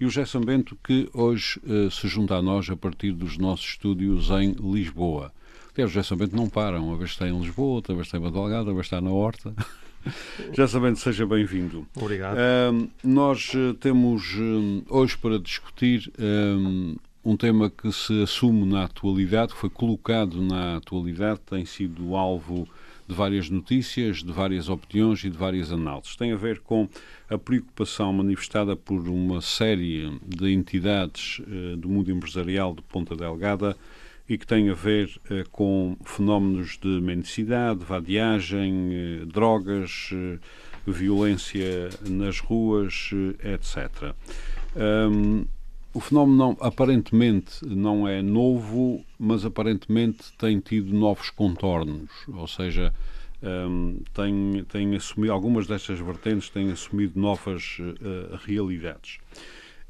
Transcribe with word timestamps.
e 0.00 0.04
o 0.04 0.10
Gerson 0.10 0.40
Bento, 0.40 0.76
que 0.82 1.08
hoje 1.12 1.60
uh, 1.64 1.90
se 1.90 2.08
junta 2.08 2.36
a 2.36 2.42
nós 2.42 2.68
a 2.70 2.76
partir 2.76 3.12
dos 3.12 3.38
nossos 3.38 3.66
estúdios 3.66 4.30
em 4.30 4.52
Lisboa. 4.52 5.32
Aliás, 5.74 5.90
o 5.90 5.94
Gerson 5.94 6.16
Bento 6.16 6.36
não 6.36 6.48
para, 6.48 6.80
uma 6.80 6.96
vez 6.96 7.10
está 7.10 7.28
em 7.28 7.38
Lisboa, 7.38 7.76
outra 7.76 7.94
vez 7.94 8.06
está 8.06 8.18
em 8.18 8.20
Badalgada, 8.20 8.60
outra 8.60 8.74
vez 8.74 8.86
está 8.86 9.00
na 9.00 9.10
Horta. 9.10 9.54
Gerson 10.52 10.80
Bento, 10.80 10.98
seja 10.98 11.26
bem-vindo. 11.26 11.86
Obrigado. 11.96 12.36
Uh, 12.36 12.90
nós 13.02 13.52
uh, 13.54 13.74
temos 13.74 14.34
hoje 14.88 15.16
para 15.16 15.38
discutir 15.38 16.12
um 17.24 17.36
tema 17.36 17.70
que 17.70 17.90
se 17.90 18.22
assume 18.22 18.66
na 18.66 18.84
atualidade, 18.84 19.54
foi 19.54 19.70
colocado 19.70 20.42
na 20.42 20.76
atualidade, 20.76 21.40
tem 21.40 21.64
sido 21.64 22.14
alvo 22.14 22.68
de 23.06 23.14
várias 23.14 23.50
notícias, 23.50 24.22
de 24.22 24.32
várias 24.32 24.68
opiniões 24.68 25.22
e 25.24 25.30
de 25.30 25.36
várias 25.36 25.70
análises. 25.70 26.16
Tem 26.16 26.32
a 26.32 26.36
ver 26.36 26.60
com 26.60 26.88
a 27.28 27.36
preocupação 27.36 28.12
manifestada 28.12 28.74
por 28.74 29.08
uma 29.08 29.40
série 29.40 30.18
de 30.26 30.52
entidades 30.52 31.40
uh, 31.40 31.76
do 31.76 31.88
mundo 31.88 32.10
empresarial 32.10 32.74
de 32.74 32.82
Ponta 32.82 33.14
Delgada 33.14 33.76
e 34.28 34.38
que 34.38 34.46
tem 34.46 34.70
a 34.70 34.74
ver 34.74 35.10
uh, 35.30 35.48
com 35.50 35.96
fenómenos 36.04 36.78
de 36.78 37.00
mendicidade, 37.00 37.84
vadiagem, 37.84 39.22
uh, 39.22 39.26
drogas, 39.26 40.10
violência 40.86 41.90
nas 42.08 42.40
ruas, 42.40 43.10
etc. 43.42 44.14
Um, 44.76 45.46
o 45.94 46.00
fenómeno 46.00 46.56
aparentemente 46.60 47.64
não 47.64 48.06
é 48.06 48.20
novo, 48.20 49.04
mas 49.18 49.44
aparentemente 49.44 50.32
tem 50.36 50.58
tido 50.58 50.92
novos 50.92 51.30
contornos, 51.30 52.10
ou 52.28 52.48
seja, 52.48 52.92
um, 53.42 54.00
tem, 54.12 54.64
tem 54.68 54.96
assumido, 54.96 55.32
algumas 55.32 55.66
destas 55.66 56.00
vertentes 56.00 56.50
têm 56.50 56.72
assumido 56.72 57.18
novas 57.18 57.78
uh, 57.78 58.36
realidades. 58.44 59.18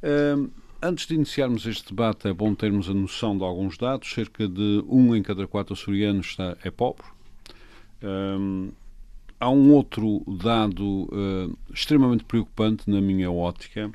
Um, 0.03 0.51
antes 0.83 1.07
de 1.07 1.15
iniciarmos 1.15 1.65
este 1.67 1.89
debate, 1.89 2.29
é 2.29 2.33
bom 2.33 2.55
termos 2.55 2.91
a 2.91 2.95
noção 2.95 3.39
de 3.39 3.45
alguns 3.45 3.79
dados. 3.79 4.13
Cerca 4.13 4.47
de 4.47 4.85
um 4.87 5.17
em 5.17 5.23
cada 5.23 5.47
quatro 5.47 5.73
açorianos 5.73 6.27
está, 6.27 6.57
é 6.63 6.71
pobre. 6.71 7.07
Um, 8.03 8.71
há 9.41 9.49
um 9.49 9.73
outro 9.73 10.23
dado 10.27 11.05
uh, 11.05 11.57
extremamente 11.73 12.25
preocupante 12.25 12.91
na 12.91 13.01
minha 13.01 13.31
ótica, 13.31 13.91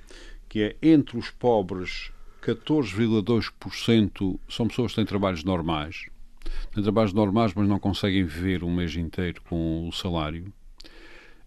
que 0.49 0.63
é 0.63 0.75
entre 0.81 1.17
os 1.17 1.29
pobres, 1.29 2.11
14,2% 2.41 4.39
são 4.49 4.67
pessoas 4.67 4.91
que 4.91 4.95
têm 4.95 5.05
trabalhos 5.05 5.43
normais. 5.43 6.07
Têm 6.73 6.83
trabalhos 6.83 7.13
normais, 7.13 7.53
mas 7.53 7.67
não 7.67 7.79
conseguem 7.79 8.23
viver 8.23 8.63
um 8.63 8.73
mês 8.73 8.95
inteiro 8.95 9.41
com 9.43 9.87
o 9.87 9.93
salário. 9.93 10.51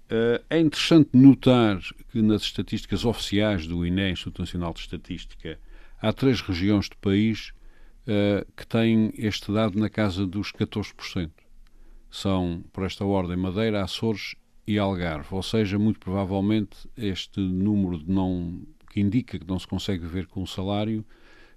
Eh, 0.08 0.42
é 0.50 0.60
interessante 0.60 1.10
notar 1.14 1.80
que 2.10 2.20
nas 2.20 2.42
estatísticas 2.42 3.04
oficiais 3.04 3.66
do 3.66 3.84
INE, 3.86 4.12
Instituto 4.12 4.40
Nacional 4.40 4.74
de 4.74 4.80
Estatística, 4.80 5.58
há 6.00 6.12
três 6.12 6.42
regiões 6.42 6.88
do 6.88 6.96
país 6.98 7.52
uh, 8.06 8.44
que 8.54 8.66
têm 8.66 9.12
este 9.16 9.50
dado 9.50 9.78
na 9.78 9.88
casa 9.88 10.26
dos 10.26 10.52
14%. 10.52 11.30
São, 12.10 12.62
por 12.72 12.84
esta 12.84 13.06
ordem, 13.06 13.38
Madeira, 13.38 13.82
Açores 13.82 14.34
e 14.66 14.78
Algarve. 14.78 15.28
Ou 15.30 15.42
seja, 15.42 15.78
muito 15.78 15.98
provavelmente 15.98 16.76
este 16.94 17.40
número 17.40 17.98
de 17.98 18.10
não 18.10 18.60
que 18.92 19.00
indica 19.00 19.38
que 19.38 19.48
não 19.48 19.58
se 19.58 19.66
consegue 19.66 20.02
viver 20.02 20.26
com 20.26 20.42
o 20.42 20.46
salário, 20.46 21.04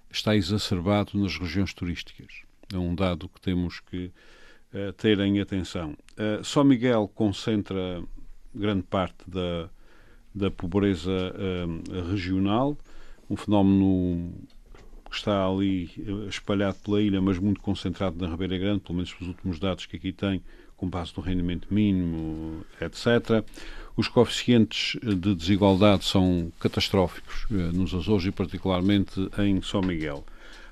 está 0.10 0.36
exacerbado 0.36 1.20
nas 1.20 1.38
regiões 1.38 1.74
turísticas. 1.74 2.44
É 2.74 2.78
um 2.78 2.96
dado 2.96 3.28
que 3.28 3.42
temos 3.42 3.82
que 3.82 4.10
uh, 4.74 4.94
ter 4.94 5.20
em 5.20 5.42
atenção. 5.42 5.98
Uh, 6.14 6.44
São 6.44 6.64
Miguel 6.64 7.12
concentra 7.14 8.02
grande 8.54 8.84
parte 8.84 9.30
da, 9.30 9.70
da 10.34 10.50
pobreza 10.50 11.12
uh, 11.12 12.10
regional, 12.10 12.78
um 13.30 13.36
fenómeno 13.36 14.34
que 15.10 15.18
está 15.18 15.46
ali 15.46 15.92
espalhado 16.30 16.78
pela 16.86 17.02
ilha, 17.02 17.22
mas 17.22 17.38
muito 17.38 17.60
concentrado 17.60 18.18
na 18.18 18.32
Ribeira 18.32 18.58
Grande, 18.58 18.80
pelo 18.80 18.96
menos 18.96 19.14
os 19.20 19.28
últimos 19.28 19.60
dados 19.60 19.86
que 19.86 19.98
aqui 19.98 20.14
tem, 20.14 20.42
com 20.78 20.90
base 20.90 21.12
no 21.16 21.22
rendimento 21.24 21.74
mínimo, 21.74 22.66
etc. 22.82 23.46
Os 23.98 24.10
coeficientes 24.10 25.00
de 25.02 25.34
desigualdade 25.34 26.04
são 26.04 26.52
catastróficos 26.60 27.46
eh, 27.50 27.72
nos 27.72 27.94
Açores 27.94 28.26
e 28.26 28.32
particularmente 28.32 29.30
em 29.40 29.62
São 29.62 29.82
Miguel. 29.82 30.26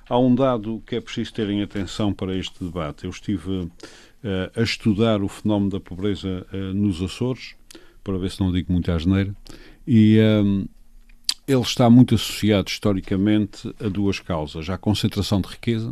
Há 0.06 0.18
um 0.18 0.34
dado 0.34 0.82
que 0.86 0.96
é 0.96 1.00
preciso 1.00 1.32
terem 1.32 1.62
atenção 1.62 2.12
para 2.12 2.36
este 2.36 2.62
debate. 2.62 3.04
Eu 3.04 3.10
estive 3.10 3.50
uh, 3.50 3.70
a 4.54 4.62
estudar 4.62 5.22
o 5.22 5.28
fenómeno 5.28 5.70
da 5.70 5.80
pobreza 5.80 6.46
uh, 6.52 6.74
nos 6.74 7.00
Açores, 7.02 7.54
para 8.02 8.18
ver 8.18 8.30
se 8.30 8.40
não 8.40 8.52
digo 8.52 8.70
muita 8.70 8.94
asneira, 8.94 9.34
e 9.86 10.18
um, 10.20 10.66
ele 11.48 11.62
está 11.62 11.88
muito 11.88 12.14
associado 12.14 12.68
historicamente 12.68 13.74
a 13.82 13.88
duas 13.88 14.20
causas: 14.20 14.68
à 14.68 14.76
concentração 14.76 15.40
de 15.40 15.48
riqueza, 15.48 15.90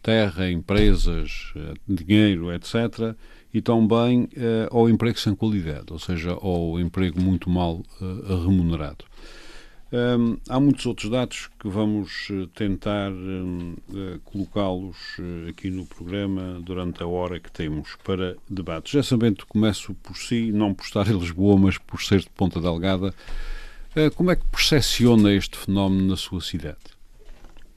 terra, 0.00 0.48
empresas, 0.48 1.52
dinheiro, 1.88 2.52
etc., 2.52 3.16
e 3.52 3.62
também 3.62 4.24
uh, 4.24 4.76
ao 4.76 4.88
emprego 4.88 5.18
sem 5.18 5.34
qualidade, 5.34 5.86
ou 5.90 5.98
seja, 5.98 6.32
ao 6.32 6.78
emprego 6.78 7.20
muito 7.20 7.48
mal 7.48 7.82
uh, 8.00 8.44
remunerado. 8.44 9.04
Um, 9.90 10.36
há 10.50 10.60
muitos 10.60 10.84
outros 10.84 11.10
dados 11.10 11.48
que 11.58 11.66
vamos 11.66 12.28
eh, 12.30 12.46
tentar 12.54 13.10
um, 13.10 13.74
uh, 13.88 14.20
colocá-los 14.22 14.98
aqui 15.48 15.70
no 15.70 15.86
programa 15.86 16.60
durante 16.60 17.02
a 17.02 17.06
hora 17.06 17.40
que 17.40 17.50
temos 17.50 17.96
para 18.04 18.36
debate. 18.50 18.92
Já 18.92 19.02
sabendo, 19.02 19.46
começo 19.46 19.94
por 20.02 20.14
si, 20.14 20.52
não 20.52 20.74
por 20.74 20.84
estar 20.84 21.08
em 21.08 21.18
Lisboa, 21.18 21.56
mas 21.56 21.78
por 21.78 22.02
ser 22.02 22.20
de 22.20 22.28
Ponta 22.28 22.60
Delgada. 22.60 23.14
como 24.14 24.30
é 24.30 24.36
que 24.36 24.44
percepciona 24.48 25.32
este 25.32 25.56
fenómeno 25.56 26.06
na 26.06 26.16
sua 26.16 26.42
cidade? 26.42 26.98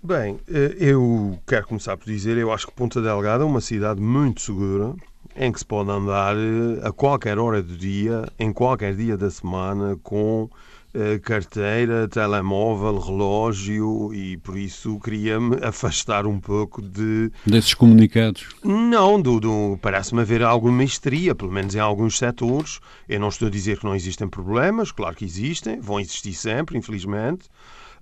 Bem, 0.04 0.38
eu 0.78 1.40
quero 1.48 1.66
começar 1.66 1.96
por 1.96 2.08
dizer, 2.08 2.36
eu 2.36 2.52
acho 2.52 2.68
que 2.68 2.74
Ponta 2.74 3.02
Delgada 3.02 3.46
é 3.46 3.48
uma 3.48 3.62
cidade 3.62 4.02
muito 4.02 4.42
segura, 4.42 4.96
em 5.36 5.52
que 5.52 5.60
se 5.60 5.66
pode 5.66 5.90
andar 5.90 6.36
eh, 6.36 6.88
a 6.88 6.92
qualquer 6.92 7.38
hora 7.40 7.62
do 7.62 7.78
dia, 7.78 8.28
em 8.38 8.52
qualquer 8.52 8.96
dia 8.96 9.18
da 9.18 9.30
semana, 9.30 9.98
com 10.04 10.50
eh, 10.94 11.20
carteira, 11.20 12.06
telemóvel, 12.10 13.00
relógio 13.00 14.14
e 14.14 14.36
por 14.36 14.58
isso 14.58 15.00
queria-me 15.00 15.56
afastar 15.64 16.28
um 16.28 16.38
pouco 16.38 16.82
de. 16.82 17.32
desses 17.46 17.74
comunicados? 17.74 18.48
Não, 18.62 19.22
do, 19.22 19.40
do 19.40 19.80
parece-me 19.82 20.20
haver 20.20 20.44
alguma 20.44 20.84
histeria, 20.84 21.34
pelo 21.34 21.50
menos 21.50 21.76
em 21.76 21.80
alguns 21.80 22.18
setores. 22.18 22.82
Eu 23.08 23.22
não 23.22 23.30
estou 23.30 23.48
a 23.48 23.52
dizer 23.52 23.80
que 23.80 23.86
não 23.86 23.96
existem 23.96 24.28
problemas, 24.28 24.92
claro 24.92 25.16
que 25.16 25.24
existem, 25.24 25.80
vão 25.80 25.98
existir 25.98 26.34
sempre, 26.34 26.78
infelizmente. 26.78 27.48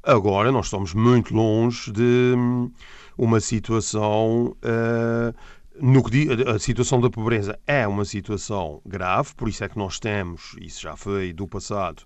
Agora, 0.02 0.52
nós 0.52 0.66
estamos 0.66 0.92
muito 0.96 1.32
longe 1.36 1.92
de 1.92 2.34
hum, 2.36 2.72
uma 3.16 3.40
situação 3.40 4.56
uh, 4.64 5.36
no 5.82 6.04
que 6.04 6.28
a 6.48 6.60
situação 6.60 7.00
da 7.00 7.10
pobreza 7.10 7.60
é 7.66 7.88
uma 7.88 8.06
situação 8.06 8.82
grave, 8.86 9.34
por 9.36 9.48
isso 9.48 9.64
é 9.64 9.70
que 9.70 9.78
nós 9.78 10.00
temos, 10.00 10.56
isso 10.60 10.82
já 10.82 10.96
foi 10.96 11.34
do 11.34 11.48
passado, 11.48 12.04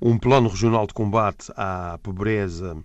um 0.00 0.18
plano 0.18 0.48
regional 0.48 0.86
de 0.86 0.94
combate 0.94 1.52
à 1.56 1.98
pobreza 2.02 2.76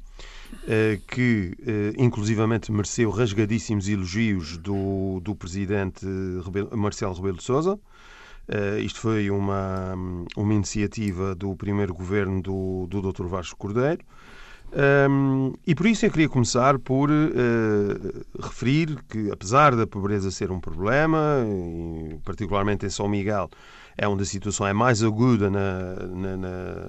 eh, 0.68 1.00
que 1.08 1.56
eh, 1.66 1.94
inclusivamente 1.98 2.72
mereceu 2.72 3.10
rasgadíssimos 3.10 3.88
elogios 3.88 4.58
do, 4.58 5.20
do 5.22 5.36
presidente 5.36 6.06
Marcelo 6.72 7.14
Rebelo 7.14 7.38
de 7.38 7.44
Sousa. 7.44 7.80
Uh, 8.48 8.78
isto 8.80 9.00
foi 9.00 9.32
uma, 9.32 9.96
uma 10.38 10.54
iniciativa 10.54 11.34
do 11.34 11.56
primeiro 11.56 11.96
governo 11.96 12.44
do, 12.44 12.86
do 12.88 13.12
Dr. 13.12 13.26
Vasco 13.26 13.58
Cordeiro. 13.58 14.06
Um, 14.74 15.54
e 15.66 15.74
por 15.74 15.86
isso 15.86 16.06
eu 16.06 16.12
queria 16.12 16.28
começar 16.28 16.78
por 16.80 17.10
uh, 17.10 18.26
referir 18.42 18.98
que, 19.08 19.32
apesar 19.32 19.76
da 19.76 19.88
pobreza 19.88 20.30
ser 20.32 20.52
um 20.52 20.60
problema, 20.60 21.46
particularmente 22.26 22.86
em 22.86 22.90
São 22.90 23.08
Miguel, 23.08 23.50
é 23.98 24.08
onde 24.08 24.24
a 24.24 24.26
situação 24.26 24.68
é 24.68 24.74
mais 24.74 25.02
aguda 25.02 25.50
na, 25.50 25.96
na, 26.08 26.38
na, 26.38 26.88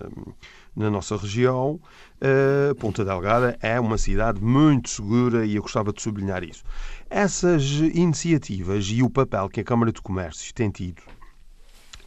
na 0.74 0.90
nossa 0.90 1.16
região, 1.16 1.80
uh, 2.20 2.74
Ponta 2.74 3.04
Delgada 3.04 3.56
é 3.60 3.78
uma 3.78 3.96
cidade 3.96 4.42
muito 4.42 4.90
segura 4.90 5.46
e 5.46 5.54
eu 5.54 5.62
gostava 5.62 5.92
de 5.92 6.02
sublinhar 6.02 6.42
isso. 6.42 6.64
Essas 7.08 7.62
iniciativas 7.94 8.86
e 8.86 9.02
o 9.02 9.08
papel 9.08 9.48
que 9.48 9.60
a 9.60 9.64
Câmara 9.64 9.92
de 9.92 10.02
Comércio 10.02 10.52
tem 10.52 10.70
tido, 10.70 11.00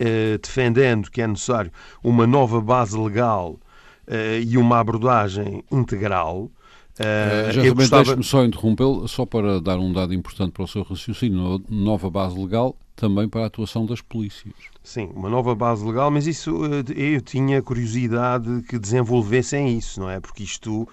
uh, 0.02 0.38
defendendo 0.42 1.10
que 1.10 1.22
é 1.22 1.28
necessário 1.28 1.72
uma 2.04 2.28
nova 2.28 2.60
base 2.60 2.98
legal 2.98 3.58
e 4.46 4.58
uma 4.58 4.80
abordagem 4.80 5.64
integral. 5.72 6.50
Uh, 7.00 7.52
já 7.52 7.74
gostava... 7.74 8.04
deixe-me 8.04 8.24
só 8.24 8.44
interrompê-lo, 8.44 9.08
só 9.08 9.26
para 9.26 9.62
dar 9.62 9.80
um 9.80 9.94
dado 9.94 10.14
importante 10.14 10.52
para 10.52 10.64
o 10.64 10.68
seu 10.68 10.84
raciocínio. 10.84 11.64
Nova 11.70 12.10
base 12.10 12.38
legal 12.38 12.76
também 12.96 13.30
para 13.30 13.44
a 13.44 13.46
atuação 13.46 13.86
das 13.86 14.02
polícias. 14.02 14.54
Sim, 14.84 15.10
uma 15.16 15.30
nova 15.30 15.56
base 15.56 15.86
legal, 15.86 16.12
mas 16.12 16.28
isso 16.28 16.60
eu 16.94 17.22
tinha 17.22 17.62
curiosidade 17.62 18.62
que 18.68 18.78
desenvolvessem 18.78 19.78
isso, 19.78 20.02
não 20.02 20.10
é? 20.10 20.20
Porque 20.20 20.44
isto 20.44 20.88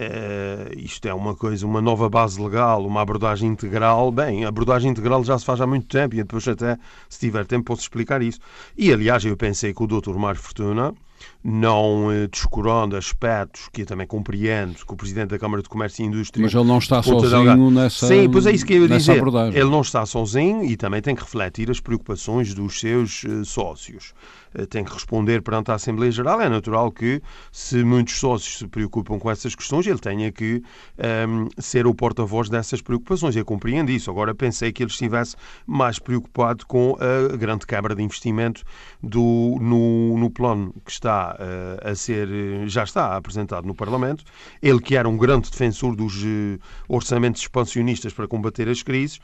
Uh, 0.00 0.78
isto 0.78 1.06
é 1.06 1.12
uma 1.12 1.34
coisa, 1.34 1.66
uma 1.66 1.80
nova 1.82 2.08
base 2.08 2.40
legal, 2.40 2.86
uma 2.86 3.02
abordagem 3.02 3.50
integral. 3.50 4.10
Bem, 4.10 4.44
a 4.44 4.48
abordagem 4.48 4.90
integral 4.90 5.22
já 5.24 5.38
se 5.38 5.44
faz 5.44 5.60
há 5.60 5.66
muito 5.66 5.88
tempo 5.88 6.14
e 6.14 6.18
depois, 6.18 6.46
até 6.48 6.78
se 7.08 7.18
tiver 7.18 7.44
tempo, 7.44 7.64
posso 7.64 7.82
explicar 7.82 8.22
isso. 8.22 8.38
E 8.78 8.90
aliás, 8.92 9.24
eu 9.24 9.36
pensei 9.36 9.74
que 9.74 9.82
o 9.82 9.86
Dr. 9.86 10.14
Mário 10.14 10.40
Fortuna, 10.40 10.94
não 11.42 12.12
eh, 12.12 12.26
descurando 12.26 12.96
aspectos 12.96 13.68
que 13.72 13.82
eu 13.82 13.86
também 13.86 14.06
compreendo 14.06 14.74
que 14.74 14.92
o 14.92 14.96
Presidente 14.96 15.30
da 15.30 15.38
Câmara 15.38 15.62
de 15.62 15.68
Comércio 15.68 16.02
e 16.02 16.06
Indústria. 16.06 16.42
Mas 16.42 16.54
ele 16.54 16.64
não 16.64 16.78
está 16.78 17.02
sozinho 17.02 17.70
nessa. 17.70 18.06
Sim, 18.06 18.28
pois 18.30 18.46
é 18.46 18.52
isso 18.52 18.66
que 18.66 18.74
eu 18.74 18.82
ia 18.82 18.88
dizer. 18.88 19.18
Abordagem. 19.18 19.58
Ele 19.58 19.70
não 19.70 19.80
está 19.80 20.04
sozinho 20.04 20.64
e 20.64 20.76
também 20.76 21.00
tem 21.00 21.14
que 21.14 21.22
refletir 21.22 21.70
as 21.70 21.80
preocupações 21.80 22.54
dos 22.54 22.78
seus 22.78 23.24
uh, 23.24 23.44
sócios. 23.44 24.12
Uh, 24.54 24.66
tem 24.66 24.84
que 24.84 24.92
responder 24.92 25.42
perante 25.42 25.70
a 25.70 25.74
Assembleia 25.74 26.12
Geral. 26.12 26.40
É 26.40 26.48
natural 26.48 26.92
que, 26.92 27.22
se 27.50 27.82
muitos 27.84 28.18
sócios 28.18 28.58
se 28.58 28.68
preocupam 28.68 29.18
com 29.18 29.30
essas 29.30 29.54
questões, 29.54 29.86
ele 29.86 29.98
tenha 29.98 30.30
que 30.30 30.62
ehm, 30.98 31.48
ser 31.58 31.86
o 31.86 31.94
porta-voz 31.94 32.48
dessas 32.48 32.82
preocupações. 32.82 33.34
Eu 33.34 33.44
compreendo 33.44 33.90
isso. 33.90 34.10
Agora 34.10 34.34
pensei 34.34 34.72
que 34.72 34.82
ele 34.82 34.90
estivesse 34.90 35.36
mais 35.66 35.98
preocupado 35.98 36.66
com 36.66 36.96
a 37.00 37.36
grande 37.36 37.66
quebra 37.66 37.94
de 37.94 38.02
investimento 38.02 38.62
do, 39.02 39.56
no, 39.60 40.18
no 40.18 40.30
plano 40.30 40.74
que 40.84 40.90
está 40.90 41.09
uh, 41.10 41.90
a 41.90 41.94
ser, 41.94 42.28
já 42.66 42.84
está 42.84 43.16
apresentado 43.16 43.66
no 43.66 43.74
Parlamento. 43.74 44.24
Ele 44.62 44.80
que 44.80 44.96
era 44.96 45.08
um 45.08 45.16
grande 45.16 45.50
defensor 45.50 45.94
dos 45.94 46.22
uh, 46.22 46.58
orçamentos 46.88 47.42
expansionistas 47.42 48.12
para 48.12 48.26
combater 48.26 48.68
as 48.68 48.82
crises, 48.82 49.20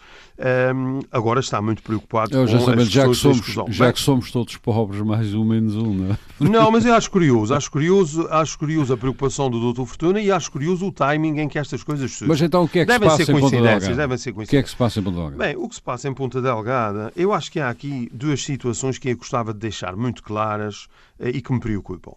agora 1.11 1.41
está 1.41 1.61
muito 1.63 1.83
preocupado 1.83 2.37
eu 2.37 2.47
já 2.47 2.59
com 2.59 2.71
as 2.71 2.89
já 2.89 3.09
que 3.09 3.15
somos, 3.15 3.47
Já 3.69 3.93
que 3.93 4.01
somos 4.01 4.31
todos 4.31 4.57
pobres, 4.57 5.01
mais 5.01 5.35
ou 5.35 5.45
menos 5.45 5.75
um, 5.77 5.95
não 5.95 6.13
é? 6.13 6.19
Não, 6.39 6.71
mas 6.71 6.85
eu 6.85 6.95
acho 6.95 7.11
curioso, 7.11 7.55
acho 7.55 7.71
curioso, 7.71 8.27
acho 8.31 8.59
curioso 8.59 8.93
a 8.93 8.97
preocupação 8.97 9.51
do 9.51 9.73
Dr. 9.73 9.85
Fortuna 9.85 10.21
e 10.21 10.31
acho 10.31 10.51
curioso 10.51 10.87
o 10.87 10.93
timing 10.93 11.41
em 11.41 11.49
que 11.49 11.59
estas 11.59 11.83
coisas 11.83 12.11
surgem. 12.11 12.29
Mas 12.29 12.43
então 12.43 12.65
o 12.65 12.69
que 12.69 12.81
é 12.81 12.83
que 12.83 12.93
devem 12.93 13.09
se 13.09 13.17
passa 13.17 13.25
ser 13.25 13.33
em 13.33 13.41
Ponta 13.41 13.57
Delgada? 13.57 13.95
Devem 13.95 14.19
ser 14.19 14.33
coincidências. 14.33 14.49
O 14.49 14.51
que 14.51 14.57
é 14.57 14.63
que 14.63 14.71
se 14.71 14.77
passa 14.77 15.01
em 15.01 15.03
Ponta 15.03 15.17
Delgada? 15.17 15.45
Bem, 15.45 15.57
o 15.57 15.69
que 15.69 15.75
se 15.75 15.83
passa 15.83 16.09
em 16.09 16.15
Ponta 16.15 16.43
Delgada, 16.43 17.13
eu 17.17 17.33
acho 17.33 17.51
que 17.51 17.61
há 17.61 17.71
aqui 17.71 18.09
duas 18.13 18.43
situações 18.43 18.99
que 18.99 19.09
eu 19.09 19.17
gostava 19.17 19.53
de 19.53 19.61
deixar 19.61 19.97
muito 19.97 20.23
claras 20.23 20.89
eh, 20.97 21.06
e 21.21 21.41
que 21.41 21.53
me 21.53 21.61
preocupam. 21.61 22.15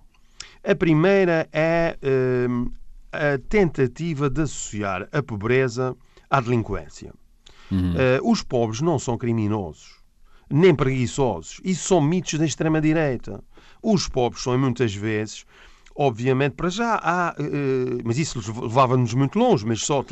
A 0.64 0.76
primeira 0.76 1.48
é 1.54 1.98
uh, 2.04 2.72
a 3.12 3.38
tentativa 3.50 4.30
de 4.30 4.42
associar 4.42 5.08
a 5.12 5.24
pobreza 5.24 5.96
à 6.30 6.42
delinquência. 6.42 7.14
Uhum. 7.72 7.94
Uh, 7.94 8.32
os 8.32 8.44
pobres 8.44 8.82
não 8.82 9.00
são 9.00 9.18
criminosos, 9.18 9.96
nem 10.50 10.76
preguiçosos. 10.76 11.62
Isso 11.64 11.88
são 11.88 12.02
mitos 12.02 12.38
da 12.38 12.46
extrema-direita. 12.46 13.44
Os 13.82 14.08
pobres 14.10 14.44
são, 14.44 14.58
muitas 14.58 14.94
vezes, 14.94 15.46
obviamente, 15.96 16.54
para 16.54 16.70
já 16.70 17.00
há. 17.02 17.36
Uh, 17.40 18.02
mas 18.04 18.18
isso 18.18 18.40
levava-nos 18.62 19.14
muito 19.14 19.40
longe, 19.40 19.66
mas 19.66 19.82
só 19.82 20.04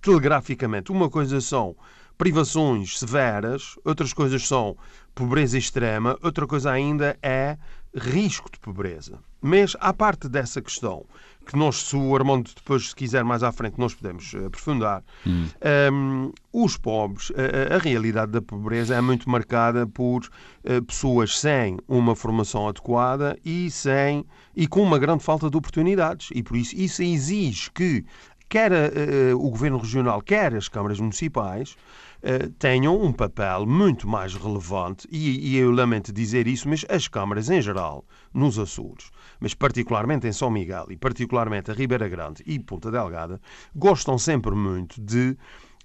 telegraficamente. 0.00 0.90
Uma 0.90 1.10
coisa 1.10 1.40
são 1.40 1.76
privações 2.20 2.98
severas, 2.98 3.78
outras 3.82 4.12
coisas 4.12 4.46
são 4.46 4.76
pobreza 5.14 5.56
extrema, 5.56 6.18
outra 6.22 6.46
coisa 6.46 6.70
ainda 6.70 7.18
é 7.22 7.56
risco 7.96 8.50
de 8.52 8.58
pobreza. 8.60 9.18
Mas, 9.40 9.74
à 9.80 9.90
parte 9.94 10.28
dessa 10.28 10.60
questão, 10.60 11.06
que 11.46 11.56
nós, 11.56 11.76
se 11.76 11.96
o 11.96 12.14
Armando 12.14 12.50
depois, 12.54 12.90
se 12.90 12.94
quiser 12.94 13.24
mais 13.24 13.42
à 13.42 13.50
frente, 13.50 13.78
nós 13.78 13.94
podemos 13.94 14.34
eh, 14.34 14.44
aprofundar, 14.44 15.02
hum. 15.26 15.46
um, 15.90 16.32
os 16.52 16.76
pobres, 16.76 17.32
a, 17.34 17.76
a, 17.76 17.78
realidade 17.78 18.32
da 18.32 18.42
pobreza 18.42 18.94
é 18.94 19.00
muito 19.00 19.28
marcada 19.28 19.86
por 19.86 20.20
uh, 20.22 20.82
pessoas 20.82 21.38
sem 21.38 21.78
uma 21.88 22.14
formação 22.14 22.68
adequada 22.68 23.38
e, 23.42 23.70
sem, 23.70 24.26
e 24.54 24.66
com 24.66 24.82
uma 24.82 24.98
grande 24.98 25.24
falta 25.24 25.48
de 25.48 25.56
oportunidades. 25.56 26.28
E 26.34 26.42
por 26.42 26.54
isso, 26.54 26.76
isso 26.76 27.02
exige 27.02 27.70
que 27.70 28.04
quer 28.50 28.72
uh, 28.72 29.36
o 29.38 29.48
Governo 29.48 29.78
Regional, 29.78 30.20
quer 30.20 30.52
as 30.54 30.68
câmaras 30.68 30.98
municipais, 30.98 31.76
uh, 32.22 32.50
tenham 32.58 33.00
um 33.00 33.12
papel 33.12 33.64
muito 33.64 34.08
mais 34.08 34.34
relevante, 34.34 35.06
e, 35.10 35.52
e, 35.52 35.56
eu 35.56 35.70
lamento 35.70 36.12
dizer 36.12 36.48
isso, 36.48 36.68
mas 36.68 36.84
as 36.88 37.06
câmaras 37.06 37.48
em 37.48 37.62
geral, 37.62 38.04
nos 38.34 38.58
Açores, 38.58 39.10
mas 39.38 39.54
particularmente 39.54 40.26
em 40.26 40.32
São 40.32 40.50
Miguel 40.50 40.86
e 40.90 40.96
particularmente 40.96 41.70
a 41.70 41.74
Ribeira 41.74 42.08
Grande 42.08 42.42
e 42.44 42.58
Ponta 42.58 42.90
Delgada, 42.90 43.40
gostam 43.74 44.18
sempre 44.18 44.54
muito 44.54 45.00
de 45.00 45.36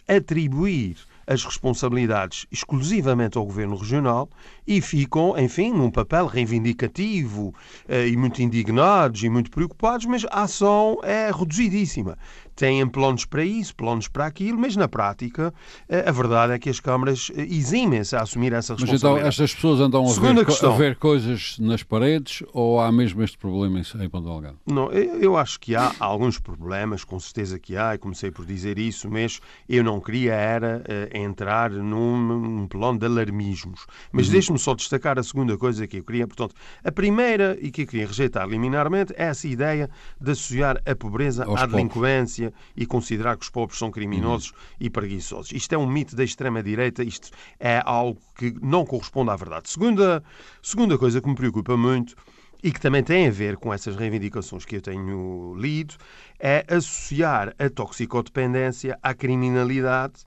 atribuir 0.08 0.98
as 1.28 1.44
responsabilidades 1.44 2.46
exclusivamente 2.52 3.36
ao 3.36 3.46
governo 3.46 3.76
regional 3.76 4.30
e 4.68 4.80
ficam, 4.80 5.36
enfim, 5.36 5.72
num 5.72 5.90
papel 5.90 6.28
reivindicativo 6.28 7.52
e 7.90 8.16
muito 8.16 8.44
indignados 8.44 9.24
e 9.24 9.30
muito 9.30 9.50
preocupados, 9.50 10.06
mas 10.06 10.24
a 10.26 10.44
ação 10.44 11.00
é 11.02 11.32
reduzidíssima 11.32 12.16
têm 12.56 12.88
planos 12.88 13.26
para 13.26 13.44
isso, 13.44 13.76
planos 13.76 14.08
para 14.08 14.26
aquilo, 14.26 14.58
mas 14.58 14.76
na 14.76 14.88
prática 14.88 15.54
eh, 15.90 16.06
a 16.08 16.12
verdade 16.12 16.54
é 16.54 16.60
que 16.60 16.70
as 16.70 16.80
câmaras 16.80 17.32
eh, 17.36 17.42
eximem-se 17.42 18.16
a 18.16 18.22
assumir 18.22 18.54
essa 18.54 18.74
responsabilidade. 18.74 19.14
Mas 19.14 19.20
então 19.20 19.28
estas 19.28 19.54
pessoas 19.54 19.80
andam 19.80 20.06
a 20.06 20.14
ver, 20.14 20.46
questão, 20.46 20.74
a 20.74 20.78
ver, 20.78 20.96
coisas 20.96 21.58
nas 21.60 21.84
paredes 21.84 22.44
ou 22.54 22.80
há 22.80 22.92
mesmo 22.92 23.22
este 23.24 23.38
problema 23.38 23.80
em 23.80 24.10
Ponta 24.10 24.30
Delgado? 24.30 24.58
Não, 24.66 24.92
eu 24.92 25.38
acho 25.38 25.60
que 25.60 25.76
há 25.76 25.94
alguns 26.00 26.40
problemas, 26.40 27.04
com 27.04 27.20
certeza 27.20 27.60
que 27.60 27.76
há, 27.76 27.96
e 27.96 27.98
comecei 27.98 28.32
por 28.32 28.46
dizer 28.46 28.78
isso, 28.80 29.10
mas 29.10 29.40
eu 29.68 29.84
não 29.84 30.00
queria 30.00 30.34
era 30.34 30.82
uh, 30.82 31.18
entrar 31.18 31.72
num, 31.72 32.18
num, 32.18 32.68
plano 32.68 33.00
de 33.00 33.06
alarmismos. 33.06 33.86
Mas 34.12 34.28
uhum. 34.28 34.34
deixe-me 34.34 34.60
só 34.60 34.74
destacar 34.74 35.20
a 35.20 35.24
segunda 35.24 35.58
coisa 35.58 35.88
que 35.88 35.98
eu 35.98 36.04
queria. 36.04 36.28
Portanto, 36.28 36.56
a 36.84 36.92
primeira 36.92 37.58
e 37.60 37.72
que 37.72 37.84
eu 37.84 37.88
queria 37.88 38.08
rejeitar 38.08 38.48
liminarmente 38.48 39.14
é 39.18 39.26
essa 39.26 39.48
ideia 39.48 39.90
de 40.20 40.32
associar 40.32 40.82
a 40.86 40.96
pobreza 40.96 41.46
Aos 41.46 41.62
à 41.62 41.66
delinquência 41.66 42.45
e 42.76 42.86
considerar 42.86 43.38
que 43.38 43.44
os 43.44 43.50
pobres 43.50 43.78
são 43.78 43.92
criminosos 43.92 44.52
uhum. 44.52 44.58
e 44.80 44.90
preguiçosos. 44.90 45.52
Isto 45.52 45.76
é 45.76 45.78
um 45.78 45.88
mito 45.88 46.16
da 46.16 46.24
extrema-direita, 46.24 47.04
isto 47.04 47.30
é 47.60 47.82
algo 47.86 48.20
que 48.38 48.54
não 48.62 48.86
corresponde 48.86 49.32
à 49.32 49.36
verdade. 49.36 49.70
Segunda, 49.70 50.24
segunda 50.62 50.98
coisa 50.98 51.22
que 51.22 51.28
me 51.28 51.36
preocupa 51.36 51.78
muito 51.78 52.16
e 52.64 52.72
que 52.72 52.80
também 52.80 53.04
tem 53.04 53.28
a 53.28 53.32
ver 53.32 53.58
com 53.58 53.74
essas 53.74 53.96
reivindicações 53.96 54.66
que 54.66 54.78
eu 54.78 54.82
tenho 54.82 55.54
lido, 55.56 55.96
é 56.40 56.66
associar 56.68 57.54
a 57.60 57.70
toxicodependência 57.70 58.98
à 59.04 59.14
criminalidade, 59.14 60.26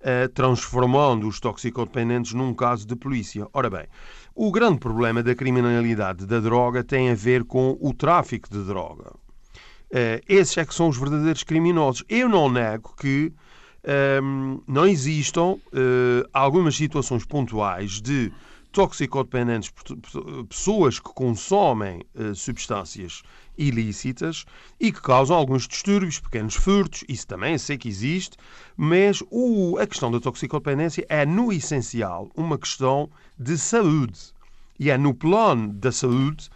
eh, 0.00 0.26
transformando 0.28 1.28
os 1.28 1.38
toxicodependentes 1.38 2.32
num 2.32 2.52
caso 2.52 2.86
de 2.86 2.96
polícia. 2.96 3.46
Ora 3.52 3.70
bem, 3.70 3.86
o 4.34 4.50
grande 4.50 4.78
problema 4.78 5.22
da 5.22 5.34
criminalidade 5.34 6.26
da 6.26 6.40
droga 6.40 6.82
tem 6.82 7.10
a 7.10 7.14
ver 7.14 7.44
com 7.44 7.78
o 7.80 7.94
tráfico 7.94 8.50
de 8.50 8.64
droga. 8.64 9.12
Uh, 9.96 10.20
esses 10.28 10.58
é 10.58 10.66
que 10.66 10.74
são 10.74 10.88
os 10.88 10.98
verdadeiros 10.98 11.42
criminosos. 11.42 12.04
Eu 12.06 12.28
não 12.28 12.50
nego 12.50 12.94
que 13.00 13.32
um, 13.82 13.90
ehm, 13.90 14.60
não 14.66 14.86
existam 14.86 15.52
uh, 15.52 16.28
algumas 16.34 16.76
situações 16.76 17.24
pontuais 17.24 18.02
de 18.02 18.30
toxicodependentes, 18.72 19.72
pessoas 20.50 21.00
que 21.00 21.08
consomem 21.14 22.02
uh, 22.14 22.34
substâncias 22.34 23.22
ilícitas 23.56 24.44
e 24.78 24.92
que 24.92 25.00
causam 25.00 25.34
alguns 25.34 25.66
distúrbios, 25.66 26.20
pequenos 26.20 26.56
furtos, 26.56 27.02
isso 27.08 27.26
também 27.26 27.56
sei 27.56 27.78
que 27.78 27.88
existe, 27.88 28.36
mas 28.76 29.22
o, 29.30 29.78
a 29.78 29.86
questão 29.86 30.10
da 30.10 30.20
toxicodependência 30.20 31.06
é, 31.08 31.24
no 31.24 31.50
essencial, 31.50 32.30
uma 32.34 32.58
questão 32.58 33.08
de 33.38 33.56
saúde. 33.56 34.34
E 34.78 34.90
é 34.90 34.98
no 34.98 35.14
plano 35.14 35.72
da 35.72 35.90
saúde 35.90 36.50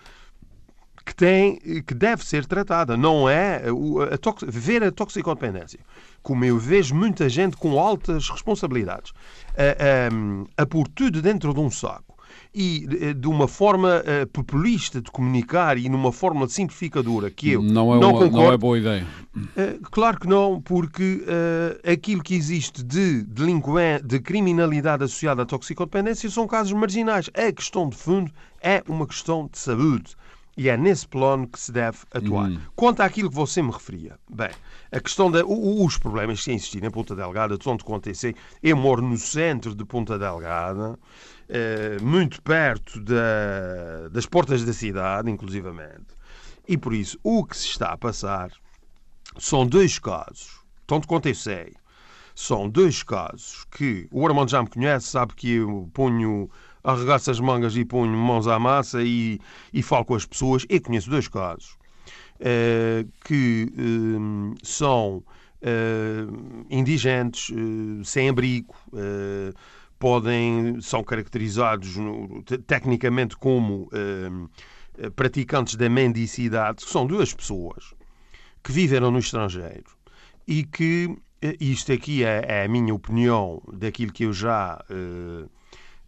que 1.10 1.14
tem 1.16 1.56
que 1.82 1.92
deve 1.92 2.24
ser 2.24 2.46
tratada. 2.46 2.96
Não 2.96 3.28
é 3.28 3.64
a, 3.66 4.14
a, 4.14 4.46
ver 4.46 4.84
a 4.84 4.92
toxicodependência. 4.92 5.80
Como 6.22 6.44
eu 6.44 6.56
vejo 6.56 6.94
muita 6.94 7.28
gente 7.28 7.56
com 7.56 7.78
altas 7.78 8.28
responsabilidades 8.28 9.12
a, 9.56 10.60
a, 10.60 10.62
a 10.62 10.66
pôr 10.66 10.86
tudo 10.88 11.20
dentro 11.20 11.52
de 11.52 11.58
um 11.58 11.70
saco 11.70 12.16
e 12.54 13.14
de 13.14 13.26
uma 13.26 13.48
forma 13.48 14.00
uh, 14.00 14.26
populista 14.28 15.00
de 15.00 15.10
comunicar 15.10 15.76
e 15.78 15.88
numa 15.88 16.12
forma 16.12 16.48
simplificadora 16.48 17.28
que 17.28 17.50
eu 17.50 17.62
não, 17.62 17.94
é 17.94 18.00
não 18.00 18.12
concordo. 18.12 18.36
Não 18.36 18.52
é 18.52 18.56
boa 18.56 18.78
ideia. 18.78 19.06
Uh, 19.34 19.80
claro 19.90 20.20
que 20.20 20.28
não, 20.28 20.60
porque 20.60 21.24
uh, 21.24 21.90
aquilo 21.92 22.22
que 22.22 22.34
existe 22.34 22.84
de, 22.84 23.24
de 23.24 24.20
criminalidade 24.20 25.04
associada 25.04 25.42
à 25.42 25.46
toxicodependência 25.46 26.30
são 26.30 26.46
casos 26.46 26.72
marginais. 26.72 27.28
A 27.34 27.52
questão 27.52 27.88
de 27.88 27.96
fundo 27.96 28.30
é 28.62 28.82
uma 28.88 29.06
questão 29.06 29.48
de 29.50 29.58
saúde. 29.58 30.16
E 30.60 30.68
é 30.68 30.76
nesse 30.76 31.08
plano 31.08 31.48
que 31.48 31.58
se 31.58 31.72
deve 31.72 31.96
atuar. 32.12 32.50
Hum. 32.50 32.60
Quanto 32.76 33.00
àquilo 33.00 33.30
que 33.30 33.34
você 33.34 33.62
me 33.62 33.70
referia, 33.70 34.18
bem, 34.28 34.50
a 34.92 35.00
questão 35.00 35.30
da. 35.30 35.42
Os 35.42 35.96
problemas 35.96 36.44
que 36.44 36.50
existirem 36.50 36.88
em 36.88 36.90
Ponta 36.90 37.16
Delgada, 37.16 37.56
quanto 37.82 38.10
eu 38.10 38.14
sei, 38.14 38.34
eu 38.62 38.76
moro 38.76 39.00
no 39.00 39.16
centro 39.16 39.74
de 39.74 39.86
Ponta 39.86 40.18
Delgada, 40.18 40.98
eh, 41.48 41.96
muito 42.02 42.42
perto 42.42 43.00
da, 43.00 44.08
das 44.12 44.26
portas 44.26 44.62
da 44.62 44.74
cidade, 44.74 45.30
inclusivamente. 45.30 46.14
E 46.68 46.76
por 46.76 46.92
isso, 46.92 47.18
o 47.22 47.42
que 47.42 47.56
se 47.56 47.68
está 47.68 47.94
a 47.94 47.96
passar 47.96 48.50
são 49.38 49.66
dois 49.66 49.98
casos, 49.98 50.60
tanto 50.86 51.08
quanto 51.08 51.34
sei, 51.34 51.72
são 52.34 52.68
dois 52.68 53.02
casos 53.02 53.64
que 53.70 54.06
o 54.10 54.26
Armando 54.26 54.50
já 54.50 54.62
me 54.62 54.68
conhece, 54.68 55.06
sabe 55.06 55.34
que 55.34 55.52
eu 55.52 55.90
ponho, 55.94 56.50
arregaço 56.82 57.30
as 57.30 57.40
mangas 57.40 57.76
e 57.76 57.84
ponho 57.84 58.16
mãos 58.16 58.46
à 58.46 58.58
massa 58.58 59.02
e, 59.02 59.38
e 59.72 59.82
falo 59.82 60.04
com 60.04 60.14
as 60.14 60.26
pessoas. 60.26 60.64
Eu 60.68 60.80
conheço 60.80 61.10
dois 61.10 61.28
casos 61.28 61.76
uh, 62.40 63.08
que 63.24 63.72
uh, 63.72 64.54
são 64.62 65.22
uh, 65.62 66.66
indigentes, 66.70 67.52
sem 68.04 68.28
abrigo, 68.28 68.74
podem, 69.98 70.80
são 70.80 71.04
caracterizados 71.04 71.96
no, 71.96 72.42
tecnicamente 72.66 73.36
como 73.36 73.88
praticantes 75.14 75.76
da 75.76 75.88
mendicidade, 75.88 76.82
são 76.82 77.06
duas 77.06 77.34
pessoas 77.34 77.94
que 78.62 78.72
viveram 78.72 79.10
no 79.10 79.18
estrangeiro 79.18 79.90
e 80.46 80.64
que 80.64 81.14
isto 81.58 81.92
aqui 81.92 82.22
é, 82.24 82.44
é, 82.46 82.64
a 82.64 82.68
minha 82.68 82.94
opinião 82.94 83.62
daquilo 83.72 84.12
que 84.12 84.24
eu 84.24 84.32
já 84.32 84.82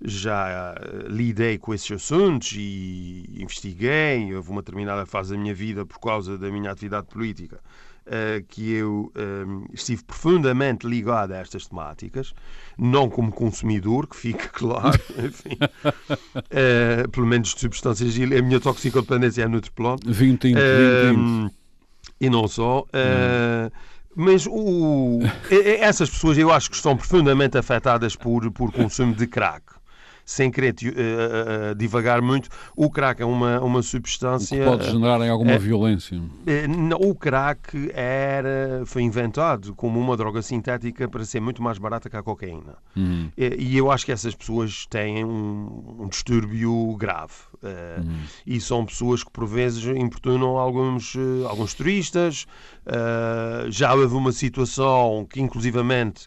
já 0.04 0.74
lidei 1.06 1.58
com 1.58 1.72
esses 1.72 1.90
assuntos 1.90 2.52
e 2.56 3.24
investiguei. 3.38 4.34
Houve 4.34 4.50
uma 4.50 4.62
determinada 4.62 5.06
fase 5.06 5.32
da 5.32 5.38
minha 5.38 5.54
vida, 5.54 5.86
por 5.86 5.98
causa 6.00 6.36
da 6.36 6.50
minha 6.50 6.70
atividade 6.70 7.06
política, 7.06 7.60
que 8.48 8.72
eu 8.72 9.12
estive 9.72 10.02
profundamente 10.04 10.86
ligado 10.86 11.32
a 11.32 11.38
estas 11.38 11.66
temáticas, 11.66 12.34
não 12.76 13.08
como 13.08 13.30
consumidor, 13.32 14.06
que 14.06 14.16
fica 14.16 14.48
claro, 14.52 15.00
enfim, 15.18 15.56
pelo 17.12 17.26
menos 17.26 17.54
de 17.54 17.60
substâncias. 17.60 18.16
A 18.16 18.42
minha 18.42 18.60
toxicodependência 18.60 19.42
é 19.42 19.48
Nutriplon. 19.48 19.96
Vinho 20.04 20.36
tinto, 20.36 20.58
vinho 20.58 21.48
tinto. 21.48 21.54
E 22.20 22.30
não 22.30 22.46
só. 22.48 22.80
Hum. 22.82 23.70
Mas 24.14 24.46
o, 24.46 25.20
essas 25.80 26.10
pessoas 26.10 26.36
eu 26.36 26.52
acho 26.52 26.68
que 26.68 26.76
estão 26.76 26.94
profundamente 26.94 27.56
afetadas 27.56 28.14
por, 28.14 28.50
por 28.52 28.70
consumo 28.70 29.14
de 29.14 29.26
crack 29.26 29.62
sem 30.24 30.50
querer 30.50 30.74
uh, 30.74 31.74
divagar 31.74 32.22
muito, 32.22 32.48
o 32.76 32.90
crack 32.90 33.20
é 33.22 33.24
uma, 33.24 33.60
uma 33.60 33.82
substância. 33.82 34.58
Que 34.58 34.64
pode 34.64 34.90
generar 34.90 35.20
em 35.20 35.28
alguma 35.28 35.58
violência. 35.58 36.20
o 37.00 37.14
crack 37.14 37.90
era, 37.92 38.82
foi 38.86 39.02
inventado 39.02 39.74
como 39.74 40.00
uma 40.00 40.16
droga 40.16 40.42
sintética 40.42 41.08
para 41.08 41.24
ser 41.24 41.40
muito 41.40 41.62
mais 41.62 41.78
barata 41.78 42.08
que 42.08 42.16
a 42.16 42.22
cocaína. 42.22 42.76
Uhum. 42.96 43.30
E, 43.36 43.56
e, 43.58 43.76
eu 43.76 43.90
acho 43.90 44.06
que 44.06 44.12
essas 44.12 44.34
pessoas 44.34 44.86
têm 44.86 45.24
um, 45.24 45.96
um 46.00 46.08
distúrbio 46.08 46.96
grave. 46.96 47.32
Uhum. 47.62 48.18
E 48.46 48.60
são 48.60 48.84
pessoas 48.84 49.22
que, 49.22 49.30
por 49.30 49.46
vezes, 49.46 49.84
importunam 49.84 50.58
alguns, 50.58 51.14
alguns 51.48 51.74
turistas. 51.74 52.46
já 53.68 53.94
houve 53.94 54.14
uma 54.14 54.32
situação 54.32 55.26
que, 55.28 55.40
inclusivamente, 55.40 56.26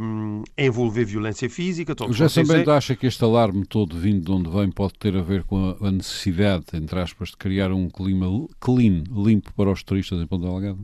um, 0.00 0.42
envolver 0.58 1.04
violência 1.04 1.48
física. 1.48 1.94
O 2.04 2.12
José 2.12 2.44
Sambento 2.44 2.70
acha 2.70 2.96
que 2.96 3.06
este 3.06 3.22
alarme 3.22 3.64
todo 3.64 3.96
vindo 3.96 4.24
de 4.24 4.30
onde 4.30 4.50
vem 4.50 4.70
pode 4.70 4.94
ter 4.94 5.16
a 5.16 5.22
ver 5.22 5.44
com 5.44 5.76
a, 5.80 5.90
necessidade, 5.90 6.66
entre 6.74 6.98
aspas, 7.00 7.30
de 7.30 7.36
criar 7.36 7.72
um 7.72 7.88
clima 7.88 8.26
clean, 8.60 9.04
limpo 9.10 9.52
para 9.54 9.70
os 9.70 9.82
turistas 9.82 10.20
em 10.20 10.26
Ponta 10.26 10.46
Delgada? 10.46 10.78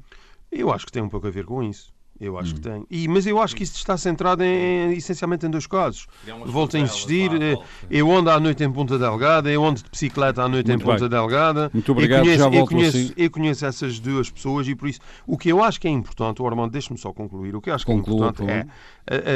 Eu 0.50 0.72
acho 0.72 0.86
que 0.86 0.92
tem 0.92 1.02
um 1.02 1.08
pouco 1.08 1.26
a 1.26 1.30
ver 1.30 1.44
com 1.44 1.62
isso. 1.62 1.92
Eu 2.20 2.36
acho 2.36 2.52
hum. 2.52 2.54
que 2.56 2.60
tem. 2.60 2.86
E, 2.90 3.06
mas 3.06 3.26
eu 3.26 3.40
acho 3.40 3.54
que 3.54 3.62
isso 3.62 3.76
está 3.76 3.96
centrado 3.96 4.42
em, 4.42 4.92
essencialmente 4.92 5.46
em 5.46 5.50
dois 5.50 5.66
casos. 5.66 6.06
Volto 6.46 6.76
a 6.76 6.80
insistir. 6.80 7.30
Eh, 7.40 7.56
eu 7.90 8.10
ando 8.10 8.30
à 8.30 8.40
noite 8.40 8.64
em 8.64 8.72
Ponta 8.72 8.98
Delgada, 8.98 9.50
eu 9.50 9.64
ando 9.64 9.82
de 9.82 9.90
bicicleta 9.90 10.42
à 10.42 10.48
noite 10.48 10.66
Muito 10.68 10.82
em 10.82 10.84
Ponta 10.84 11.00
bem. 11.00 11.08
Delgada. 11.08 11.70
Muito 11.72 11.92
obrigado, 11.92 12.22
conheço, 12.22 12.38
já 12.38 12.44
volto 12.44 12.56
eu 12.56 12.66
conheço, 12.66 12.96
assim. 12.96 13.12
eu 13.16 13.30
conheço 13.30 13.66
essas 13.66 14.00
duas 14.00 14.30
pessoas 14.30 14.66
e 14.66 14.74
por 14.74 14.88
isso 14.88 15.00
o 15.26 15.38
que 15.38 15.48
eu 15.48 15.62
acho 15.62 15.80
que 15.80 15.86
é 15.86 15.90
importante, 15.90 16.42
o 16.42 16.46
Armando, 16.46 16.72
deixe-me 16.72 16.98
só 16.98 17.12
concluir, 17.12 17.54
o 17.54 17.60
que 17.60 17.70
eu 17.70 17.74
acho 17.74 17.86
que 17.86 17.92
é 17.92 17.94
importante 17.94 18.42
é 18.42 18.66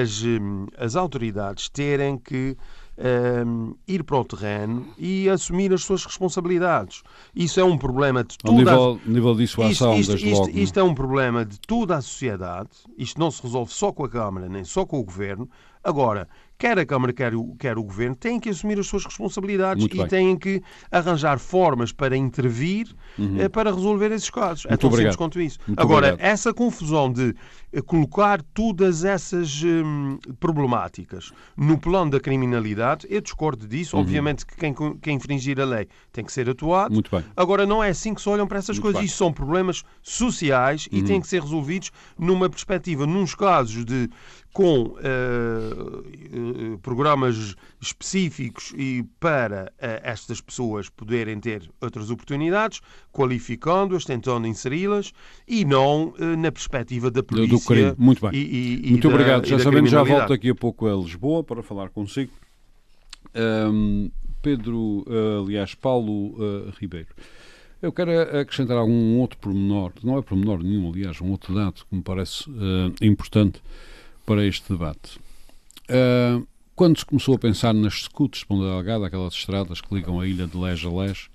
as, 0.01 0.23
hum, 0.23 0.67
as 0.77 0.97
autoridades 0.97 1.69
terem 1.69 2.19
que 2.19 2.57
um, 2.99 3.75
ir 3.87 4.05
para 4.05 4.19
o 4.19 4.25
terreno 4.25 4.87
e 4.99 5.29
assumir 5.29 5.73
as 5.73 5.83
suas 5.83 6.05
responsabilidades. 6.05 7.03
Isso 7.35 7.59
é 7.59 7.65
um 7.65 7.79
problema 7.79 8.23
de 8.23 8.37
toda 8.39 8.57
nível, 8.57 9.01
a... 9.05 9.09
nível 9.09 9.35
de 9.35 9.43
dissuasão, 9.45 9.97
isto, 9.97 10.15
isto, 10.15 10.27
isto, 10.27 10.51
isto 10.51 10.81
é 10.81 10.83
um 10.83 10.95
problema 10.95 11.45
de 11.45 11.59
toda 11.61 11.97
a 11.97 12.01
sociedade. 12.01 12.71
Isto 12.97 13.19
não 13.19 13.31
se 13.31 13.43
resolve 13.43 13.73
só 13.73 13.93
com 13.93 14.05
a 14.05 14.09
Câmara, 14.09 14.49
nem 14.49 14.65
só 14.65 14.85
com 14.85 14.99
o 14.99 15.05
Governo. 15.05 15.49
Agora, 15.85 16.29
quer 16.57 16.79
a 16.79 16.87
Câmara, 16.87 17.13
quer 17.13 17.35
o, 17.35 17.57
quer 17.59 17.77
o 17.77 17.83
Governo, 17.83 18.15
têm 18.15 18.39
que 18.39 18.49
assumir 18.49 18.79
as 18.79 18.87
suas 18.87 19.05
responsabilidades 19.05 19.83
Muito 19.83 19.97
e 19.97 19.99
bem. 19.99 20.07
têm 20.07 20.39
que 20.39 20.63
arranjar 20.93 21.41
formas 21.41 21.91
para 21.91 22.17
intervir 22.17 22.87
uhum. 23.19 23.41
eh, 23.41 23.49
para 23.49 23.75
resolver 23.75 24.13
esses 24.13 24.31
casos. 24.31 24.65
É 24.67 24.69
Muito 24.69 24.79
é 24.79 24.81
tão 24.81 24.91
obrigado. 24.91 25.13
simples 25.13 25.17
quanto 25.17 25.41
isso. 25.41 25.59
Muito 25.67 25.81
Agora, 25.81 26.13
obrigado. 26.13 26.31
essa 26.31 26.55
confusão 26.55 27.13
de 27.13 27.35
colocar 27.81 28.43
todas 28.43 29.05
essas 29.05 29.63
hum, 29.63 30.19
problemáticas 30.39 31.33
no 31.57 31.79
plano 31.79 32.11
da 32.11 32.21
criminalidade, 32.21 33.07
eu 33.09 33.21
discordo 33.21 33.67
disso. 33.67 33.97
Uhum. 33.97 34.03
Obviamente 34.03 34.45
que 34.45 34.57
quem, 34.57 34.75
quem 35.01 35.17
infringir 35.17 35.59
a 35.59 35.65
lei 35.65 35.89
tem 36.13 36.25
que 36.25 36.33
ser 36.33 36.51
atuado. 36.51 36.93
Muito 36.93 37.11
bem. 37.11 37.25
Agora, 37.35 37.65
não 37.65 37.83
é 37.83 37.89
assim 37.89 38.13
que 38.13 38.21
se 38.21 38.29
olham 38.29 38.47
para 38.47 38.59
essas 38.59 38.77
Muito 38.77 38.83
coisas. 38.83 39.01
Bem. 39.01 39.07
Isto 39.07 39.17
são 39.17 39.33
problemas 39.33 39.83
sociais 40.03 40.89
uhum. 40.93 40.99
e 40.99 41.03
têm 41.03 41.21
que 41.21 41.27
ser 41.27 41.41
resolvidos 41.41 41.91
numa 42.19 42.51
perspectiva, 42.51 43.07
nos 43.07 43.35
casos 43.35 43.85
de 43.85 44.11
com 44.53 44.83
uh, 44.83 44.95
uh, 46.75 46.79
programas 46.81 47.57
específicos 47.81 48.73
e 48.77 49.03
para 49.19 49.73
uh, 49.77 50.01
estas 50.03 50.41
pessoas 50.41 50.91
poderem 50.91 51.41
ter 51.41 51.71
outras 51.81 52.11
oportunidades, 52.11 52.81
qualificando-as, 53.11 54.05
tentando 54.05 54.47
inseri-las 54.47 55.13
e 55.49 55.65
não 55.65 56.15
na 56.39 56.53
perspectiva 56.53 57.11
da 57.11 57.23
polícia. 57.23 57.57
Do, 57.57 57.62
Muito 57.99 58.21
bem. 58.21 58.31
E, 58.39 58.87
e, 58.87 58.91
Muito 58.91 59.09
e 59.09 59.11
obrigado. 59.13 59.43
Da, 59.43 59.49
já 59.49 59.59
sabemos, 59.59 59.91
já 59.91 60.03
volto 60.03 60.29
daqui 60.29 60.51
a 60.51 60.55
pouco 60.55 60.87
a 60.87 60.95
Lisboa 60.95 61.43
para 61.43 61.63
falar 61.63 61.91
consigo. 61.91 62.33
Um, 63.35 64.11
Pedro, 64.41 65.05
aliás, 65.45 65.75
Paulo 65.75 66.35
Ribeiro. 66.79 67.09
Eu 67.81 67.93
quero 67.93 68.11
acrescentar 68.39 68.77
algum 68.77 69.19
outro 69.19 69.39
pormenor, 69.39 69.93
não 70.03 70.19
é 70.19 70.23
pormenor 70.23 70.63
nenhum, 70.63 70.89
aliás, 70.91 71.21
um 71.21 71.31
outro 71.31 71.55
dado 71.55 71.85
que 71.89 71.95
me 71.95 72.03
parece 72.03 72.45
importante 73.01 73.61
para 74.27 74.45
este 74.45 74.73
debate. 74.73 75.19
Uh, 75.91 76.47
quando 76.75 76.99
se 76.99 77.05
começou 77.05 77.35
a 77.35 77.39
pensar 77.39 77.75
nas 77.75 78.03
scouts 78.03 78.41
de 78.41 78.47
Ponta 78.47 78.65
Delgada, 78.65 79.07
aquelas 79.07 79.35
estradas 79.35 79.81
que 79.81 79.95
ligam 79.95 80.21
a 80.21 80.27
ilha 80.27 80.47
de 80.47 80.57
Lés 80.57 80.85
a 80.85 80.91
Lés, 80.91 81.29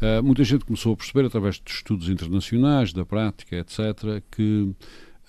uh, 0.00 0.22
muita 0.22 0.44
gente 0.44 0.64
começou 0.64 0.94
a 0.94 0.96
perceber, 0.96 1.26
através 1.26 1.56
de 1.56 1.70
estudos 1.70 2.08
internacionais, 2.08 2.92
da 2.92 3.04
prática, 3.04 3.56
etc., 3.56 4.22
que 4.30 4.74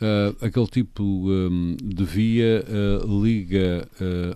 uh, 0.02 0.46
aquele 0.46 0.68
tipo 0.68 1.04
um, 1.04 1.76
de 1.84 2.04
via 2.04 2.66
liga 3.06 3.88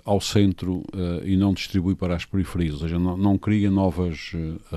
ao 0.06 0.20
centro 0.22 0.84
e 1.24 1.36
não 1.36 1.54
distribui 1.54 1.96
para 1.96 2.16
as 2.16 2.25
periferias, 2.25 2.74
ou 2.75 2.80
seja, 2.80 3.00
não, 3.00 3.18
não 3.18 3.38
cria 3.38 3.70
novas 3.70 4.32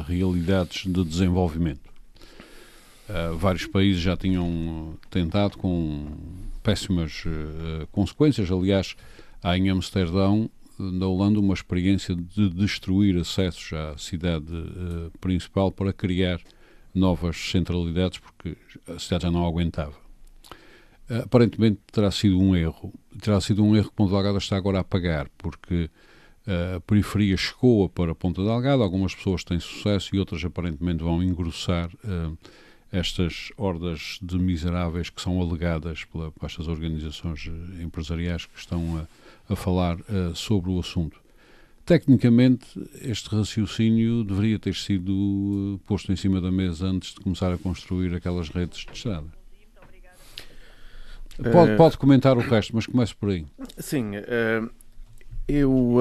realidades 0.06 0.84
de 0.90 1.04
desenvolvimento. 1.04 1.90
vários 3.36 3.66
países 3.66 4.00
já 4.00 4.16
tinham 4.16 4.94
tentado 5.10 5.58
com 5.58 6.06
péssimas 6.62 7.24
uh, 7.26 7.86
consequências. 7.90 8.50
Aliás, 8.50 8.96
há 9.42 9.56
em 9.58 9.68
Amsterdão, 9.68 10.48
na 10.78 11.06
Holanda, 11.06 11.40
uma 11.40 11.54
experiência 11.54 12.14
de 12.14 12.48
destruir 12.50 13.18
acessos 13.18 13.72
à 13.72 13.96
cidade 13.98 14.52
uh, 14.52 15.10
principal 15.20 15.70
para 15.70 15.92
criar 15.92 16.40
novas 16.94 17.36
centralidades, 17.36 18.18
porque 18.18 18.56
a 18.86 18.98
cidade 18.98 19.24
já 19.24 19.30
não 19.30 19.46
aguentava. 19.46 20.01
Aparentemente 21.20 21.80
terá 21.90 22.10
sido 22.10 22.40
um 22.40 22.54
erro. 22.56 22.92
Terá 23.20 23.40
sido 23.40 23.64
um 23.64 23.76
erro 23.76 23.90
que 23.90 23.96
Ponta 23.96 24.12
Delgada 24.12 24.38
está 24.38 24.56
agora 24.56 24.80
a 24.80 24.84
pagar, 24.84 25.28
porque 25.36 25.90
a 26.46 26.80
periferia 26.80 27.36
chegou 27.36 27.88
para 27.88 28.14
Ponta 28.14 28.42
Delgada, 28.42 28.82
algumas 28.82 29.14
pessoas 29.14 29.44
têm 29.44 29.60
sucesso 29.60 30.14
e 30.14 30.18
outras 30.18 30.44
aparentemente 30.44 31.02
vão 31.02 31.22
engrossar 31.22 31.88
uh, 32.04 32.36
estas 32.90 33.50
hordas 33.56 34.18
de 34.20 34.38
miseráveis 34.38 35.08
que 35.08 35.22
são 35.22 35.40
alegadas 35.40 36.04
pela, 36.04 36.30
por 36.30 36.44
estas 36.44 36.68
organizações 36.68 37.48
eh, 37.48 37.82
empresariais 37.82 38.44
que 38.44 38.58
estão 38.58 38.98
a, 38.98 39.52
a 39.52 39.56
falar 39.56 39.98
uh, 40.00 40.36
sobre 40.36 40.70
o 40.70 40.78
assunto. 40.78 41.18
Tecnicamente, 41.86 42.66
este 43.00 43.34
raciocínio 43.34 44.22
deveria 44.24 44.58
ter 44.58 44.74
sido 44.74 45.80
eh, 45.80 45.86
posto 45.86 46.12
em 46.12 46.16
cima 46.16 46.38
da 46.38 46.52
mesa 46.52 46.86
antes 46.86 47.14
de 47.14 47.20
começar 47.20 47.50
a 47.50 47.56
construir 47.56 48.14
aquelas 48.14 48.50
redes 48.50 48.84
de 48.84 48.92
estrada. 48.92 49.41
Pode, 51.50 51.76
pode 51.76 51.98
comentar 51.98 52.36
o 52.36 52.40
resto, 52.40 52.74
mas 52.74 52.86
comece 52.86 53.14
por 53.14 53.30
aí. 53.30 53.46
Sim, 53.78 54.12
eu, 55.48 55.96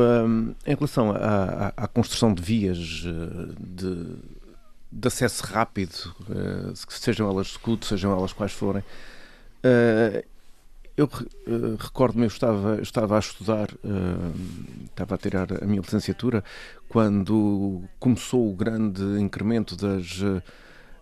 em 0.66 0.76
relação 0.76 1.12
à, 1.12 1.74
à, 1.76 1.88
construção 1.88 2.34
de 2.34 2.42
vias 2.42 2.78
de 2.78 4.18
de 4.92 5.08
acesso 5.08 5.46
rápido, 5.46 6.14
sejam 6.90 7.30
elas 7.30 7.48
scoot, 7.48 7.86
sejam 7.86 8.12
elas 8.12 8.34
quais 8.34 8.52
forem. 8.52 8.84
Eu 10.98 11.06
uh, 11.06 11.78
recordo-me, 11.80 12.26
eu 12.26 12.28
estava, 12.28 12.76
eu 12.76 12.84
estava 12.84 13.16
a 13.16 13.20
estudar, 13.20 13.70
estava 14.86 15.16
a 15.16 15.18
tirar 15.18 15.48
a 15.64 15.66
minha 15.66 15.82
licenciatura, 15.82 16.44
quando 16.90 17.82
começou 17.98 18.52
o 18.52 18.56
grande 18.56 19.02
incremento 19.20 19.76
das, 19.78 20.22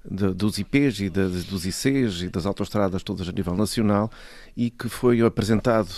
de, 0.10 0.34
dos 0.34 0.58
IPs 0.58 1.00
e 1.01 1.10
de, 1.10 1.28
dos 1.44 1.66
ICs 1.66 2.24
e 2.24 2.30
das 2.30 2.46
autostradas 2.46 3.04
todas 3.04 3.28
a 3.28 3.32
nível 3.32 3.56
nacional 3.56 4.10
e 4.58 4.70
que 4.70 4.89
foi 4.89 5.22
apresentado 5.22 5.89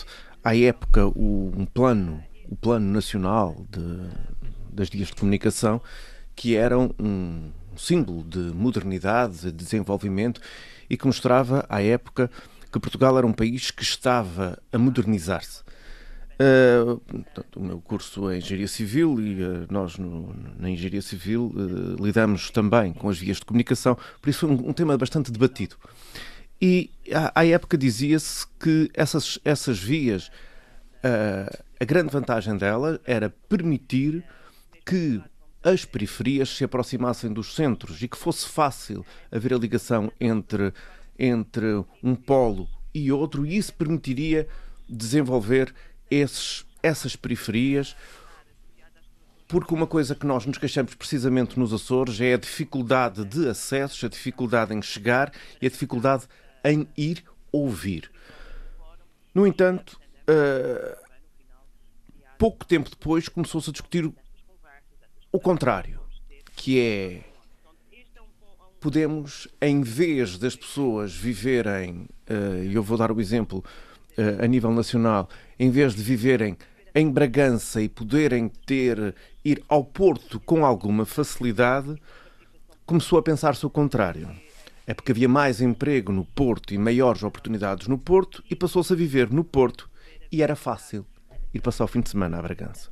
à 0.43 0.55
época 0.55 1.07
o, 1.07 1.51
um 1.55 1.65
plano, 1.65 2.21
o 2.49 2.55
plano 2.55 2.91
nacional 2.91 3.65
de, 3.69 4.09
das 4.71 4.89
vias 4.89 5.07
de 5.07 5.15
comunicação 5.15 5.81
que 6.35 6.55
eram 6.55 6.93
um 6.99 7.51
símbolo 7.77 8.23
de 8.23 8.39
modernidade, 8.39 9.43
de 9.43 9.51
desenvolvimento 9.51 10.41
e 10.89 10.97
que 10.97 11.05
mostrava 11.05 11.65
à 11.69 11.81
época 11.81 12.29
que 12.71 12.79
Portugal 12.79 13.17
era 13.17 13.27
um 13.27 13.33
país 13.33 13.71
que 13.71 13.83
estava 13.83 14.57
a 14.71 14.77
modernizar-se. 14.77 15.61
Uh, 16.41 16.99
o 17.55 17.59
meu 17.59 17.79
curso 17.79 18.27
é 18.27 18.37
Engenharia 18.37 18.67
Civil 18.67 19.21
e 19.21 19.43
uh, 19.43 19.67
nós 19.69 19.99
no, 19.99 20.33
na 20.57 20.71
Engenharia 20.71 21.01
Civil 21.01 21.53
uh, 21.53 22.03
lidamos 22.03 22.49
também 22.49 22.93
com 22.93 23.09
as 23.09 23.19
vias 23.19 23.37
de 23.37 23.45
comunicação, 23.45 23.95
por 24.19 24.27
isso 24.27 24.39
foi 24.39 24.49
um, 24.49 24.69
um 24.69 24.73
tema 24.73 24.97
bastante 24.97 25.31
debatido. 25.31 25.75
E 26.59 26.89
à, 27.13 27.41
à 27.41 27.45
época 27.45 27.77
dizia-se 27.77 28.47
que 28.59 28.89
essas, 28.95 29.37
essas 29.45 29.77
vias, 29.77 30.31
a 31.79 31.85
grande 31.85 32.11
vantagem 32.11 32.55
dela 32.55 32.99
era 33.03 33.31
permitir 33.49 34.23
que 34.85 35.21
as 35.63 35.85
periferias 35.85 36.49
se 36.49 36.63
aproximassem 36.63 37.33
dos 37.33 37.55
centros 37.55 38.01
e 38.01 38.07
que 38.07 38.17
fosse 38.17 38.47
fácil 38.47 39.05
haver 39.31 39.53
a 39.53 39.57
ligação 39.57 40.11
entre, 40.19 40.71
entre 41.17 41.83
um 42.03 42.15
polo 42.15 42.67
e 42.93 43.11
outro, 43.11 43.45
e 43.45 43.57
isso 43.57 43.73
permitiria 43.73 44.47
desenvolver 44.87 45.73
esses, 46.11 46.65
essas 46.83 47.15
periferias, 47.15 47.95
porque 49.47 49.73
uma 49.73 49.87
coisa 49.87 50.13
que 50.13 50.25
nós 50.25 50.45
nos 50.45 50.57
queixamos 50.57 50.93
precisamente 50.93 51.57
nos 51.57 51.73
Açores 51.73 52.21
é 52.21 52.33
a 52.33 52.37
dificuldade 52.37 53.25
de 53.25 53.49
acesso, 53.49 54.05
a 54.05 54.09
dificuldade 54.09 54.73
em 54.73 54.81
chegar 54.81 55.31
e 55.61 55.67
a 55.67 55.69
dificuldade 55.69 56.25
em 56.63 56.87
ir 56.95 57.23
ouvir. 57.51 58.11
No 59.33 59.47
entanto, 59.47 59.99
uh, 60.29 60.97
pouco 62.37 62.65
tempo 62.65 62.89
depois 62.89 63.27
começou-se 63.27 63.69
a 63.69 63.73
discutir 63.73 64.11
o 65.31 65.39
contrário, 65.39 65.99
que 66.55 66.79
é 66.79 67.31
podemos, 68.79 69.47
em 69.61 69.81
vez 69.81 70.39
das 70.39 70.55
pessoas 70.55 71.13
viverem, 71.13 72.07
uh, 72.29 72.63
eu 72.71 72.81
vou 72.81 72.97
dar 72.97 73.11
o 73.11 73.21
exemplo 73.21 73.63
uh, 74.17 74.43
a 74.43 74.47
nível 74.47 74.71
nacional, 74.71 75.29
em 75.61 75.69
vez 75.69 75.93
de 75.93 76.01
viverem 76.01 76.57
em 76.95 77.11
Bragança 77.11 77.83
e 77.83 77.87
poderem 77.87 78.49
ter 78.65 79.13
ir 79.45 79.63
ao 79.67 79.85
Porto 79.85 80.39
com 80.39 80.65
alguma 80.65 81.05
facilidade, 81.05 81.95
começou 82.83 83.19
a 83.19 83.21
pensar-se 83.21 83.63
o 83.63 83.69
contrário. 83.69 84.27
É 84.87 84.93
porque 84.95 85.11
havia 85.11 85.29
mais 85.29 85.61
emprego 85.61 86.11
no 86.11 86.25
Porto 86.25 86.73
e 86.73 86.79
maiores 86.79 87.21
oportunidades 87.21 87.87
no 87.87 87.99
Porto 87.99 88.43
e 88.49 88.55
passou-se 88.55 88.91
a 88.91 88.95
viver 88.95 89.29
no 89.29 89.43
Porto 89.43 89.87
e 90.31 90.41
era 90.41 90.55
fácil 90.55 91.05
ir 91.53 91.59
passar 91.59 91.83
o 91.83 91.87
fim 91.87 92.01
de 92.01 92.09
semana 92.09 92.39
à 92.39 92.41
Bragança. 92.41 92.89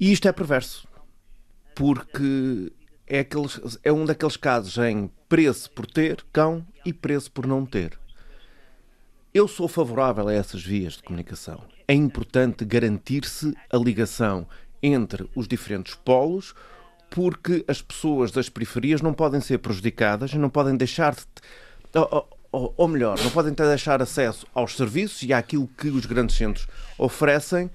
E 0.00 0.10
isto 0.10 0.28
é 0.28 0.32
perverso, 0.32 0.88
porque 1.74 2.72
é, 3.06 3.18
aqueles, 3.18 3.78
é 3.84 3.92
um 3.92 4.06
daqueles 4.06 4.38
casos 4.38 4.78
em 4.78 5.10
preço 5.28 5.70
por 5.72 5.84
ter 5.84 6.24
cão 6.32 6.66
e 6.86 6.92
preço 6.94 7.30
por 7.30 7.46
não 7.46 7.66
ter. 7.66 7.98
Eu 9.38 9.46
sou 9.46 9.68
favorável 9.68 10.26
a 10.26 10.34
essas 10.34 10.64
vias 10.64 10.94
de 10.94 11.04
comunicação. 11.04 11.62
É 11.86 11.94
importante 11.94 12.64
garantir-se 12.64 13.54
a 13.70 13.76
ligação 13.76 14.48
entre 14.82 15.30
os 15.32 15.46
diferentes 15.46 15.94
polos, 15.94 16.56
porque 17.08 17.64
as 17.68 17.80
pessoas 17.80 18.32
das 18.32 18.48
periferias 18.48 19.00
não 19.00 19.14
podem 19.14 19.40
ser 19.40 19.58
prejudicadas 19.58 20.32
e 20.32 20.38
não 20.38 20.50
podem 20.50 20.76
deixar 20.76 21.14
de. 21.14 21.24
Ou, 22.50 22.88
melhor, 22.88 23.16
não 23.22 23.30
podem 23.30 23.52
deixar 23.52 24.02
acesso 24.02 24.44
aos 24.52 24.76
serviços 24.76 25.22
e 25.22 25.32
àquilo 25.32 25.68
que 25.68 25.86
os 25.86 26.04
grandes 26.04 26.34
centros 26.34 26.66
oferecem. 26.98 27.70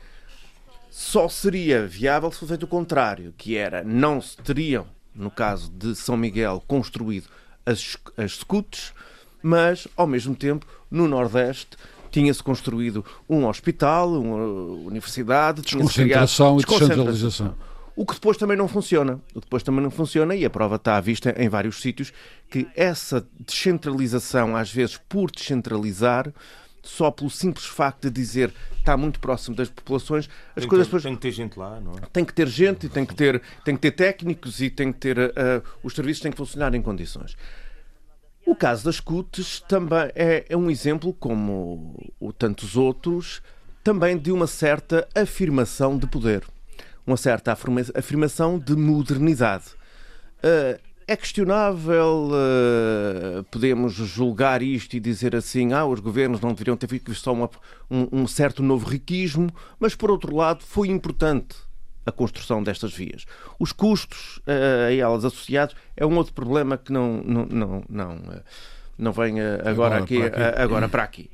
Só 0.92 1.30
seria 1.30 1.88
viável 1.88 2.30
se 2.30 2.40
fosse 2.40 2.50
feito 2.50 2.64
o 2.64 2.68
contrário, 2.68 3.34
que 3.38 3.56
era 3.56 3.86
não 3.86 4.20
se 4.20 4.36
teriam, 4.36 4.86
no 5.16 5.32
caso 5.32 5.72
de 5.72 5.96
São 5.96 6.18
Miguel, 6.18 6.62
construído 6.68 7.30
as, 7.66 7.96
as 8.18 8.34
scouts, 8.34 8.94
mas, 9.44 9.88
ao 9.96 10.08
mesmo 10.08 10.34
tempo, 10.34 10.66
no 10.90 11.08
Nordeste, 11.08 11.78
tinha-se 12.10 12.42
construído 12.42 13.04
um 13.28 13.46
hospital, 13.46 14.14
uma 14.14 14.38
universidade, 14.88 15.62
desconcentração 15.62 16.60
e 16.60 16.64
descentralização. 16.64 17.56
O 17.96 18.06
que 18.06 18.14
depois 18.14 18.38
também 18.38 18.58
não 18.58 18.68
funciona. 18.68 19.20
O 19.36 19.40
que 19.40 19.46
depois 19.46 19.62
também 19.62 19.82
não 19.84 19.92
funciona, 19.92 20.36
e 20.36 20.46
a 20.46 20.50
prova 20.50 20.78
está 20.78 20.96
à 20.98 21.02
vista 21.02 21.36
em 21.38 21.50
vários 21.50 21.82
sítios, 21.82 22.14
que 22.50 22.68
essa 22.76 23.24
descentralização, 23.40 24.56
às 24.56 24.72
vezes 24.72 25.00
por 25.10 25.30
descentralizar, 25.30 26.34
só 26.82 27.12
pelo 27.12 27.30
simples 27.30 27.66
facto 27.66 28.04
de 28.04 28.10
dizer 28.10 28.54
está 28.78 28.98
muito 28.98 29.20
próximo 29.20 29.56
das 29.56 29.70
populações, 29.70 30.28
as 30.56 30.64
tem 30.64 30.68
coisas 30.68 30.88
que, 30.88 30.92
depois... 30.92 31.04
Tem 31.04 31.16
que 31.16 31.22
ter 31.22 31.32
gente 31.32 31.58
lá, 31.58 31.80
não 31.80 31.94
é? 31.94 32.02
Tem 32.12 32.26
que 32.26 32.34
ter 32.34 32.48
gente, 32.48 32.88
e 32.88 32.90
tem 32.90 33.06
que 33.06 33.16
ter, 33.16 33.42
tem 33.64 33.76
que 33.76 33.82
ter 33.82 33.92
técnicos 33.92 34.60
e 34.60 34.70
tem 34.70 34.92
que 34.92 35.00
ter... 35.00 35.18
Uh, 35.18 35.64
os 35.82 35.94
serviços 35.94 36.22
têm 36.22 36.32
que 36.32 36.38
funcionar 36.38 36.76
em 36.76 36.82
condições. 36.82 37.38
O 38.46 38.56
caso 38.56 38.86
das 38.86 39.00
CUTs 39.00 39.62
também 39.62 40.12
é, 40.16 40.46
é 40.50 40.58
um 40.58 40.70
exemplo, 40.70 41.14
como 41.14 41.96
o, 42.20 42.34
tantos 42.34 42.76
outros, 42.76 43.42
também 43.84 44.18
de 44.18 44.32
uma 44.32 44.48
certa 44.48 45.08
afirmação 45.16 45.98
de 45.98 46.08
poder, 46.08 46.44
uma 47.08 47.18
certa 47.18 47.58
afirmação 47.96 48.60
de 48.60 48.76
modernidade. 48.76 49.66
Uh, 50.40 50.80
é 51.08 51.16
questionável, 51.16 52.30
uh, 52.32 53.44
podemos 53.46 53.94
julgar 53.94 54.62
isto 54.62 54.96
e 54.96 55.00
dizer 55.00 55.36
assim, 55.36 55.74
ah, 55.74 55.86
os 55.86 56.00
governos 56.00 56.40
não 56.40 56.54
deveriam 56.54 56.78
ter 56.78 56.88
feito 56.88 57.14
só 57.14 57.34
uma, 57.34 57.50
um, 57.90 58.08
um 58.22 58.28
certo 58.28 58.62
novo 58.62 58.88
riquismo, 58.88 59.50
mas 59.80 59.96
por 59.96 60.12
outro 60.12 60.36
lado 60.36 60.64
foi 60.64 60.90
importante 60.90 61.56
a 62.06 62.12
construção 62.12 62.62
destas 62.62 62.94
vias. 62.94 63.26
Os 63.60 63.72
custos 63.72 64.38
uh, 64.40 64.88
a 64.88 64.94
elas 64.94 65.26
associados 65.26 65.76
é 65.96 66.06
um 66.06 66.16
outro 66.18 66.34
problema 66.34 66.78
que 66.78 66.92
não, 66.92 67.22
não, 67.24 67.46
não, 67.46 67.84
não, 67.90 68.16
uh, 68.16 68.42
não 68.98 69.12
vem 69.12 69.40
uh, 69.40 69.60
agora, 69.60 69.70
agora, 69.70 69.98
aqui, 70.04 70.18
para 70.18 70.50
aqui. 70.50 70.62
agora 70.62 70.90
para 70.90 71.04
aqui. 71.04 71.32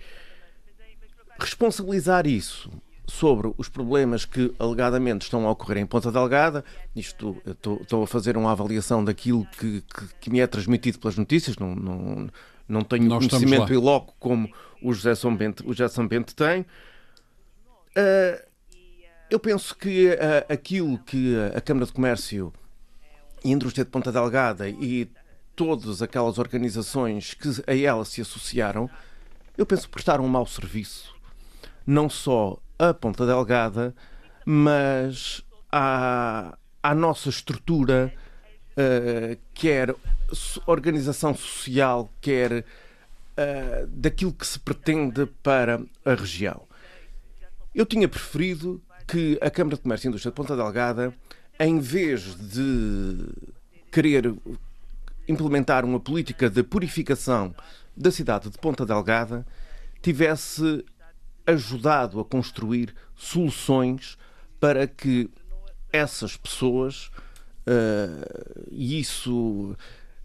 Responsabilizar 1.39 2.27
isso 2.27 2.69
sobre 3.07 3.51
os 3.57 3.67
problemas 3.67 4.23
que 4.23 4.53
alegadamente 4.59 5.23
estão 5.23 5.47
a 5.47 5.51
ocorrer 5.51 5.79
em 5.79 5.85
Ponta 5.85 6.11
Delgada, 6.11 6.63
isto 6.95 7.41
estou 7.47 8.03
a 8.03 8.07
fazer 8.07 8.37
uma 8.37 8.51
avaliação 8.51 9.03
daquilo 9.03 9.45
que, 9.57 9.81
que, 9.81 10.07
que, 10.21 10.29
me 10.29 10.39
é 10.39 10.47
transmitido 10.47 10.99
pelas 10.99 11.17
notícias, 11.17 11.57
não, 11.57 11.73
não, 11.73 12.29
não 12.67 12.81
tenho 12.83 13.05
Nós 13.05 13.27
conhecimento 13.27 13.73
logo 13.79 14.13
como 14.19 14.51
o 14.81 14.93
José 14.93 15.15
São 15.15 15.35
Bento, 15.35 15.63
o 15.67 15.73
José 15.73 15.87
São 15.87 16.07
Bento 16.07 16.35
tem. 16.35 16.61
Uh, 16.61 18.48
eu 19.29 19.39
penso 19.39 19.75
que 19.75 20.07
uh, 20.07 20.51
aquilo 20.51 20.97
que 20.99 21.35
a 21.55 21.61
Câmara 21.61 21.85
de 21.85 21.93
Comércio 21.93 22.51
e 23.43 23.51
Indústria 23.51 23.85
de 23.85 23.91
Ponta 23.91 24.11
Delgada 24.11 24.67
e 24.67 25.09
todas 25.55 26.01
aquelas 26.01 26.37
organizações 26.37 27.33
que 27.33 27.49
a 27.67 27.75
ela 27.75 28.05
se 28.05 28.21
associaram, 28.21 28.89
eu 29.57 29.65
penso 29.65 29.83
que 29.83 29.93
prestaram 29.93 30.23
um 30.23 30.27
mau 30.29 30.45
serviço, 30.45 31.13
não 31.85 32.09
só 32.09 32.57
a 32.77 32.93
Ponta 32.93 33.25
Delgada, 33.25 33.93
mas 34.45 35.43
à, 35.71 36.57
à 36.81 36.95
nossa 36.95 37.29
estrutura, 37.29 38.11
uh, 38.71 39.37
quer 39.53 39.93
organização 40.65 41.35
social, 41.35 42.11
quer 42.19 42.59
uh, 42.59 43.87
daquilo 43.87 44.33
que 44.33 44.47
se 44.47 44.59
pretende 44.59 45.25
para 45.43 45.81
a 46.03 46.13
região. 46.15 46.67
Eu 47.75 47.85
tinha 47.85 48.07
preferido 48.07 48.81
que 49.09 49.39
a 49.41 49.49
Câmara 49.49 49.75
de 49.75 49.81
Comércio 49.81 50.07
e 50.07 50.09
Indústria 50.09 50.31
de 50.31 50.35
Ponta 50.35 50.55
Delgada, 50.55 51.11
em 51.59 51.79
vez 51.79 52.35
de 52.35 53.27
querer 53.91 54.35
implementar 55.27 55.83
uma 55.83 55.99
política 55.99 56.47
de 56.47 56.61
purificação 56.61 57.55
da 57.97 58.11
cidade 58.11 58.51
de 58.51 58.57
Ponta 58.59 58.85
Delgada, 58.85 59.45
tivesse 59.99 60.85
ajudado 61.45 62.19
a 62.19 62.25
construir 62.25 62.93
soluções 63.15 64.15
para 64.59 64.85
que 64.85 65.27
essas 65.91 66.37
pessoas, 66.37 67.09
uh, 67.65 68.67
e 68.69 68.99
isso 68.99 69.75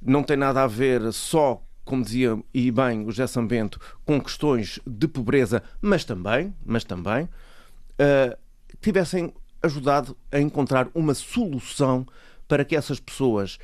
não 0.01 0.23
tem 0.23 0.37
nada 0.37 0.62
a 0.62 0.66
ver 0.66 1.11
só, 1.11 1.62
como 1.87 2.05
dizia 2.05 2.38
e 2.53 2.70
bem 2.70 3.07
o 3.07 3.11
José 3.11 3.27
Sambento, 3.27 3.81
com 4.05 4.20
questões 4.20 4.79
de 4.87 5.09
pobreza, 5.09 5.62
mas 5.81 6.05
também, 6.05 6.55
mas 6.66 6.85
também, 6.85 7.25
uh, 7.25 8.43
tivessem 8.80 9.32
ajudado 9.62 10.16
a 10.30 10.40
encontrar 10.40 10.88
uma 10.94 11.14
solução 11.14 12.06
para 12.46 12.64
que 12.64 12.76
essas 12.76 13.00
pessoas 13.00 13.58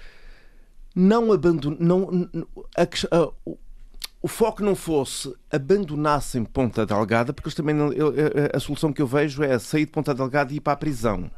não 0.95 1.33
abandonem. 1.33 1.79
Não, 1.81 2.29
a, 2.77 2.83
a, 2.83 3.31
o 4.23 4.29
foco 4.29 4.63
não 4.63 4.75
fosse 4.75 5.35
abandonassem 5.51 6.45
Ponta 6.45 6.85
Delgada, 6.85 7.33
porque 7.33 7.51
também 7.51 7.75
não, 7.75 7.93
eu, 7.93 8.09
a, 8.09 8.57
a 8.57 8.61
solução 8.61 8.93
que 8.93 9.01
eu 9.01 9.07
vejo 9.07 9.43
é 9.43 9.59
sair 9.59 9.87
de 9.87 9.93
Ponta 9.93 10.15
Delgada 10.15 10.53
e 10.53 10.57
ir 10.57 10.61
para 10.61 10.73
a 10.73 10.77
prisão. 10.77 11.31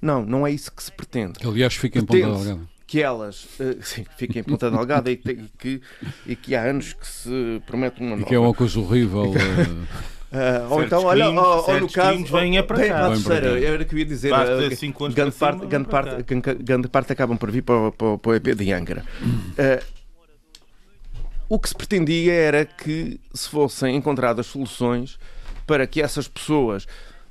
Não, 0.00 0.24
não 0.24 0.46
é 0.46 0.50
isso 0.50 0.70
que 0.72 0.82
se 0.82 0.92
pretende. 0.92 1.38
Aliás, 1.46 1.74
fica 1.74 1.98
em 1.98 2.04
Ponta 2.04 2.18
Delgada. 2.18 2.60
que 2.86 3.00
elas 3.00 3.44
uh, 3.58 3.78
sim, 3.82 4.04
fiquem 4.16 4.40
em 4.40 4.44
ponta 4.44 4.70
delgada 4.70 5.10
e, 5.10 5.14
e, 5.14 5.48
que, 5.58 5.80
e 6.26 6.36
que 6.36 6.54
há 6.54 6.64
anos 6.64 6.92
que 6.92 7.06
se 7.06 7.62
promete 7.66 8.00
uma 8.00 8.10
nova. 8.10 8.22
E 8.22 8.24
que 8.26 8.34
é 8.34 8.38
uma 8.38 8.54
coisa 8.54 8.78
horrível. 8.78 9.32
Uh, 10.34 10.72
ou 10.72 10.82
então, 10.82 11.04
olha, 11.04 11.30
ou, 11.30 11.70
ou 11.70 11.80
no 11.80 11.90
caso. 11.90 12.24
Vêm 12.24 12.60
para 12.64 12.88
cá. 12.88 13.06
A 13.06 13.08
terceira, 13.10 13.60
era 13.60 13.84
que 13.84 13.94
eu 13.94 13.98
ia 14.00 14.04
dizer. 14.04 14.32
Uh, 14.32 15.12
grande, 15.12 15.36
parte, 15.36 15.66
grande, 15.66 15.88
parte, 15.88 16.24
grande 16.58 16.88
parte 16.88 17.12
acabam 17.12 17.38
por 17.38 17.52
vir 17.52 17.62
para, 17.62 17.92
para, 17.92 18.18
para 18.18 18.30
o 18.30 18.34
EP 18.34 18.54
de 18.56 18.72
Angra. 18.72 19.04
Uh, 19.22 19.84
o 21.48 21.58
que 21.58 21.68
se 21.68 21.74
pretendia 21.74 22.32
era 22.32 22.64
que 22.64 23.20
se 23.32 23.48
fossem 23.48 23.94
encontradas 23.94 24.46
soluções 24.46 25.18
para 25.66 25.86
que 25.86 26.02
essas 26.02 26.26
pessoas 26.26 26.84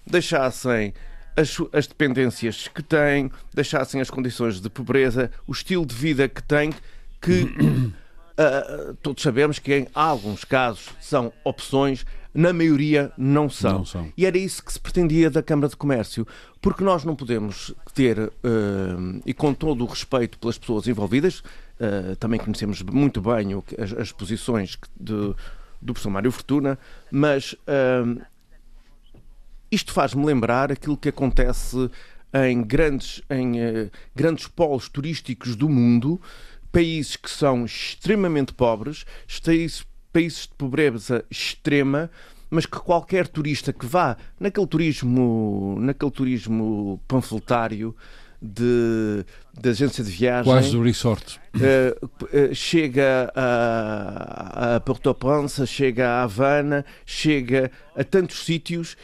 deixassem 0.07 0.93
as, 1.35 1.57
as 1.73 1.87
dependências 1.87 2.69
que 2.69 2.81
têm, 2.81 3.29
deixassem 3.53 3.99
as 3.99 4.09
condições 4.09 4.61
de 4.61 4.69
pobreza, 4.69 5.29
o 5.45 5.51
estilo 5.51 5.85
de 5.85 5.95
vida 5.95 6.29
que 6.29 6.41
têm, 6.41 6.71
que 7.19 7.43
uh, 7.43 8.93
todos 9.03 9.21
sabemos 9.21 9.59
que 9.59 9.73
em 9.73 9.87
alguns 9.93 10.45
casos 10.45 10.89
são 11.01 11.33
opções 11.43 12.05
na 12.33 12.51
maioria 12.51 13.11
não 13.17 13.49
são. 13.49 13.79
não 13.79 13.85
são. 13.85 14.11
E 14.17 14.25
era 14.25 14.37
isso 14.37 14.63
que 14.63 14.73
se 14.73 14.79
pretendia 14.79 15.29
da 15.29 15.43
Câmara 15.43 15.69
de 15.69 15.75
Comércio, 15.75 16.27
porque 16.61 16.83
nós 16.83 17.03
não 17.03 17.15
podemos 17.15 17.73
ter, 17.93 18.17
uh, 18.19 19.21
e 19.25 19.33
com 19.33 19.53
todo 19.53 19.83
o 19.83 19.87
respeito 19.87 20.39
pelas 20.39 20.57
pessoas 20.57 20.87
envolvidas, 20.87 21.39
uh, 21.39 22.15
também 22.19 22.39
conhecemos 22.39 22.81
muito 22.81 23.21
bem 23.21 23.53
o, 23.53 23.63
as, 23.77 23.93
as, 23.93 24.11
posições 24.11 24.77
de, 24.99 25.13
do 25.81 25.93
professor 25.93 26.09
Mário 26.09 26.31
Fortuna, 26.31 26.79
mas 27.11 27.53
uh, 27.53 28.19
isto 29.71 29.93
faz-me 29.93 30.25
lembrar 30.25 30.71
aquilo 30.71 30.97
que 30.97 31.09
acontece 31.09 31.89
em 32.47 32.63
grandes, 32.63 33.21
em, 33.29 33.91
grandes 34.15 34.47
polos 34.47 34.89
turísticos 34.89 35.55
do 35.55 35.69
mundo, 35.69 36.19
países 36.71 37.15
que 37.15 37.29
são 37.29 37.63
extremamente 37.63 38.53
pobres, 38.53 39.05
países 39.45 39.85
de 40.13 40.49
pobreza 40.57 41.25
extrema, 41.29 42.09
mas 42.49 42.65
que 42.65 42.77
qualquer 42.77 43.27
turista 43.27 43.73
que 43.73 43.85
vá 43.85 44.15
naquele 44.39 44.67
turismo, 44.67 45.75
naquele 45.79 46.11
turismo 46.11 46.99
panfletário 47.07 47.95
de, 48.39 49.25
de 49.59 49.69
agência 49.69 50.03
de 50.03 50.11
viagem. 50.11 50.51
Quase 50.51 50.71
do 50.71 50.83
resort. 50.83 51.39
Uh, 51.55 52.05
uh, 52.05 52.53
chega 52.53 53.31
a, 53.33 54.75
a 54.75 54.79
Port-au-Prince, 54.81 55.65
chega 55.65 56.09
a 56.09 56.23
Havana, 56.23 56.85
chega 57.05 57.71
a 57.95 58.03
tantos 58.03 58.43
sítios 58.45 58.97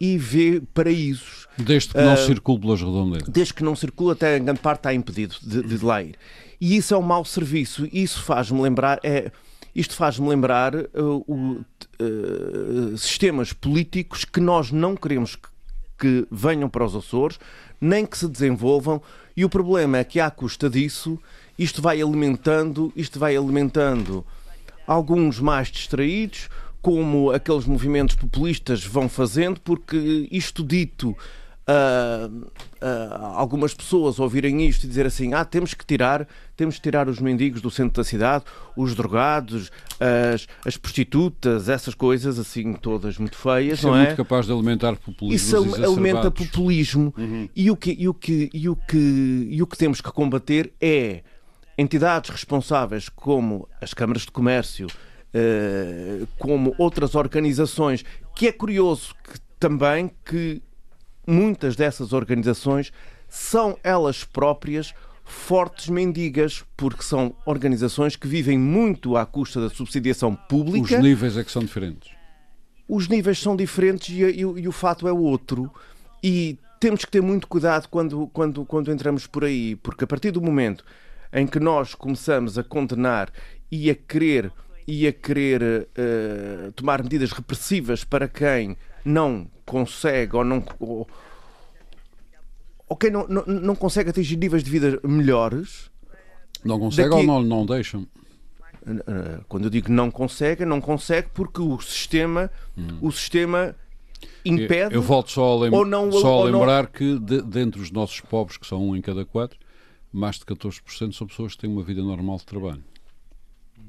e 0.00 0.16
vê 0.16 0.62
paraísos. 0.72 1.48
Desde 1.58 1.90
que 1.90 2.00
não 2.00 2.14
uh, 2.14 2.16
circule 2.16 2.60
pelas 2.60 2.80
redondezas. 2.80 3.28
Desde 3.28 3.52
que 3.52 3.64
não 3.64 3.74
circula, 3.74 4.12
até 4.12 4.38
em 4.38 4.44
grande 4.44 4.60
parte 4.60 4.78
está 4.78 4.94
impedido 4.94 5.34
de, 5.42 5.62
de 5.62 5.84
lá 5.84 6.02
ir. 6.02 6.14
E 6.60 6.76
isso 6.76 6.94
é 6.94 6.96
um 6.96 7.02
mau 7.02 7.24
serviço. 7.24 7.88
Isso 7.92 8.22
faz-me 8.22 8.60
lembrar. 8.60 9.00
É, 9.02 9.32
isto 9.74 9.94
faz-me 9.94 10.28
lembrar 10.28 10.74
uh, 10.74 11.24
o, 11.26 11.60
uh, 12.00 12.98
sistemas 12.98 13.52
políticos 13.52 14.24
que 14.24 14.40
nós 14.40 14.70
não 14.70 14.96
queremos 14.96 15.36
que, 15.36 15.48
que 15.98 16.26
venham 16.30 16.68
para 16.68 16.84
os 16.84 16.94
Açores, 16.94 17.38
nem 17.80 18.04
que 18.04 18.18
se 18.18 18.28
desenvolvam, 18.28 19.00
e 19.36 19.44
o 19.44 19.48
problema 19.48 19.98
é 19.98 20.04
que, 20.04 20.20
à 20.20 20.30
custa 20.30 20.68
disso, 20.68 21.18
isto 21.58 21.80
vai 21.80 22.00
alimentando, 22.00 22.92
isto 22.96 23.18
vai 23.18 23.36
alimentando 23.36 24.24
alguns 24.86 25.38
mais 25.38 25.68
distraídos, 25.68 26.48
como 26.80 27.30
aqueles 27.30 27.64
movimentos 27.64 28.16
populistas 28.16 28.84
vão 28.84 29.08
fazendo, 29.08 29.60
porque 29.60 30.28
isto 30.30 30.64
dito 30.64 31.10
uh, 31.10 32.50
uh, 32.82 33.24
algumas 33.34 33.74
pessoas 33.74 34.18
ouvirem 34.18 34.66
isto 34.66 34.84
e 34.84 34.88
dizer 34.88 35.06
assim: 35.06 35.34
ah, 35.34 35.44
temos 35.44 35.74
que 35.74 35.84
tirar, 35.84 36.26
temos 36.56 36.76
que 36.76 36.82
tirar 36.82 37.08
os 37.08 37.20
mendigos 37.20 37.60
do 37.60 37.70
centro 37.70 38.02
da 38.02 38.04
cidade, 38.04 38.44
os 38.76 38.94
drogados, 38.94 39.70
as, 40.32 40.46
as 40.64 40.76
prostitutas, 40.76 41.68
essas 41.68 41.94
coisas 41.94 42.38
assim 42.38 42.72
todas 42.74 43.18
muito 43.18 43.36
feias, 43.36 43.78
Isso 43.78 43.88
não 43.88 43.96
é? 43.96 44.02
é? 44.02 44.06
muito 44.06 44.16
capaz 44.16 44.46
de 44.46 44.52
alimentar 44.52 44.96
populismo. 44.96 45.34
Isso 45.34 45.84
alimenta 45.84 46.30
populismo 46.30 47.12
uhum. 47.16 47.48
e, 47.54 47.70
o 47.70 47.76
que, 47.76 47.96
e, 47.98 48.08
o 48.08 48.14
que, 48.14 48.50
e, 48.52 48.68
o 48.68 48.76
que, 48.76 49.48
e 49.50 49.62
o 49.62 49.66
que 49.66 49.76
temos 49.76 50.00
que 50.00 50.10
combater 50.10 50.72
é 50.80 51.22
entidades 51.76 52.30
responsáveis 52.30 53.08
como 53.08 53.68
as 53.80 53.94
câmaras 53.94 54.22
de 54.22 54.32
comércio, 54.32 54.86
uh, 54.88 56.26
como 56.38 56.74
outras 56.78 57.14
organizações, 57.14 58.04
que 58.34 58.48
é 58.48 58.52
curioso 58.52 59.14
que 59.22 59.38
também 59.58 60.10
que 60.24 60.62
muitas 61.28 61.76
dessas 61.76 62.12
organizações 62.12 62.90
são 63.28 63.78
elas 63.84 64.24
próprias 64.24 64.94
fortes 65.24 65.90
mendigas, 65.90 66.64
porque 66.74 67.02
são 67.02 67.36
organizações 67.44 68.16
que 68.16 68.26
vivem 68.26 68.58
muito 68.58 69.14
à 69.14 69.26
custa 69.26 69.60
da 69.60 69.68
subsidiação 69.68 70.34
pública. 70.34 70.96
Os 70.96 71.02
níveis 71.02 71.36
é 71.36 71.44
que 71.44 71.52
são 71.52 71.62
diferentes. 71.62 72.10
Os 72.88 73.06
níveis 73.08 73.38
são 73.38 73.54
diferentes 73.54 74.08
e, 74.08 74.22
e, 74.22 74.40
e 74.40 74.66
o 74.66 74.72
fato 74.72 75.06
é 75.06 75.12
outro. 75.12 75.70
E 76.24 76.58
temos 76.80 77.04
que 77.04 77.10
ter 77.10 77.20
muito 77.20 77.46
cuidado 77.46 77.88
quando, 77.88 78.26
quando, 78.28 78.64
quando 78.64 78.90
entramos 78.90 79.26
por 79.26 79.44
aí, 79.44 79.76
porque 79.76 80.04
a 80.04 80.06
partir 80.06 80.30
do 80.30 80.40
momento 80.40 80.82
em 81.30 81.46
que 81.46 81.60
nós 81.60 81.94
começamos 81.94 82.56
a 82.56 82.64
condenar 82.64 83.30
e 83.70 83.90
a 83.90 83.94
querer 83.94 84.50
e 84.86 85.06
a 85.06 85.12
querer 85.12 85.62
uh, 85.62 86.72
tomar 86.72 87.02
medidas 87.02 87.30
repressivas 87.32 88.04
para 88.04 88.26
quem 88.26 88.74
não 89.04 89.46
consegue 89.64 90.36
ou 90.36 90.44
não. 90.44 90.64
Ou, 90.78 91.08
ok, 92.88 93.10
não, 93.10 93.26
não, 93.28 93.44
não 93.46 93.74
consegue 93.74 94.10
atingir 94.10 94.36
níveis 94.36 94.62
de 94.62 94.70
vida 94.70 95.00
melhores. 95.04 95.90
Não 96.64 96.78
consegue 96.78 97.10
daqui... 97.10 97.20
ou 97.20 97.26
não, 97.26 97.42
não 97.42 97.66
deixam? 97.66 98.06
Quando 99.48 99.64
eu 99.64 99.70
digo 99.70 99.92
não 99.92 100.10
consegue, 100.10 100.64
não 100.64 100.80
consegue 100.80 101.28
porque 101.34 101.60
o 101.60 101.78
sistema, 101.80 102.50
hum. 102.76 102.98
o 103.02 103.12
sistema 103.12 103.74
impede. 104.44 104.94
Eu, 104.94 105.00
eu 105.00 105.02
volto 105.02 105.30
só 105.30 105.52
a, 105.52 105.60
lem 105.60 105.70
não, 105.86 106.10
só 106.10 106.40
a 106.40 106.44
lembrar 106.44 106.84
não... 106.84 106.90
que 106.90 107.18
de, 107.18 107.42
dentre 107.42 107.80
os 107.80 107.90
nossos 107.90 108.20
pobres, 108.20 108.56
que 108.56 108.66
são 108.66 108.88
um 108.88 108.96
em 108.96 109.02
cada 109.02 109.26
quatro, 109.26 109.58
mais 110.10 110.38
de 110.38 110.46
14% 110.46 111.12
são 111.12 111.26
pessoas 111.26 111.54
que 111.54 111.58
têm 111.58 111.70
uma 111.70 111.82
vida 111.82 112.02
normal 112.02 112.38
de 112.38 112.46
trabalho 112.46 112.82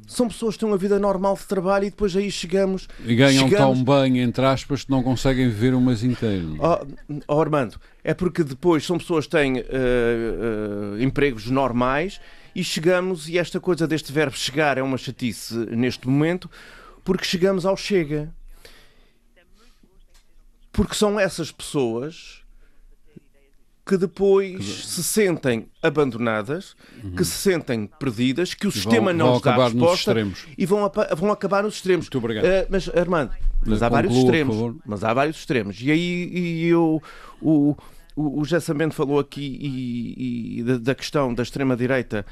são 0.09 0.27
pessoas 0.27 0.55
que 0.55 0.61
têm 0.61 0.67
uma 0.67 0.77
vida 0.77 0.97
normal 0.97 1.35
de 1.35 1.45
trabalho 1.45 1.85
e 1.85 1.91
depois 1.91 2.15
aí 2.15 2.31
chegamos. 2.31 2.87
E 3.05 3.15
ganham 3.15 3.47
chegamos... 3.47 3.83
tão 3.83 4.01
bem, 4.01 4.19
entre 4.19 4.43
aspas, 4.43 4.83
que 4.83 4.89
não 4.89 5.03
conseguem 5.03 5.47
viver 5.47 5.75
um 5.75 5.79
mês 5.79 6.03
inteiro. 6.03 6.57
Oh, 6.59 7.13
oh 7.27 7.39
Armando, 7.39 7.79
é 8.03 8.13
porque 8.13 8.43
depois 8.43 8.83
são 8.83 8.97
pessoas 8.97 9.25
que 9.25 9.31
têm 9.31 9.59
uh, 9.59 9.63
uh, 9.63 11.01
empregos 11.01 11.45
normais 11.51 12.19
e 12.55 12.63
chegamos, 12.63 13.29
e 13.29 13.37
esta 13.37 13.59
coisa 13.59 13.87
deste 13.87 14.11
verbo 14.11 14.35
chegar 14.35 14.79
é 14.79 14.81
uma 14.81 14.97
chatice 14.97 15.55
neste 15.55 16.07
momento, 16.07 16.49
porque 17.03 17.23
chegamos 17.23 17.63
ao 17.63 17.77
chega. 17.77 18.33
Porque 20.71 20.95
são 20.95 21.19
essas 21.19 21.51
pessoas 21.51 22.38
que 23.89 23.97
depois 23.97 24.85
se 24.85 25.01
sentem 25.01 25.65
abandonadas, 25.81 26.75
uhum. 27.03 27.15
que 27.15 27.25
se 27.25 27.31
sentem 27.31 27.87
perdidas, 27.87 28.53
que 28.53 28.67
o 28.67 28.71
sistema 28.71 29.11
não 29.11 29.33
lhes 29.33 29.41
dá 29.41 29.55
resposta 29.55 30.13
e 30.55 30.63
vão, 30.63 30.91
vão 31.17 31.31
acabar 31.31 31.63
nos 31.63 31.73
extremos. 31.73 32.05
Muito 32.05 32.19
obrigado. 32.19 32.45
Uh, 32.45 32.67
mas, 32.69 32.87
Armando, 32.89 33.31
mas 33.65 33.81
há 33.81 33.89
vários 33.89 34.15
extremos. 34.15 34.75
Mas 34.85 35.03
há 35.03 35.11
vários 35.11 35.37
extremos. 35.37 35.81
E 35.81 35.89
aí 35.89 36.29
e 36.31 36.67
eu, 36.67 37.01
o, 37.41 37.75
o, 38.15 38.41
o 38.41 38.45
Gessamento 38.45 38.93
falou 38.93 39.17
aqui 39.17 39.57
e, 39.59 40.59
e 40.59 40.63
da, 40.63 40.77
da, 40.77 40.93
questão 40.93 41.33
da 41.33 41.41
extrema-direita 41.41 42.23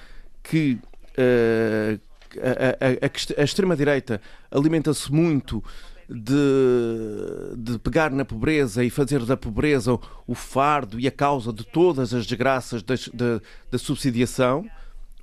que 0.44 0.78
uh, 1.18 2.00
a, 2.40 2.86
a, 2.86 3.40
a, 3.40 3.42
a 3.42 3.44
extrema-direita 3.44 4.22
alimenta-se 4.52 5.12
muito 5.12 5.64
de, 6.10 7.56
de 7.58 7.80
pegar 7.80 8.12
na 8.12 8.24
pobreza 8.24 8.84
e 8.84 8.90
fazer 8.90 9.26
da 9.26 9.36
pobreza 9.36 10.00
o 10.26 10.34
fardo 10.34 11.00
e 11.00 11.08
a 11.08 11.12
causa 11.12 11.52
de 11.52 11.66
todas 11.66 12.14
as 12.14 12.26
desgraças 12.26 12.82
da, 12.82 12.96
da, 13.14 13.42
da 13.70 13.78
subsidiação, 13.78 14.66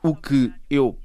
o 0.03 0.15
que 0.15 0.53
eu 0.69 0.97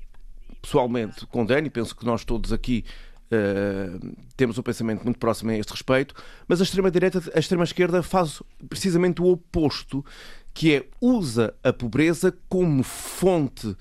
pessoalmente 0.62 1.26
condeno 1.28 1.68
e 1.68 1.70
penso 1.70 1.96
que 1.96 2.06
nós 2.06 2.24
todos 2.24 2.52
aqui 2.52 2.84
Uh, 3.32 4.18
temos 4.36 4.58
um 4.58 4.63
pensamento 4.63 5.04
muito 5.04 5.20
próximo 5.20 5.52
a 5.52 5.56
este 5.56 5.70
respeito, 5.70 6.15
mas 6.48 6.60
a 6.60 6.63
extrema-direita, 6.63 7.22
a 7.36 7.38
extrema-esquerda 7.38 8.02
faz 8.02 8.42
precisamente 8.68 9.22
o 9.22 9.28
oposto, 9.28 10.04
que 10.52 10.74
é 10.74 10.88
usa 11.00 11.54
a 11.63 11.72
pobreza 11.72 12.36
como 12.50 12.82
fonte, 12.82 13.78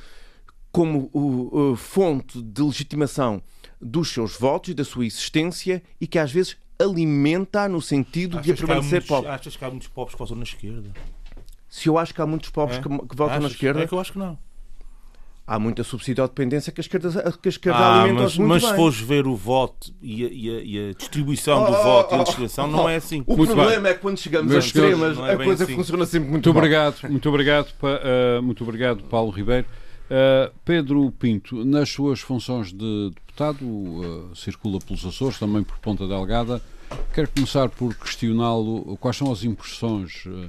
como 0.70 1.10
uh, 1.14 1.74
fonte 1.76 2.42
de 2.42 2.60
legitimação 2.60 3.42
dos 3.80 4.10
seus 4.10 4.36
votos 4.36 4.70
e 4.70 4.74
da 4.74 4.84
sua 4.84 5.06
existência 5.06 5.82
e 6.00 6.06
que 6.06 6.18
às 6.18 6.30
vezes 6.32 6.56
alimenta 6.78 7.68
no 7.68 7.80
sentido 7.82 8.38
achas 8.38 8.46
de 8.46 8.52
a 8.52 8.66
permanecer 8.66 9.04
pobre. 9.06 9.30
Achas 9.30 9.56
que 9.56 9.64
há 9.64 9.70
muitos 9.70 9.88
pobres 9.88 10.14
que 10.14 10.18
votam 10.18 10.36
na 10.36 10.42
esquerda? 10.44 10.90
Se 11.68 11.88
eu 11.88 11.98
acho 11.98 12.14
que 12.14 12.20
há 12.22 12.26
muitos 12.26 12.50
pobres 12.50 12.78
é? 12.78 12.82
que, 12.82 12.88
que, 12.88 13.16
votam 13.16 13.26
Achas? 13.26 13.42
na 13.42 13.48
esquerda. 13.48 13.80
É 13.82 13.86
que 13.86 13.92
eu 13.92 14.00
acho 14.00 14.12
que 14.12 14.18
não. 14.18 14.38
há 15.46 15.58
muita 15.58 15.82
subsídio-dependência 15.84 16.70
que 16.72 16.80
a 16.80 16.82
esquerda, 16.82 17.32
que 17.42 17.48
a 17.48 17.50
esquerda 17.50 17.78
Ah, 17.78 18.02
alimenta 18.02 18.22
mas, 18.24 18.36
muito 18.38 18.48
mas 18.50 18.62
bem. 18.62 18.70
se 18.70 18.76
fores 18.76 18.98
ver 19.00 19.26
o 19.26 19.34
voto 19.36 19.92
e 20.02 20.24
a, 20.24 20.28
e 20.28 20.50
a- 20.50 20.62
e 20.62 20.90
a 20.90 20.92
distribuição 20.94 21.64
do 21.64 21.72
Oh, 21.72 21.82
voto 21.82 22.12
e 22.12 22.14
a 22.14 22.18
oh, 22.18 22.24
legislação, 22.24 22.64
oh, 22.66 22.68
não 22.68 22.88
é 22.88 22.96
assim. 22.96 23.22
O 23.26 23.36
Muito 23.36 23.54
problema 23.54 23.88
é 23.88 23.94
que 23.94 24.00
quando 24.00 24.18
chegamos 24.18 24.50
Meus 24.50 24.64
às 24.64 24.66
extremas, 24.66 25.18
é 25.18 25.32
a 25.32 25.36
bem 25.36 25.46
coisa 25.46 25.64
assim. 25.64 25.74
funciona 25.74 26.04
sempre 26.06 26.28
muito, 26.30 26.32
Muito 26.46 26.48
mal. 26.54 26.58
obrigado, 26.58 26.96
muito 27.10 27.28
obrigado, 27.28 27.68
eh, 27.82 28.40
muito 28.42 28.62
obrigado, 28.64 29.02
Paulo 29.04 29.30
Ribeiro. 29.30 29.66
Eh, 30.10 30.50
Pedro 30.64 31.10
Pinto, 31.12 31.64
nas 31.64 31.90
suas 31.90 32.20
funções 32.20 32.72
de 32.72 33.10
deputado, 33.10 33.64
eh, 33.64 34.34
circula 34.34 34.78
pelos 34.78 35.04
Açores, 35.04 35.38
também 35.38 35.62
por 35.62 35.78
Ponta 35.78 36.06
Delgada. 36.08 36.62
Quero 37.14 37.28
começar 37.28 37.68
por 37.68 37.94
questioná-lo 37.94 38.96
quais 38.96 39.16
são 39.16 39.30
as 39.30 39.44
impressões 39.44 40.24
eh, 40.26 40.48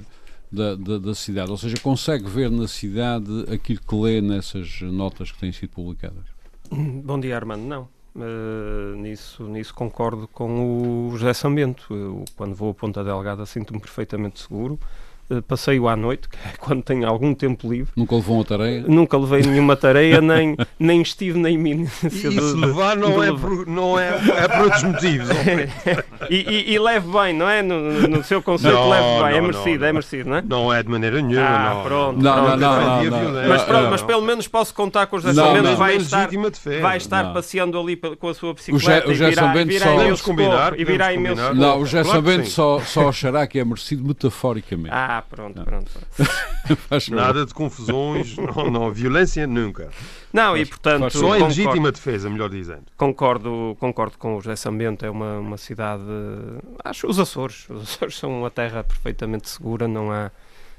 da, 0.50 0.74
da, 0.74 0.98
da 0.98 1.14
cidade, 1.14 1.50
ou 1.50 1.58
seja, 1.58 1.76
consegue 1.78 2.26
ver 2.28 2.50
na 2.50 2.66
cidade 2.66 3.44
aquilo 3.52 3.80
que 3.80 3.94
lê 3.94 4.20
nessas 4.20 4.80
notas 4.80 5.30
que 5.30 5.38
têm 5.38 5.52
sido 5.52 5.70
publicadas? 5.70 6.24
Bom 6.72 7.20
dia, 7.20 7.36
Armando. 7.36 7.62
Não. 7.62 7.88
Uh, 8.12 8.96
nisso, 8.96 9.44
nisso 9.44 9.72
concordo 9.72 10.26
com 10.26 11.08
o 11.08 11.16
José 11.16 11.32
Sambento. 11.32 11.94
Eu, 11.94 12.24
quando 12.36 12.54
vou 12.56 12.70
a 12.70 12.74
Ponta 12.74 13.04
Delgada, 13.04 13.46
sinto-me 13.46 13.78
perfeitamente 13.78 14.40
seguro. 14.40 14.80
Uh, 15.30 15.40
passeio 15.42 15.86
à 15.86 15.94
noite, 15.94 16.28
que 16.28 16.36
é 16.36 16.52
quando 16.58 16.82
tenho 16.82 17.06
algum 17.06 17.32
tempo 17.34 17.70
livre. 17.70 17.92
Nunca 17.96 18.16
levou 18.16 18.40
a 18.40 18.44
tarefa? 18.44 18.88
Nunca 18.88 19.16
levei 19.16 19.42
nenhuma 19.42 19.76
tarefa, 19.76 20.20
nem, 20.20 20.56
nem 20.78 21.00
estive 21.02 21.38
na 21.38 21.48
E 21.48 21.54
iminência 21.54 22.10
se 22.10 22.28
de, 22.28 22.40
levar 22.40 22.96
não, 22.96 23.10
de 23.10 23.26
é 23.26 23.30
levar. 23.30 23.40
por, 23.40 23.66
não 23.66 23.98
é, 23.98 24.08
é 24.08 24.48
por 24.48 24.60
outros 24.64 24.82
motivos. 24.82 25.28
e, 26.28 26.36
e, 26.36 26.72
e 26.74 26.78
leve 26.78 27.08
bem, 27.10 27.32
não 27.32 27.48
é? 27.48 27.62
No, 27.62 27.80
no 28.08 28.24
seu 28.24 28.42
conceito, 28.42 28.74
Não, 28.74 28.88
leve 28.88 29.02
bem. 29.04 29.18
não, 29.20 29.28
é 29.28 29.40
merecido, 29.40 29.78
não. 29.80 29.86
é 29.86 29.92
merecido, 29.92 30.28
não 30.30 30.36
é? 30.36 30.42
Não 30.42 30.74
é 30.74 30.82
de 30.82 30.88
maneira 30.88 31.22
nenhuma. 31.22 31.46
Ah, 31.46 31.74
não. 31.74 31.82
pronto. 31.82 32.22
Não, 32.22 32.36
não, 32.36 32.44
pronto. 32.44 32.60
não, 32.60 33.04
não, 33.04 33.32
não. 33.32 33.48
Mas, 33.48 33.62
pronto, 33.62 33.82
Não, 33.82 33.90
mas 33.90 34.02
pelo 34.02 34.22
menos 34.22 34.48
posso 34.48 34.74
contar 34.74 35.06
com 35.06 35.16
o 35.16 35.20
José 35.20 35.32
não. 35.40 35.54
que 35.62 35.74
vai 35.76 35.96
estar, 35.96 36.28
vai 36.80 36.96
estar 36.96 37.32
passeando 37.32 37.78
ali 37.78 37.96
com 37.96 38.28
a 38.28 38.34
sua 38.34 38.50
O 38.50 38.54
bicicleta 38.54 39.08
o 39.08 39.12
e 39.12 39.14
virá, 39.14 39.52
virá 39.64 39.86
só- 39.86 39.94
imenso 40.02 40.24
combinar, 40.24 40.78
e 40.78 40.84
virá 40.84 41.12
imenso. 41.12 41.54
Não, 41.54 41.78
o 41.80 41.86
José 41.86 42.02
Claro 42.02 42.44
sim. 42.44 42.44
só, 42.44 42.80
só 42.80 43.08
achará 43.08 43.46
que 43.46 43.58
é 43.58 43.64
merecido 43.64 44.04
metaforicamente. 44.06 44.90
Ah, 44.92 45.22
pronto, 45.28 45.56
Não. 45.56 45.64
pronto. 45.64 45.90
Nada 47.10 47.46
de 47.46 47.54
confusões, 47.54 48.36
não, 48.36 48.70
não, 48.70 48.90
violência 48.92 49.46
nunca. 49.46 49.88
Não, 50.32 50.56
e 50.56 50.60
Faz- 50.60 50.68
portanto, 50.68 51.10
Só 51.10 51.18
em 51.18 51.40
concordo, 51.40 51.44
legítima 51.46 51.92
defesa, 51.92 52.30
melhor 52.30 52.48
dizendo. 52.50 52.84
concordo, 52.96 53.76
concordo 53.80 54.16
com 54.16 54.36
o 54.36 54.40
José 54.40 54.56
Sambento, 54.56 55.04
é 55.04 55.10
uma, 55.10 55.38
uma 55.38 55.56
cidade, 55.56 56.02
acho, 56.84 57.06
os 57.08 57.18
Açores, 57.18 57.68
os 57.68 57.82
Açores 57.82 58.16
são 58.18 58.30
uma 58.38 58.50
terra 58.50 58.84
perfeitamente 58.84 59.48
segura, 59.48 59.88
não 59.88 60.12
há, 60.12 60.30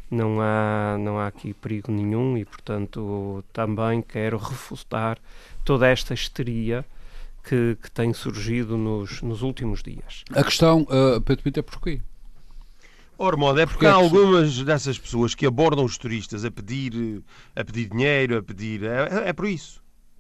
não 0.10 0.40
há, 0.42 0.98
não 1.00 1.20
há 1.20 1.28
aqui 1.28 1.54
perigo 1.54 1.92
nenhum 1.92 2.38
e, 2.38 2.46
portanto, 2.46 3.44
também 3.52 4.02
quero 4.02 4.38
refutar 4.38 5.18
toda 5.66 5.88
esta 5.88 6.14
histeria 6.14 6.86
que, 7.44 7.78
que 7.82 7.92
tem 7.92 8.14
surgido 8.14 8.78
nos, 8.78 9.22
nos 9.22 9.42
últimos 9.42 9.82
dias. 9.84 10.24
A 10.34 10.44
questão, 10.44 10.82
uh, 10.84 11.20
Pedro 11.22 11.44
Pinto, 11.44 11.60
é 11.60 11.64
porquê? 11.64 12.02
Ora, 13.24 13.38
modo, 13.38 13.60
é 13.60 13.66
porque 13.66 13.78
Porque 13.80 13.86
é 13.86 13.90
há 13.90 13.94
que- 13.98 14.02
algumas 14.04 14.64
dessas 14.64 14.98
pessoas 14.98 15.36
que 15.36 15.46
abordam 15.46 15.86
os 15.86 15.98
turistas 15.98 16.44
a 16.44 16.50
pedir, 16.50 17.22
a 17.56 17.64
pedir 17.64 17.88
dinheiro, 17.90 18.38
a 18.38 18.42
pedir. 18.42 18.84
É, 18.84 19.30
é 19.30 19.34
por 19.34 19.48
isso. 19.48 19.80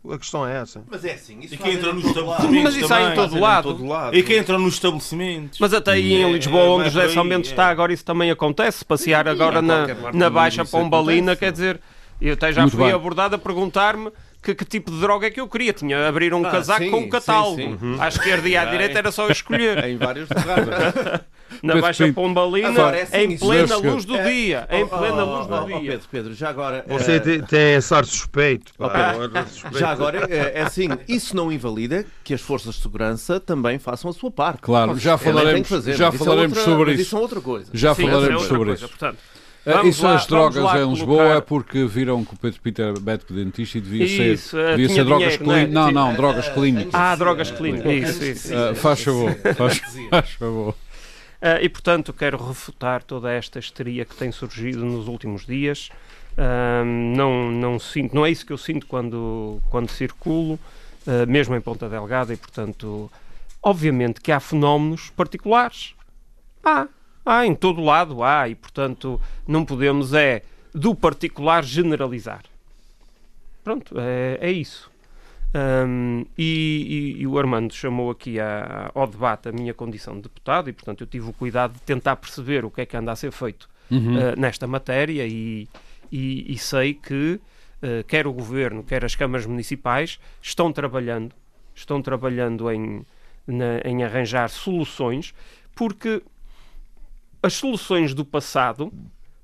A 0.09 0.17
questão 0.17 0.47
é 0.47 0.59
essa. 0.61 0.83
Mas 0.89 1.05
é 1.05 1.13
assim, 1.13 1.39
isso 1.41 1.53
E 1.53 1.57
quem 1.57 1.73
entra 1.73 1.93
nos 1.93 2.03
Mas 2.03 2.15
estabelecimentos 2.15 2.75
isso 2.75 2.93
há 2.93 3.01
em 3.01 3.03
também. 3.15 3.61
todo 3.63 3.87
lado. 3.87 4.15
E 4.17 4.23
quem 4.23 4.37
entra 4.37 4.57
nos 4.57 4.73
estabelecimentos. 4.75 5.59
Mas 5.59 5.73
até 5.73 5.91
aí 5.91 6.13
em 6.13 6.23
É, 6.23 6.31
Lisboa, 6.31 6.61
é, 6.63 6.67
onde 6.69 6.87
o 6.87 6.91
José 6.91 7.05
é. 7.05 7.39
está 7.39 7.67
agora, 7.69 7.93
isso 7.93 8.03
também 8.05 8.29
acontece. 8.31 8.83
Passear 8.83 9.27
agora 9.27 9.61
na, 9.61 9.85
na 10.13 10.29
Baixa 10.29 10.65
Pombalina, 10.65 11.33
acontece. 11.33 11.39
quer 11.39 11.51
dizer, 11.51 11.81
eu 12.19 12.33
até 12.33 12.51
já 12.51 12.61
Muito 12.61 12.75
fui 12.77 12.85
bem. 12.85 12.93
abordado 12.93 13.35
a 13.35 13.37
perguntar-me 13.39 14.11
que, 14.41 14.55
que 14.55 14.65
tipo 14.65 14.89
de 14.91 14.99
droga 14.99 15.27
é 15.27 15.29
que 15.29 15.39
eu 15.39 15.47
queria. 15.47 15.71
Tinha 15.73 16.07
abrir 16.07 16.33
um 16.33 16.43
Ah, 16.45 16.49
casaco 16.51 16.83
sim, 16.83 16.89
com 16.89 16.97
um 17.01 17.09
catálogo. 17.09 17.57
sim, 17.57 17.95
À 17.99 18.07
esquerda 18.07 18.47
e 18.49 18.57
à 18.57 18.65
direita 18.65 18.97
era 18.97 19.11
só 19.11 19.25
eu 19.27 19.31
escolher. 19.31 19.83
Em 19.85 19.97
vários 19.97 20.27
lugares. 20.29 20.65
Na 21.63 21.73
Mas, 21.75 21.81
Baixa 21.81 22.03
Pinto, 22.05 22.15
Pombalina, 22.15 22.69
agora 22.69 22.97
é 22.97 23.01
assim, 23.03 23.17
em 23.17 23.33
isso 23.33 23.45
plena 23.45 23.67
deve 23.75 23.89
luz 23.89 24.05
do 24.05 24.15
É, 24.15 24.23
dia. 24.31 24.67
Em 24.71 24.83
Oh, 24.83 24.87
plena 24.87 25.23
oh, 25.25 25.35
luz 25.37 25.45
oh, 25.45 25.47
do 25.47 25.55
oh, 25.75 25.79
dia. 25.79 25.91
Pedro, 25.91 26.07
Pedro, 26.11 26.33
já 26.33 26.49
agora. 26.49 26.85
Você 26.87 27.11
eh, 27.13 27.19
tem, 27.19 27.41
tem 27.41 27.73
esse 27.75 27.93
ar 27.93 28.05
suspeito. 28.05 28.71
pá. 28.77 28.87
Ok. 28.87 29.01
Ar 29.39 29.47
suspeito. 29.47 29.77
Já 29.79 29.89
agora, 29.89 30.27
é 30.29 30.59
é 30.59 30.61
assim, 30.61 30.87
isso 31.07 31.35
não 31.35 31.51
invalida 31.51 32.05
que 32.23 32.33
as 32.33 32.41
forças 32.41 32.75
de 32.75 32.81
segurança 32.81 33.39
também 33.39 33.77
façam 33.79 34.09
a 34.09 34.13
sua 34.13 34.31
parte. 34.31 34.61
Claro, 34.61 34.97
já 34.97 35.17
falaremos, 35.17 35.67
fazer, 35.67 35.95
já 35.95 36.07
isso 36.09 36.15
é 36.15 36.25
falaremos 36.25 36.57
outra- 36.57 36.71
sobre 36.73 36.91
mas 36.91 36.99
isso. 37.01 37.15
é 37.15 37.19
outra 37.19 37.41
coisa. 37.41 37.69
Já 37.73 37.93
Sim, 37.95 38.03
é 38.07 38.09
falaremos 38.11 38.41
outra 38.41 38.47
sobre 38.49 38.65
coisa. 38.69 38.85
isso. 38.85 38.89
Portanto, 38.97 39.17
Ah, 39.63 39.73
Vamos 39.73 39.95
isso 39.95 40.03
lá- 40.03 40.15
as 40.15 40.25
drogas 40.25 40.63
lá 40.63 40.79
em 40.81 40.89
Lisboa 40.89 41.17
colocar- 41.17 41.37
é 41.37 41.41
porque 41.41 41.85
viram 41.85 42.25
que 42.25 42.33
o 42.33 42.37
Pedro 42.37 42.59
Pinto 42.61 42.81
era 42.81 42.99
médico 42.99 43.31
dentista 43.31 43.77
e 43.77 43.81
devia 43.81 44.05
Isso, 44.33 44.49
ser, 44.49 44.57
eh, 44.59 44.69
devia 44.71 44.89
ser 44.89 45.05
drogas 45.05 45.37
dinheiro, 45.37 45.45
não 45.45 45.53
é? 45.53 45.59
clínicas. 45.65 45.73
Não, 45.73 45.91
não, 45.91 46.13
drogas 46.15 46.49
clínicas. 46.49 46.95
ah, 46.95 47.15
drogas 47.15 47.51
clínicas. 47.51 48.09
Isso, 48.09 48.23
isso. 48.23 48.53
Ah, 48.55 48.73
faz 48.73 49.03
favor, 49.03 49.35
faz, 49.55 49.81
faz 50.09 50.29
favor. 50.31 50.75
Ah, 51.41 51.59
e, 51.59 51.67
portanto, 51.67 52.13
quero 52.13 52.37
refutar 52.37 53.03
toda 53.03 53.31
esta 53.31 53.57
histeria 53.57 54.05
que 54.05 54.15
tem 54.15 54.31
surgido 54.31 54.85
nos 54.85 55.07
últimos 55.07 55.45
dias. 55.45 55.89
Ah, 56.37 56.83
não, 56.85 57.51
não, 57.51 57.79
sinto, 57.79 58.15
não 58.15 58.25
é 58.25 58.29
isso 58.29 58.45
que 58.45 58.53
eu 58.53 58.57
sinto 58.57 58.85
quando, 58.85 59.59
quando 59.71 59.89
circulo, 59.89 60.59
ah, 61.07 61.25
mesmo 61.25 61.55
em 61.55 61.61
Ponta 61.61 61.89
Delgada, 61.89 62.31
e, 62.31 62.37
portanto, 62.37 63.11
obviamente 63.61 64.21
que 64.21 64.31
há 64.31 64.39
fenómenos 64.39 65.09
particulares. 65.09 65.95
Há, 66.63 66.87
há, 67.25 67.45
em 67.47 67.55
todo 67.55 67.81
lado 67.81 68.23
há, 68.23 68.47
e, 68.47 68.53
portanto, 68.53 69.19
não 69.47 69.65
podemos 69.65 70.13
é 70.13 70.43
do 70.73 70.93
particular 70.93 71.63
generalizar. 71.63 72.43
Pronto, 73.63 73.95
é, 73.97 74.37
é 74.41 74.51
isso. 74.51 74.90
Um, 75.53 76.25
e, 76.37 77.15
e- 77.17 77.21
e 77.23 77.27
o 77.27 77.37
Armando 77.37 77.73
chamou 77.73 78.09
aqui 78.09 78.39
a- 78.39 78.89
ao 78.95 79.05
debate 79.05 79.49
a 79.49 79.51
minha 79.51 79.73
condição 79.73 80.15
de 80.15 80.21
deputado 80.21 80.69
e, 80.69 80.73
portanto, 80.73 81.01
eu 81.01 81.07
tive 81.07 81.29
o 81.29 81.33
cuidado 81.33 81.73
de 81.73 81.81
tentar 81.81 82.15
perceber 82.15 82.63
o 82.63 82.71
que 82.71 82.81
é 82.81 82.85
que 82.85 82.95
anda 82.95 83.11
a 83.11 83.15
ser 83.17 83.31
feito 83.33 83.69
Uhum. 83.89 84.15
uh, 84.15 84.39
nesta 84.39 84.65
matéria 84.65 85.27
e, 85.27 85.67
e- 86.09 86.57
sei 86.57 86.93
que 86.93 87.37
uh, 87.83 88.03
quer 88.07 88.25
o 88.27 88.31
Governo, 88.31 88.81
quer 88.81 89.03
as 89.03 89.13
câmaras 89.13 89.45
municipais 89.45 90.19
estão 90.41 90.71
trabalhando, 90.71 91.35
estão 91.75 92.01
trabalhando 92.01 92.71
em, 92.71 93.05
na- 93.45 93.81
em 93.83 94.05
arranjar 94.05 94.47
soluções, 94.49 95.33
porque 95.75 96.21
as 97.43 97.53
soluções 97.53 98.13
do 98.13 98.23
passado 98.23 98.93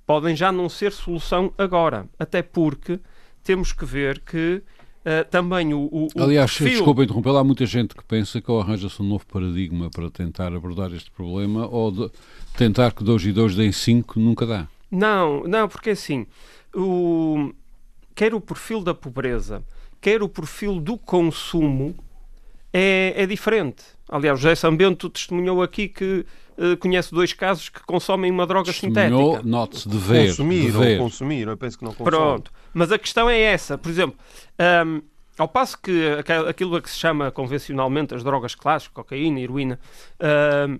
podem 0.05 0.33
já 0.37 0.53
não 0.53 0.69
ser 0.69 0.93
solução 0.93 1.51
agora, 1.57 2.07
até 2.17 2.41
porque 2.41 2.97
temos 3.43 3.73
que 3.73 3.83
ver 3.85 4.19
que 4.21 4.63
uh, 5.07 5.29
também 5.29 5.73
o, 5.73 5.87
o, 5.91 6.07
Aliás, 6.17 6.51
perfil... 6.51 6.77
desculpa 6.77 7.03
interrompê-lo, 7.03 7.37
há 7.37 7.43
muita 7.43 7.65
gente 7.65 7.95
que 7.95 8.03
pensa 8.03 8.41
que 8.41 8.51
ou 8.51 8.59
arranja-se 8.59 9.01
um 9.01 9.05
novo 9.05 9.25
paradigma 9.25 9.89
para 9.89 10.09
tentar 10.11 10.53
abordar 10.53 10.91
este 10.93 11.09
problema 11.11 11.67
ou 11.67 11.91
de- 11.91 12.11
tentar 12.57 12.91
que 12.91 13.03
2 13.03 13.25
e 13.25 13.31
2 13.31 13.55
deem 13.55 13.71
5 13.71 14.19
nunca 14.19 14.45
dá. 14.45 14.67
Não, 14.91 15.43
não, 15.43 15.67
porque 15.67 15.91
assim, 15.91 16.25
o, 16.75 17.53
quer 18.13 18.33
o 18.33 18.41
perfil 18.41 18.81
da 18.81 18.93
pobreza, 18.93 19.63
quer 20.01 20.21
o 20.21 20.29
perfil 20.29 20.79
do 20.79 20.97
consumo 20.97 21.95
é, 22.73 23.13
é 23.15 23.25
diferente. 23.25 23.83
Aliás, 24.09 24.39
o 24.39 24.41
José 24.41 24.55
Sambento 24.55 25.09
testemunhou 25.09 25.61
aqui 25.61 25.87
que 25.87 26.25
eh, 26.57 26.75
conhece 26.75 27.13
dois 27.13 27.33
casos 27.33 27.69
que 27.69 27.81
consomem 27.83 28.31
uma 28.31 28.45
droga 28.47 28.71
sintética. 28.73 29.41
note-se, 29.43 29.87
dever. 29.87 30.27
consumir 30.29 30.71
dever. 30.71 30.97
ou 30.99 31.03
consumir, 31.05 31.47
eu 31.47 31.57
penso 31.57 31.77
que 31.77 31.83
não 31.85 31.91
consome. 31.93 32.09
Pronto. 32.17 32.51
Mas 32.73 32.91
a 32.91 32.97
questão 32.97 33.29
é 33.29 33.39
essa. 33.39 33.77
Por 33.77 33.89
exemplo, 33.89 34.17
ahm, 34.59 35.01
ao 35.37 35.47
passo 35.47 35.77
que 35.79 35.91
aquilo 36.49 36.75
a 36.75 36.81
que 36.81 36.89
se 36.89 36.97
chama 36.97 37.31
convencionalmente 37.31 38.13
as 38.15 38.23
drogas 38.23 38.55
clássicas, 38.55 38.93
cocaína, 38.93 39.39
heroína, 39.39 39.79
ahm, 40.19 40.79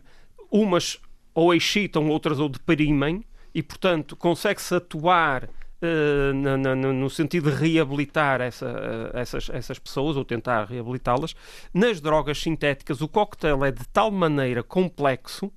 umas 0.52 1.00
ou 1.34 1.54
excitam, 1.54 2.10
outras 2.10 2.40
ou 2.40 2.50
deprimem, 2.50 3.24
e 3.54 3.62
portanto 3.62 4.16
consegue-se 4.16 4.74
atuar 4.76 5.48
eh, 5.80 6.34
na- 6.34 6.58
na- 6.58 6.76
no 6.76 6.92
no 6.92 7.08
sentido 7.08 7.52
de 7.52 7.56
reabilitar 7.56 8.42
essa, 8.42 8.66
eh, 8.66 9.22
essas, 9.22 9.48
essas 9.54 9.78
pessoas 9.78 10.18
ou 10.18 10.26
tentar 10.26 10.66
reabilitá-las. 10.66 11.36
Nas 11.72 12.02
drogas 12.02 12.40
sintéticas, 12.40 13.00
o 13.00 13.08
cocktail 13.08 13.64
é 13.64 13.70
de 13.72 13.88
tal 13.94 14.10
maneira 14.10 14.64
complexo 14.64 15.52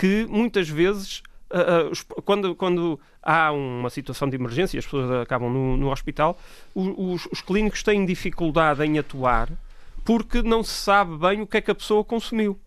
que 0.00 0.26
muitas 0.30 0.66
vezes 0.68 1.22
ah, 1.50 1.90
ah, 1.92 2.22
quando, 2.24 2.54
quando 2.54 2.98
há 3.22 3.52
uma 3.52 3.90
situação 3.90 4.28
de 4.30 4.36
emergência 4.36 4.76
e 4.76 4.78
as 4.78 4.84
pessoas 4.86 5.10
acabam 5.22 5.50
no, 5.52 5.76
no 5.76 5.90
hospital, 5.92 6.38
os, 6.74 7.26
os 7.26 7.40
clínicos 7.42 7.82
têm 7.82 8.06
dificuldade 8.06 8.82
em 8.84 8.98
atuar 8.98 9.48
porque 10.04 10.42
não 10.42 10.62
se 10.62 10.72
sabe 10.72 11.16
bem 11.18 11.42
o 11.42 11.46
que 11.46 11.58
é 11.58 11.60
que 11.60 11.70
a 11.70 11.74
pessoa 11.74 12.02
consumiu. 12.02 12.58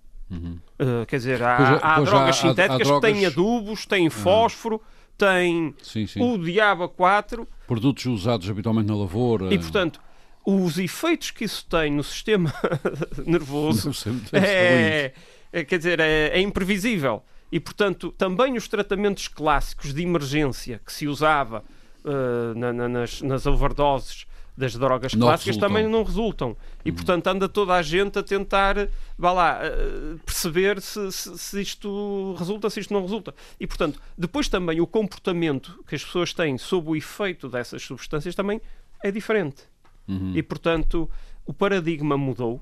Ah, 0.80 1.06
quer 1.08 1.18
dizer, 1.18 1.42
há, 1.44 1.58
Pois 1.58 1.70
é, 1.70 1.80
há 1.82 1.96
pois 1.96 2.10
drogas 2.10 2.30
há- 2.38 2.42
sintéticas 2.42 2.82
há 2.82 2.84
drogas- 2.84 3.12
que 3.12 3.14
têm 3.20 3.26
adubos, 3.26 3.86
têm 3.86 4.10
fósforo, 4.10 4.82
têm 5.18 5.74
Sim, 5.82 6.06
sim. 6.08 6.22
o 6.22 6.38
diabo 6.38 6.88
4 6.90 7.48
Produtos 7.68 8.06
usados 8.06 8.50
habitualmente 8.50 8.88
na 8.88 8.96
lavoura. 8.96 9.54
e, 9.54 9.58
portanto, 9.58 10.00
os 10.46 10.78
efeitos 10.78 11.32
que 11.32 11.46
isso 11.46 11.66
tem 11.68 11.92
no 11.92 12.04
sistema 12.04 12.54
nervoso 13.26 13.92
lindo. 14.06 14.30
é, 14.34 15.14
é, 15.54 15.64
quer 15.64 15.78
dizer, 15.78 16.00
é, 16.02 16.28
é 16.30 16.42
imprevisível. 16.42 17.24
E, 17.52 17.60
portanto, 17.60 18.12
também 18.18 18.58
os 18.58 18.68
tratamentos 18.68 19.28
clássicos 19.28 19.94
de 19.94 20.02
emergência 20.02 20.82
que 20.86 20.92
se 20.92 21.08
usava 21.08 21.64
eh, 22.06 22.54
na- 22.58 22.74
na- 22.74 22.90
nas, 22.90 23.22
nas 23.22 23.46
overdoses 23.46 24.26
das 24.58 24.74
drogas 24.76 25.14
Não 25.14 25.28
clássicas 25.28 25.56
resultam. 25.56 25.70
também 25.70 25.88
não 25.90 26.04
resultam. 26.04 26.58
E, 26.84 26.92
portanto, 26.92 27.26
anda 27.28 27.48
toda 27.48 27.74
a 27.74 27.82
gente 27.82 28.20
a 28.20 28.24
tentar, 28.24 28.76
vá 29.18 29.32
lá, 29.32 29.60
eh, 29.64 30.16
perceber 30.26 30.82
se, 30.82 31.12
se- 31.12 31.38
se 31.38 31.62
isto 31.62 32.36
resulta, 32.38 32.70
se 32.70 32.80
isto 32.82 32.94
não 32.94 33.02
resulta. 33.04 33.34
E, 33.60 33.66
portanto, 33.66 34.00
depois 34.18 34.50
também 34.50 34.82
o 34.82 34.86
comportamento 34.88 35.82
que 35.88 35.96
as 35.96 36.04
pessoas 36.04 36.34
têm 36.34 36.58
sob 36.58 36.90
o 36.90 36.96
efeito 36.96 37.48
dessas 37.48 37.82
substâncias 37.84 38.36
também 38.36 38.60
é 39.04 39.10
diferente. 39.12 39.64
Uhum. 40.08 40.34
E, 40.36 40.44
portanto, 40.44 41.10
o 41.46 41.54
paradigma 41.54 42.18
mudou 42.18 42.60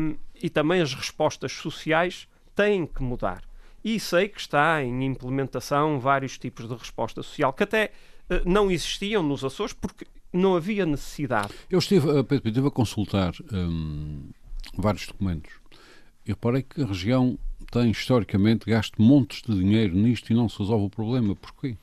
hum, 0.00 0.16
e 0.42 0.50
também 0.50 0.80
as 0.82 0.92
respostas 0.92 1.52
sociais 1.52 2.26
têm 2.54 2.84
que 2.84 3.02
mudar. 3.02 3.42
E 3.84 3.98
sei 3.98 4.28
que 4.28 4.40
está 4.40 4.82
em 4.82 5.04
implementação 5.04 5.98
vários 5.98 6.36
tipos 6.36 6.68
de 6.68 6.74
resposta 6.74 7.22
social 7.22 7.52
que 7.52 7.62
até 7.62 7.92
eh, 8.28 8.42
não 8.44 8.70
existiam 8.70 9.22
nos 9.22 9.44
Açores 9.44 9.72
porque 9.72 10.06
não 10.32 10.56
havia 10.56 10.84
necessidade. 10.84 11.52
Eu 11.70 11.78
estive, 11.78 12.18
a, 12.18 12.24
Pedro, 12.24 12.48
estive 12.48 12.68
a 12.68 12.70
consultar 12.70 13.32
hum, 13.52 14.30
vários 14.76 15.06
documentos 15.06 15.52
e 16.26 16.30
reparei 16.30 16.62
que 16.62 16.82
a 16.82 16.86
região 16.86 17.38
tem 17.70 17.90
historicamente 17.90 18.66
gasto 18.66 19.00
montes 19.00 19.42
de 19.42 19.54
dinheiro 19.54 19.94
nisto 19.94 20.30
e 20.30 20.34
não 20.34 20.48
se 20.48 20.58
resolve 20.58 20.86
o 20.86 20.90
problema. 20.90 21.34
Porquê? 21.34 21.76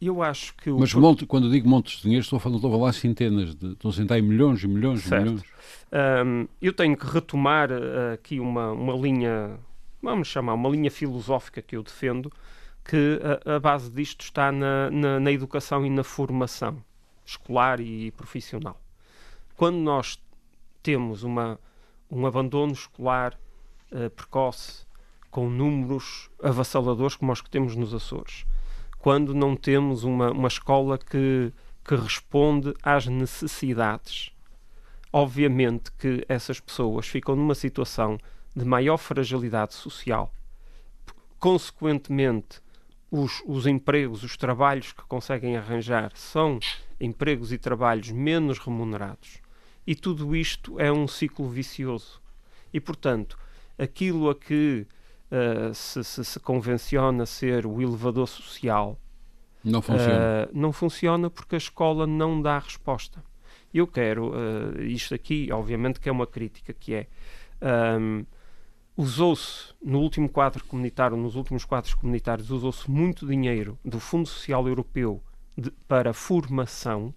Eu 0.00 0.22
acho 0.22 0.54
que 0.56 0.70
o 0.70 0.78
Mas 0.78 0.92
monte, 0.92 1.24
quando 1.24 1.46
eu 1.46 1.50
digo 1.50 1.68
montes 1.68 1.96
de 1.96 2.02
dinheiro, 2.02 2.22
estou 2.22 2.36
a 2.36 2.40
falar, 2.40 2.52
não 2.52 2.58
estou 2.58 2.70
a 2.70 2.78
falar 2.78 2.92
centenas, 2.92 3.54
de, 3.54 3.72
estou 3.72 3.90
a 3.90 3.94
sentar 3.94 4.18
em 4.18 4.22
milhões 4.22 4.62
e 4.62 4.68
milhões 4.68 5.06
e 5.06 5.14
milhões. 5.14 5.42
Hum, 6.24 6.46
eu 6.60 6.72
tenho 6.72 6.96
que 6.96 7.06
retomar 7.06 7.70
eh, 7.70 8.12
aqui 8.12 8.38
uma, 8.38 8.72
uma 8.72 8.92
linha, 8.92 9.58
vamos 10.02 10.28
chamar, 10.28 10.52
uma 10.52 10.68
linha 10.68 10.90
filosófica 10.90 11.62
que 11.62 11.76
eu 11.76 11.82
defendo, 11.82 12.30
que 12.84 13.20
a, 13.46 13.56
a 13.56 13.60
base 13.60 13.90
disto 13.90 14.20
está 14.20 14.52
na, 14.52 14.90
na, 14.90 15.18
na 15.18 15.32
educação 15.32 15.86
e 15.86 15.90
na 15.90 16.04
formação 16.04 16.82
escolar 17.24 17.80
e 17.80 18.10
profissional. 18.10 18.78
Quando 19.56 19.78
nós 19.78 20.20
temos 20.82 21.22
uma, 21.22 21.58
um 22.10 22.26
abandono 22.26 22.72
escolar 22.72 23.38
eh, 23.90 24.10
precoce, 24.10 24.86
com 25.30 25.48
números 25.50 26.30
avassaladores 26.42 27.16
como 27.16 27.32
os 27.32 27.40
que 27.40 27.50
temos 27.50 27.74
nos 27.74 27.92
Açores, 27.92 28.46
quando 28.98 29.34
não 29.34 29.56
temos 29.56 30.04
uma, 30.04 30.30
uma 30.30 30.48
escola 30.48 30.98
que, 30.98 31.52
que 31.84 31.94
responde 31.94 32.74
às 32.82 33.06
necessidades 33.06 34.32
obviamente 35.16 35.90
que 35.92 36.26
essas 36.28 36.60
pessoas 36.60 37.06
ficam 37.06 37.34
numa 37.34 37.54
situação 37.54 38.18
de 38.54 38.66
maior 38.66 38.98
fragilidade 38.98 39.72
social. 39.72 40.30
Consequentemente, 41.38 42.60
os, 43.10 43.42
os 43.46 43.66
empregos, 43.66 44.22
os 44.22 44.36
trabalhos 44.36 44.92
que 44.92 45.02
conseguem 45.04 45.56
arranjar 45.56 46.12
são 46.14 46.58
empregos 47.00 47.50
e 47.50 47.56
trabalhos 47.56 48.10
menos 48.10 48.58
remunerados. 48.58 49.40
E 49.86 49.94
tudo 49.94 50.36
isto 50.36 50.78
é 50.78 50.92
um 50.92 51.08
ciclo 51.08 51.48
vicioso. 51.48 52.20
E, 52.70 52.78
portanto, 52.78 53.38
aquilo 53.78 54.28
a 54.28 54.34
que 54.34 54.86
ah, 55.30 55.72
se, 55.74 56.02
se- 56.04 56.24
se 56.24 56.40
convenciona 56.40 57.26
ser 57.26 57.66
o 57.66 57.80
elevador 57.80 58.26
social 58.28 58.98
Não 59.64 59.82
funciona. 59.82 60.48
Uh, 60.52 60.58
não 60.58 60.72
funciona 60.72 61.28
porque 61.30 61.54
a 61.56 61.58
escola 61.58 62.06
não 62.06 62.40
dá 62.40 62.58
resposta. 62.58 63.22
Eu 63.74 63.86
quero, 63.86 64.30
uh, 64.30 64.80
isto 64.82 65.14
aqui, 65.14 65.48
obviamente 65.52 65.98
que 66.00 66.08
é 66.08 66.12
uma 66.12 66.26
crítica, 66.26 66.72
que 66.72 66.94
é 66.94 67.06
um, 68.00 68.24
usou-se 68.96 69.74
no 69.84 69.98
último 70.00 70.28
quadro 70.28 70.64
comunitário, 70.64 71.16
nos 71.16 71.34
últimos 71.36 71.64
quadros 71.64 71.92
comunitários, 71.94 72.50
usou-se 72.50 72.90
muito 72.90 73.26
dinheiro 73.26 73.78
do 73.84 74.00
Fundo 74.00 74.28
Social 74.28 74.66
Europeu 74.68 75.22
de- 75.56 75.70
para 75.88 76.12
formação, 76.14 77.12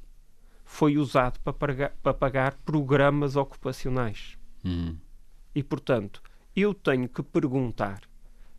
foi 0.65 0.97
usado 0.97 1.39
para 1.39 1.53
pagar, 1.53 1.91
para 2.03 2.13
pagar 2.13 2.53
programas 2.65 3.35
ocupacionais. 3.35 4.37
Uhum. 4.63 4.97
E, 5.55 5.63
portanto, 5.63 6.21
eu 6.55 6.73
tenho 6.73 7.07
que 7.07 7.21
perguntar 7.23 8.01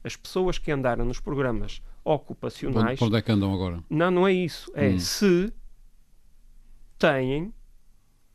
às 0.02 0.16
pessoas 0.16 0.58
que 0.58 0.70
andaram 0.70 1.04
nos 1.04 1.20
programas 1.20 1.82
ocupacionais 2.04 2.98
para 2.98 3.06
onde 3.08 3.16
é 3.16 3.22
que 3.22 3.30
andam 3.32 3.52
agora? 3.52 3.82
não, 3.90 4.10
não 4.10 4.26
é 4.26 4.32
isso. 4.32 4.70
É 4.74 4.88
Hum. 4.88 4.98
se 4.98 5.52
têm 6.98 7.52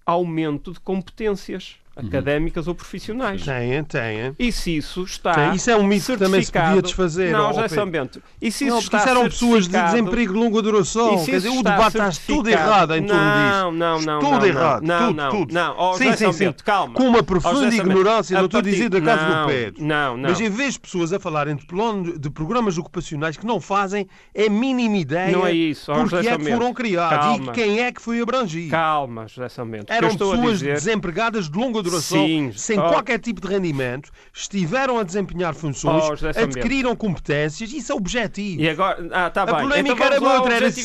aumento 0.06 0.72
de 0.72 0.80
competências 0.80 1.78
Uhum. 1.98 2.08
académicas 2.08 2.68
ou 2.68 2.76
profissionais. 2.76 3.44
Têm, 3.44 3.84
têm. 3.86 4.36
E 4.38 4.52
se 4.52 4.76
isso 4.76 5.04
está. 5.04 5.34
Tem. 5.34 5.56
Isso 5.56 5.72
é 5.72 5.78
um 5.78 5.84
mito 5.84 6.12
que 6.12 6.18
também 6.18 6.42
se 6.42 6.52
podia 6.52 6.82
desfazer. 6.82 7.32
Não, 7.32 7.54
já 7.54 7.62
Pedro. 7.62 7.76
São 7.76 7.90
Bento. 7.90 8.22
E 8.42 8.52
se 8.52 8.66
Não, 8.66 8.80
isso 8.80 8.90
porque 8.90 8.98
está 8.98 9.10
isso 9.12 9.18
eram 9.18 9.30
pessoas 9.30 9.68
de 9.68 9.82
desemprego 9.82 10.34
de 10.34 10.40
longa 10.40 10.62
duração. 10.62 11.24
Quer 11.24 11.32
dizer, 11.38 11.50
o 11.50 11.64
debate 11.64 11.98
está 11.98 12.10
tudo 12.28 12.50
errado 12.50 12.96
em 12.96 13.04
torno 13.06 13.24
não, 13.24 13.72
disso. 13.72 13.80
Não, 13.80 14.02
não, 14.02 14.20
tudo 14.20 14.40
não, 14.40 14.46
errado. 14.46 14.82
Não, 14.84 15.08
tudo, 15.08 15.16
não, 15.16 15.30
tudo. 15.32 15.54
não. 15.54 15.76
Ó, 15.78 15.94
sim, 15.98 16.16
sim, 16.16 16.34
sim. 16.34 16.46
Bento, 16.46 16.64
calma. 16.64 16.94
Com 16.96 17.04
uma 17.04 17.24
profunda 17.24 17.62
Bento, 17.62 17.76
ignorância, 17.76 18.38
não 18.38 18.46
estou 18.46 18.60
a 18.60 18.64
dizer 18.64 18.90
da 18.90 19.02
casa 19.02 19.30
não, 19.30 19.42
do 19.42 19.48
Pedro. 19.48 19.84
Não, 19.86 20.18
não. 20.18 20.30
Mas 20.30 20.42
em 20.42 20.50
vez 20.50 20.74
de 20.74 20.80
pessoas 20.82 21.14
a 21.14 21.20
falarem 21.20 21.56
de, 21.56 21.66
plano- 21.66 22.20
de 22.20 22.30
programas 22.30 22.78
ocupacionais 22.78 23.38
que 23.38 23.46
não 23.46 23.62
fazem 23.62 24.08
a 24.38 24.50
mínima 24.50 24.98
ideia 24.98 25.32
Não 25.32 25.48
é 25.48 25.54
isso, 25.54 25.92
porque 25.94 26.28
é 26.28 26.38
que 26.38 26.52
foram 26.52 26.74
criados 26.74 27.18
Calma. 27.18 27.52
e 27.52 27.56
quem 27.56 27.80
é 27.80 27.92
que 27.92 28.02
foi 28.02 28.20
abrangido. 28.20 28.72
Calma, 28.72 29.28
José 29.28 29.48
São 29.50 29.66
Bento. 29.66 29.92
Eram 29.92 30.10
pessoas 30.10 30.62
desempregadas 30.62 31.50
de 31.50 31.58
longa 31.58 31.85
duração, 31.90 32.26
Sim, 32.26 32.52
sem 32.56 32.80
ó. 32.80 32.90
qualquer 32.90 33.20
tipo 33.20 33.40
de 33.42 33.48
rendimento, 33.48 34.12
estiveram 34.34 35.00
a 35.00 35.04
desempenhar 35.04 35.54
funções, 35.54 36.04
Sambento. 36.20 36.40
adquiriram 36.40 36.96
competências, 36.96 37.72
isso 37.72 37.92
é 37.92 37.96
objetivo. 37.96 38.62
E 38.62 38.70
agora... 38.70 39.08
Ah, 39.12 39.28
está 39.28 39.44
A 39.44 39.46
bem. 39.46 39.56
polémica 39.56 39.94
então 39.94 40.06
era 40.06 40.22
outra, 40.22 40.54
era 40.56 40.72
se. 40.72 40.82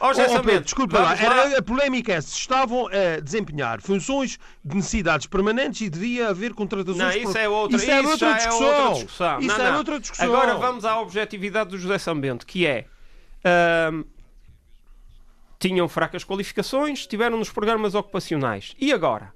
Ó, 0.00 0.12
José 0.12 0.26
Oh, 0.28 0.36
oh, 0.36 0.42
Pedro, 0.42 0.64
desculpa 0.64 0.98
lá, 0.98 1.16
era, 1.16 1.58
a 1.58 1.62
polémica 1.62 2.12
é 2.12 2.20
se 2.20 2.36
estavam 2.36 2.86
a 2.88 3.20
desempenhar 3.20 3.80
funções 3.80 4.38
de 4.64 4.76
necessidades 4.76 5.26
permanentes 5.26 5.80
e 5.80 5.90
devia 5.90 6.28
haver 6.28 6.52
contratações. 6.54 6.98
Não, 6.98 7.10
isso 7.10 7.38
é 7.38 7.48
outra, 7.48 7.76
Isso, 7.76 7.84
isso, 7.86 7.94
era 7.94 8.08
outra 8.08 8.32
discussão. 8.34 8.66
é 8.66 8.78
outra 8.78 8.94
discussão. 8.94 9.38
Isso 9.38 9.48
Não, 9.48 9.54
era 9.54 9.70
não. 9.70 9.78
outra 9.78 10.00
discussão. 10.00 10.26
Agora 10.26 10.54
vamos 10.56 10.84
à 10.84 11.00
objetividade 11.00 11.70
do 11.70 11.78
José 11.78 11.98
Sambento, 11.98 12.46
que 12.46 12.66
é 12.66 12.86
tinham 15.58 15.86
fracas 15.88 16.24
qualificações, 16.24 17.00
estiveram 17.00 17.36
nos 17.36 17.50
programas 17.50 17.94
ocupacionais. 17.94 18.74
E 18.78 18.92
agora? 18.92 19.32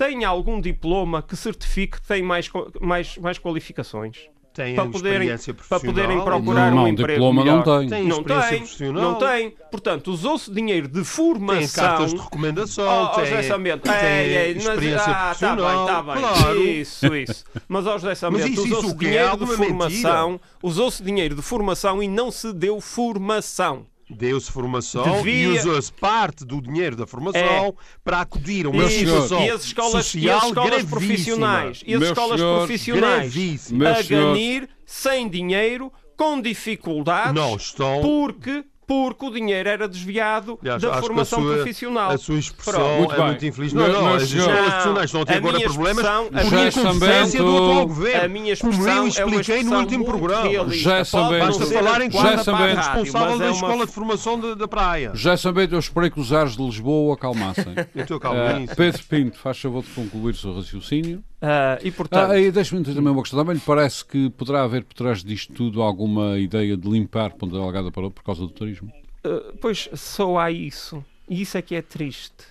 Têm 0.00 0.24
algum 0.24 0.58
diploma 0.62 1.20
que 1.22 1.36
certifique 1.36 2.00
que 2.00 2.08
têm 2.08 2.22
mais, 2.22 2.48
mais, 2.80 3.18
mais 3.18 3.38
qualificações? 3.38 4.16
Têm 4.54 4.74
para 4.74 4.86
poderem, 4.86 5.28
experiência 5.28 5.54
para 5.54 5.78
poderem 5.78 6.20
procurar 6.24 6.70
Não, 6.72 6.84
um 6.84 6.88
emprego 6.88 7.12
diploma 7.12 7.44
não 7.44 7.58
melhor. 7.58 7.78
tem. 7.80 7.88
Têm 7.90 8.04
Não 8.08 8.16
experiência 8.16 8.48
tem, 8.50 8.58
profissional. 8.60 9.02
não 9.02 9.14
tem. 9.16 9.50
Portanto, 9.70 10.08
usou-se 10.08 10.50
dinheiro 10.50 10.88
de 10.88 11.04
formação. 11.04 11.84
cartas 11.84 12.14
de 12.14 12.18
recomendação, 12.20 12.84
Oh, 12.84 13.04
oh, 13.04 13.08
têm, 13.14 13.26
José 13.26 13.42
Sambento, 13.42 13.82
têm 13.82 13.92
ei, 14.08 14.36
ei, 14.36 14.54
mas, 14.54 14.64
experiência 14.64 15.12
ah, 15.12 15.34
tá 15.38 15.54
bem, 15.54 15.64
profissional. 15.64 15.86
tá 15.86 16.02
bem. 16.02 16.22
Claro. 16.22 16.62
Isso, 16.62 17.14
isso. 17.14 17.44
Mas, 17.68 17.86
ó, 17.86 17.92
José 17.98 18.14
Sambento, 18.14 18.48
isso- 18.48 18.66
isso 18.66 18.78
usou-se? 18.78 18.94
É 18.94 18.98
dinheiro 18.98 19.24
de 19.26 19.30
alguma 19.30 19.52
formação, 19.54 20.40
usou-se 20.62 21.02
dinheiro 21.02 21.34
de 21.36 21.42
formação 21.42 22.02
e 22.02 22.08
não 22.08 22.30
se 22.32 22.52
deu 22.52 22.80
formação. 22.80 23.86
Deu-se 24.10 24.50
formação 24.50 25.18
Devia- 25.22 25.46
e 25.48 25.58
usou-se 25.58 25.92
parte 25.92 26.44
do 26.44 26.60
dinheiro 26.60 26.96
da 26.96 27.06
formação 27.06 27.74
para 28.04 28.20
acudir 28.20 28.66
a 28.66 28.70
uma 28.70 28.78
Meu 28.80 28.90
situação 28.90 29.42
e 29.44 29.50
as 29.50 29.64
escolas, 29.64 29.92
e 30.14 30.28
as 30.30 30.34
social 30.42 30.48
escolas 30.48 30.84
profissionais, 30.84 31.82
e 31.86 31.94
as 31.94 32.00
Meus 32.00 32.10
escolas 32.10 32.40
senhores, 32.40 32.58
profissionais 32.66 33.32
gravíssima. 33.34 33.88
A 33.90 34.02
ganir 34.02 34.68
sem 34.84 35.28
dinheiro, 35.28 35.92
com 36.16 36.40
dificuldades, 36.40 37.34
Não 37.34 37.56
estão- 37.56 38.00
porque, 38.02 38.64
porque 38.90 39.24
o 39.26 39.30
dinheiro 39.30 39.68
era 39.68 39.86
desviado 39.88 40.58
Aliás, 40.60 40.82
da 40.82 40.88
acho 40.88 40.98
que 40.98 41.04
a 41.04 41.06
formação 41.06 41.40
sua- 41.40 41.54
profissional. 41.54 42.10
A 42.10 42.18
sua 42.18 42.38
expressão 42.40 42.72
Pronto. 42.80 42.98
Muito 42.98 43.12
é 43.12 43.16
bem. 43.16 43.26
muito 43.26 43.46
infeliz. 43.46 43.72
Não, 43.72 43.86
não, 43.88 44.02
meus 44.02 44.22
as 44.24 44.32
escolas 44.32 44.64
profissionais 44.64 45.04
estão 45.04 45.20
a 45.20 45.24
ter 45.26 45.32
a 45.32 45.36
agora 45.36 45.56
minha 45.58 45.68
problemas 45.68 45.96
expressão- 46.04 46.26
a 46.26 46.40
por 46.42 46.50
minha 46.50 46.68
incompetência 46.68 46.90
do 46.90 47.46
expressão- 47.46 47.56
atual 47.70 47.86
governo. 47.86 48.24
A 48.24 48.28
minha 48.28 48.56
como 48.56 48.72
expressão 48.72 48.96
eu 48.96 49.04
é 49.04 49.08
expliquei 49.08 49.30
no 49.30 49.40
expressão 49.60 49.78
último 49.80 50.04
programa. 50.04 50.50
Já 50.74 51.04
não 51.04 51.38
Basta 51.38 51.66
falar 51.66 52.00
em 52.00 52.08
rádio, 52.10 53.02
responsável 53.04 53.38
da 53.38 53.46
é 53.46 53.50
escola 53.52 53.86
de 53.86 53.92
formação 53.92 54.40
da, 54.40 54.66
praia. 54.66 55.12
Já 55.14 55.36
sabendo, 55.36 55.76
eu 55.76 55.78
esperei 55.78 56.10
que 56.10 56.18
os 56.18 56.32
ares 56.32 56.56
de 56.56 56.62
Lisboa 56.64 57.14
acalmassem. 57.14 57.64
Calmo 58.20 58.40
Pedro 58.76 59.02
Pinto, 59.08 59.38
faz 59.38 59.60
favor 59.60 59.82
de 59.84 59.90
concluir 59.90 60.32
o 60.32 60.36
seu 60.36 60.52
raciocínio. 60.54 61.22
Ah, 61.42 61.78
e 61.82 61.90
portanto, 61.90 62.32
Ah, 62.32 62.38
e 62.38 62.50
deixa-me 62.50 62.82
dizer 62.82 62.94
também 62.94 63.12
uma 63.12 63.22
questão. 63.22 63.38
Também 63.38 63.54
lhe 63.54 63.62
parece 63.64 64.04
que 64.04 64.28
poderá 64.30 64.62
haver 64.62 64.84
por 64.84 64.94
trás 64.94 65.24
disto 65.24 65.52
tudo 65.54 65.80
alguma 65.80 66.38
ideia 66.38 66.76
de 66.76 66.86
limpar 66.88 67.30
Ponta 67.32 67.54
Delgada 67.56 67.90
para 67.90 68.10
por 68.10 68.22
causa 68.22 68.42
do 68.42 68.48
turismo? 68.50 68.79
Uh, 69.24 69.56
pois 69.60 69.88
só 69.94 70.38
há 70.38 70.50
isso. 70.50 71.04
E 71.28 71.42
isso 71.42 71.56
é 71.58 71.62
que 71.62 71.74
é 71.74 71.82
triste. 71.82 72.44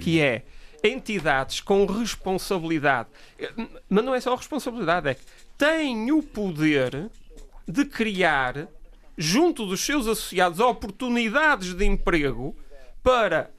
Que 0.00 0.20
é 0.20 0.44
entidades 0.82 1.60
com 1.60 1.84
responsabilidade. 1.86 3.08
Eh, 3.38 3.52
Mas 3.88 4.04
não 4.04 4.14
é 4.14 4.20
só 4.20 4.34
responsabilidade, 4.34 5.08
é 5.08 5.14
que 5.14 5.24
têm 5.58 6.12
o 6.12 6.22
poder 6.22 7.10
de 7.66 7.84
criar, 7.84 8.68
junto 9.16 9.66
dos 9.66 9.80
seus 9.80 10.06
associados, 10.06 10.60
oportunidades 10.60 11.74
de 11.74 11.84
emprego 11.84 12.54
para 13.02 13.50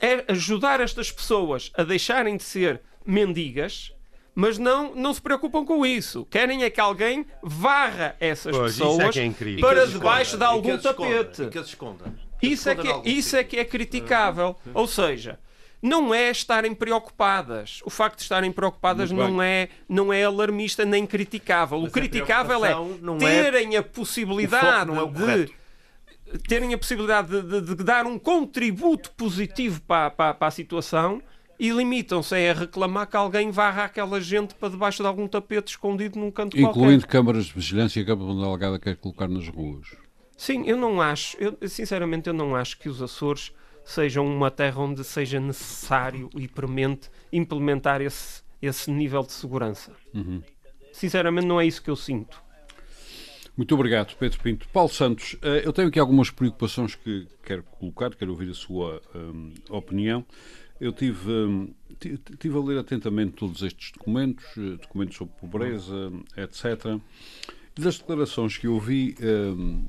é 0.00 0.24
ajudar 0.28 0.80
estas 0.80 1.10
pessoas 1.10 1.72
a 1.74 1.82
deixarem 1.82 2.36
de 2.36 2.44
ser 2.44 2.80
mendigas. 3.04 3.92
Mas 4.40 4.56
não, 4.56 4.94
não 4.94 5.12
se 5.12 5.20
preocupam 5.20 5.64
com 5.64 5.84
isso. 5.84 6.24
Querem 6.30 6.62
é 6.62 6.70
que 6.70 6.80
alguém 6.80 7.26
varra 7.42 8.14
essas 8.20 8.56
Pois, 8.56 8.72
é 8.80 8.84
pessoas 8.84 9.16
é 9.16 9.24
incrível. 9.24 9.66
para 9.68 9.84
debaixo 9.84 10.36
de 10.38 10.44
esconda, 10.44 10.44
e 10.44 10.48
algum 10.54 10.78
que 10.78 10.88
esconda, 10.88 11.24
tapete. 11.24 11.42
E 11.42 11.48
que 11.50 11.58
as 11.58 11.66
esconda. 11.66 12.14
Isso 12.40 12.68
é 12.70 12.74
que 12.76 12.86
é, 12.88 13.02
isso 13.04 13.36
é, 13.36 13.42
que 13.42 13.56
é 13.56 13.64
criticável. 13.64 14.54
Ou 14.72 14.86
seja, 14.86 15.40
não 15.82 16.14
é 16.14 16.30
estarem 16.30 16.72
preocupadas. 16.72 17.80
O 17.84 17.90
facto 17.90 18.18
de 18.18 18.22
estarem 18.22 18.52
preocupadas 18.52 19.10
Muito 19.10 19.24
bem. 19.26 19.34
não 19.34 19.42
é, 19.42 19.68
não 19.88 20.12
é 20.12 20.22
alarmista 20.22 20.84
nem 20.84 21.04
criticável. 21.04 21.82
o 21.82 21.90
criticável 21.90 22.64
é 22.64 22.74
não 23.02 23.16
é- 23.16 23.42
terem 23.42 23.76
a 23.76 23.82
possibilidade 23.82 24.88
é 24.92 25.36
de 26.32 26.38
terem 26.46 26.72
a 26.74 26.78
possibilidade 26.78 27.28
de, 27.28 27.60
de- 27.60 27.74
de 27.74 27.82
dar 27.82 28.06
um 28.06 28.16
contributo 28.20 29.10
positivo 29.16 29.80
para, 29.80 30.10
para- 30.10 30.34
para 30.34 30.46
a 30.46 30.50
situação 30.52 31.20
e 31.58 31.70
limitam-se 31.70 32.34
a 32.34 32.52
reclamar 32.52 33.08
que 33.08 33.16
alguém 33.16 33.50
varra 33.50 33.84
aquela 33.84 34.20
gente 34.20 34.54
para 34.54 34.68
debaixo 34.68 35.02
de 35.02 35.08
algum 35.08 35.26
tapete 35.26 35.70
escondido 35.70 36.18
num 36.18 36.30
canto 36.30 36.56
Incluindo 36.58 37.02
qualquer. 37.02 37.06
câmaras 37.06 37.46
de 37.46 37.54
vigilância 37.54 38.04
que 38.04 38.10
a 38.10 38.14
delegada 38.14 38.78
quer 38.78 38.96
colocar 38.96 39.28
nas 39.28 39.48
ruas. 39.48 39.88
Sim, 40.36 40.64
eu 40.66 40.76
não 40.76 41.00
acho, 41.00 41.36
eu, 41.38 41.58
sinceramente 41.68 42.28
eu 42.28 42.34
não 42.34 42.54
acho 42.54 42.78
que 42.78 42.88
os 42.88 43.02
Açores 43.02 43.52
sejam 43.84 44.24
uma 44.24 44.50
terra 44.50 44.80
onde 44.80 45.02
seja 45.02 45.40
necessário 45.40 46.30
e 46.36 46.46
premente 46.46 47.10
implementar 47.32 48.00
esse, 48.00 48.42
esse 48.62 48.90
nível 48.90 49.22
de 49.22 49.32
segurança. 49.32 49.92
Uhum. 50.14 50.40
Sinceramente 50.92 51.46
não 51.46 51.60
é 51.60 51.66
isso 51.66 51.82
que 51.82 51.90
eu 51.90 51.96
sinto. 51.96 52.40
Muito 53.56 53.74
obrigado, 53.74 54.14
Pedro 54.16 54.38
Pinto. 54.38 54.68
Paulo 54.68 54.88
Santos, 54.88 55.36
eh, 55.42 55.62
eu 55.64 55.72
tenho 55.72 55.88
aqui 55.88 55.98
algumas 55.98 56.30
preocupações 56.30 56.94
que 56.94 57.26
quero 57.42 57.64
colocar, 57.64 58.14
quero 58.14 58.30
ouvir 58.30 58.50
a 58.50 58.54
sua 58.54 59.02
hum, 59.12 59.52
opinião. 59.68 60.24
Eu 60.80 60.92
tive, 60.92 61.30
hum, 61.30 61.74
ti- 61.98 62.18
tive 62.38 62.56
a 62.56 62.60
ler 62.60 62.78
atentamente 62.78 63.32
todos 63.32 63.62
estes 63.62 63.90
documentos, 63.92 64.44
eh, 64.56 64.76
documentos 64.80 65.16
sobre 65.16 65.34
pobreza, 65.40 66.12
etc. 66.36 67.00
E 67.76 67.80
das 67.80 67.98
declarações 67.98 68.56
que 68.56 68.66
eu 68.66 68.74
ouvi, 68.74 69.16
hum, 69.20 69.86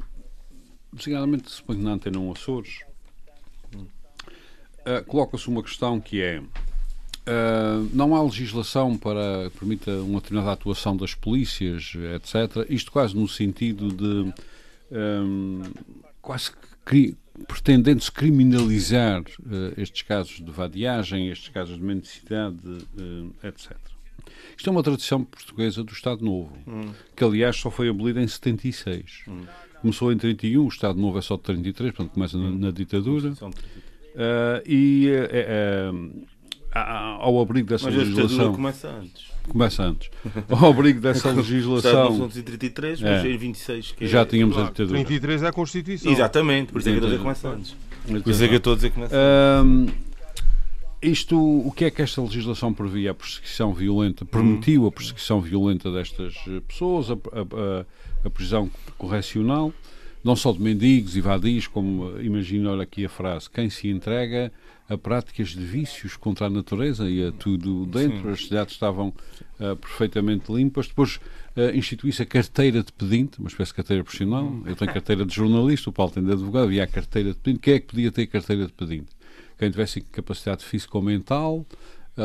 designadamente, 0.92 1.52
suponho 1.52 1.82
na 1.84 1.92
Antena 1.92 2.20
1 2.20 2.32
Açores, 2.32 2.80
eh, 4.86 5.02
coloca-se 5.02 5.48
uma 5.48 5.64
questão 5.64 6.00
que 6.00 6.22
é 6.22 6.42
Uh, 7.28 7.88
não 7.94 8.16
há 8.16 8.24
legislação 8.24 8.98
para 8.98 9.52
que 9.52 9.60
permita 9.60 9.92
uma 10.02 10.20
determinada 10.20 10.52
atuação 10.52 10.98
das 10.98 11.14
polícias, 11.14 11.94
etc. 12.16 12.66
Isto 12.68 12.92
quase 12.92 13.16
no 13.16 13.28
sentido 13.28 13.90
de 13.90 14.34
um, 14.92 15.62
quase 16.24 16.50
que 16.84 17.16
pretendendo-se 17.48 18.12
criminalizar 18.12 19.22
uh, 19.22 19.74
estes 19.78 20.02
casos 20.04 20.40
de 20.44 20.52
vadiagem, 20.52 21.30
estes 21.30 21.50
casos 21.50 21.78
de 21.78 21.84
mendicidade, 21.84 22.58
uh, 22.68 23.34
etc. 23.44 23.76
Isto 24.58 24.70
é 24.70 24.72
uma 24.72 24.84
tradição 24.84 25.24
portuguesa 25.24 25.84
do 25.84 25.92
Estado 25.94 26.24
Novo, 26.24 26.52
que 27.16 27.24
aliás 27.24 27.56
só 27.56 27.72
foi 27.72 27.90
abolida 27.90 28.22
em 28.22 28.28
76. 28.28 29.24
Começou 29.82 30.12
em 30.12 30.18
31, 30.18 30.66
o 30.66 30.68
Estado 30.68 31.00
Novo 31.00 31.18
é 31.18 31.22
só 31.22 31.36
de 31.38 31.44
33, 31.44 31.92
portanto 31.94 32.14
começa 32.14 32.38
na, 32.38 32.50
na 32.52 32.72
ditadura. 32.72 33.30
Uh, 33.32 34.62
e 34.66 35.08
a- 36.74 37.16
ao 37.20 37.40
abrigo 37.42 37.70
dessa 37.70 37.86
Mas 37.86 37.96
a 37.96 37.98
ditadura 38.04 38.24
legislação. 38.24 38.54
começa 38.56 38.90
antes. 38.90 39.32
Começa 39.50 39.84
antes. 39.84 40.10
Ao 40.50 40.70
abrigo 40.70 41.02
dessa 41.02 41.32
legislação, 41.34 42.12
1933, 42.12 43.02
É. 43.02 43.12
mas 43.18 43.26
em 43.26 43.38
26 43.38 43.92
que 43.92 44.06
é- 44.06 44.08
já 44.08 44.26
tínhamos 44.26 44.56
a 44.56 44.60
Claro, 44.62 44.72
ditadura. 44.74 44.98
33 45.00 45.44
é 45.44 45.48
a 45.48 45.52
Constituição. 45.52 46.12
Exatamente, 46.12 46.72
por 46.72 46.80
isso 46.80 46.90
é 46.90 46.92
que 46.94 46.98
eu 47.00 47.04
estou 47.04 47.08
a 47.08 47.10
dizer 47.10 47.18
que 47.18 47.24
começa 47.24 47.50
antes. 47.50 47.76
Por 48.24 48.32
isso 48.32 48.44
é 48.44 48.48
que 48.48 48.54
eu 48.54 48.58
estou 48.58 48.74
a 48.74 48.76
dizer 48.76 48.90
que 48.90 48.96
começa 48.96 49.16
antes. 49.62 49.94
Isto, 51.02 51.38
o 51.40 51.72
que 51.72 51.86
é 51.86 51.92
que 51.92 52.02
esta 52.02 52.22
legislação 52.22 52.74
previa? 52.74 53.12
A 53.12 53.14
perseguição 53.14 53.74
violenta, 53.74 54.26
permitiu 54.26 54.86
a 54.86 54.92
perseguição 54.92 55.40
violenta 55.40 55.90
destas 55.94 56.34
pessoas, 56.68 57.10
a, 57.10 57.14
a- 57.14 57.16
a- 57.16 57.86
a 58.26 58.30
prisão 58.30 58.70
correcional, 58.98 59.72
não 60.24 60.36
só 60.36 60.52
de 60.52 60.62
mendigos 60.62 61.16
e 61.16 61.22
vadios, 61.22 61.68
como 61.68 62.18
eh, 62.18 62.24
imagina, 62.24 62.72
olha 62.72 62.84
aqui 62.84 63.06
a 63.06 63.10
frase, 63.10 63.50
quem 63.50 63.70
se 63.70 63.88
entrega 63.88 64.52
a 64.90 64.98
práticas 64.98 65.50
de 65.50 65.64
vícios 65.64 66.18
contra 66.18 66.48
a 66.48 66.50
natureza 66.50 67.08
e 67.08 67.26
a 67.26 67.32
tudo 67.32 67.86
dentro, 67.86 68.30
as 68.30 68.46
cidades 68.46 68.74
estavam 68.74 69.14
ah, 69.60 69.76
perfeitamente 69.76 70.52
limpas. 70.52 70.88
Depois 70.88 71.20
ah, 71.56 71.72
institui-se 71.76 72.24
a 72.24 72.26
carteira 72.26 72.84
de 72.84 72.92
pedinte, 72.92 73.40
uma 73.40 73.50
espécie 73.50 73.70
de 73.72 73.76
carteira 73.76 74.04
profissional. 74.04 74.52
Eu 74.66 74.76
tenho 74.76 74.92
carteira 74.92 75.24
de 75.24 75.36
jornalista, 75.36 75.92
o 75.92 75.94
Paulo 75.94 76.12
tem 76.12 76.24
de 76.24 76.32
advogado, 76.32 76.64
havia 76.64 76.84
a 76.84 76.88
carteira 76.88 77.30
de 77.34 77.38
pedinte. 77.38 77.62
Quem 77.62 77.74
é 77.76 77.80
que 77.80 77.86
podia 77.86 78.12
ter 78.12 78.26
carteira 78.26 78.66
de 78.66 78.74
pedinte? 78.74 79.10
Quem 79.60 79.70
tivesse 79.70 80.02
capacidade 80.02 80.66
física 80.66 80.98
ou 80.98 81.04
mental, 81.04 81.66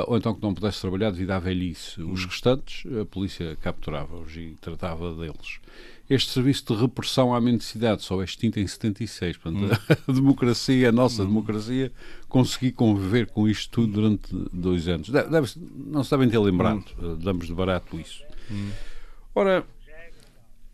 ou 0.07 0.17
então 0.17 0.35
que 0.35 0.43
não 0.43 0.55
pudesse 0.55 0.81
trabalhar 0.81 1.11
devido 1.11 1.33
à 1.33 1.39
velhice. 1.39 2.01
Os 2.01 2.25
restantes, 2.25 2.85
a 2.97 3.05
polícia 3.05 3.57
capturava-os 3.61 4.35
e 4.37 4.57
tratava 4.61 5.15
deles. 5.15 5.61
Este 6.09 6.31
serviço 6.33 6.67
de 6.75 6.81
repressão 6.81 7.35
à 7.35 7.41
mendicidade 7.41 8.03
só 8.03 8.21
é 8.21 8.25
extinto 8.25 8.59
em 8.61 8.67
76. 8.67 9.39
Portanto, 9.39 9.81
a 10.07 10.13
democracia, 10.13 10.89
a 10.91 10.93
nossa 10.93 11.25
democracia, 11.25 11.91
consegui 12.29 12.73
conviver 12.73 13.27
com 13.29 13.49
isto 13.49 13.71
tudo 13.71 13.95
durante 13.95 14.29
dois 14.53 14.87
anos. 14.87 15.09
Deve- 15.09 15.49
não 15.87 16.05
se 16.05 16.11
devem 16.11 16.29
ter 16.29 16.39
lembrado, 16.39 16.85
eh, 16.99 17.17
damos 17.25 17.47
de 17.47 17.55
barato 17.55 17.99
isso. 17.99 18.23
Ora, 19.35 19.65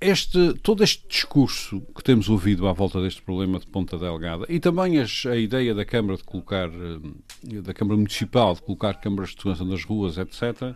este, 0.00 0.54
todo 0.62 0.82
este 0.82 1.06
discurso 1.08 1.80
que 1.94 2.02
temos 2.02 2.28
ouvido 2.28 2.66
à 2.66 2.72
volta 2.72 3.00
deste 3.02 3.20
problema 3.22 3.58
de 3.60 3.66
Ponta 3.66 3.98
Delgada 3.98 4.46
e 4.48 4.58
também 4.58 4.98
as- 4.98 5.26
a 5.26 5.36
ideia 5.36 5.74
da 5.74 5.84
Câmara 5.84 6.16
de 6.16 6.24
colocar, 6.24 6.68
eh, 6.68 7.60
da 7.60 7.72
Câmara 7.74 7.96
Municipal 7.98 8.54
de 8.54 8.62
colocar 8.62 8.94
câmaras 8.94 9.30
de 9.30 9.36
segurança 9.36 9.64
nas 9.64 9.84
ruas, 9.84 10.16
etc., 10.18 10.74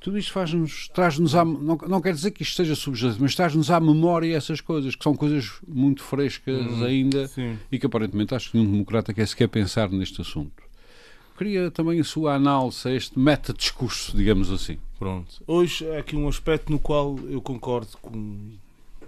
tudo 0.00 0.18
isto 0.18 0.32
faz-nos, 0.32 0.88
traz-nos 0.88 1.34
à, 1.34 1.44
não, 1.44 1.78
não 1.86 2.00
quer 2.00 2.14
dizer 2.14 2.30
que 2.30 2.42
isto 2.42 2.56
seja 2.56 2.74
subjetivo, 2.74 3.18
mas 3.20 3.34
traz-nos 3.34 3.70
à 3.70 3.78
memória 3.78 4.34
essas 4.34 4.60
coisas, 4.60 4.94
que 4.94 5.04
são 5.04 5.14
coisas 5.14 5.52
muito 5.68 6.02
frescas 6.02 6.82
ainda 6.82 7.28
Sim. 7.28 7.58
e 7.70 7.78
que 7.78 7.84
aparentemente 7.84 8.34
acho 8.34 8.50
que 8.50 8.56
nenhum 8.56 8.72
democrata 8.72 9.12
quer 9.12 9.28
sequer 9.28 9.48
pensar 9.48 9.90
neste 9.90 10.22
assunto. 10.22 10.70
Queria 11.36 11.70
também 11.70 12.00
a 12.00 12.04
sua 12.04 12.34
análise 12.34 12.86
a 12.88 12.92
este 12.92 13.18
meta-discurso, 13.18 14.16
digamos 14.16 14.50
assim. 14.50 14.78
Pronto. 14.98 15.42
Hoje 15.46 15.88
há 15.90 15.98
aqui 15.98 16.14
um 16.14 16.28
aspecto 16.28 16.70
no 16.70 16.78
qual 16.78 17.18
eu 17.28 17.40
concordo 17.40 17.96
com. 18.00 18.38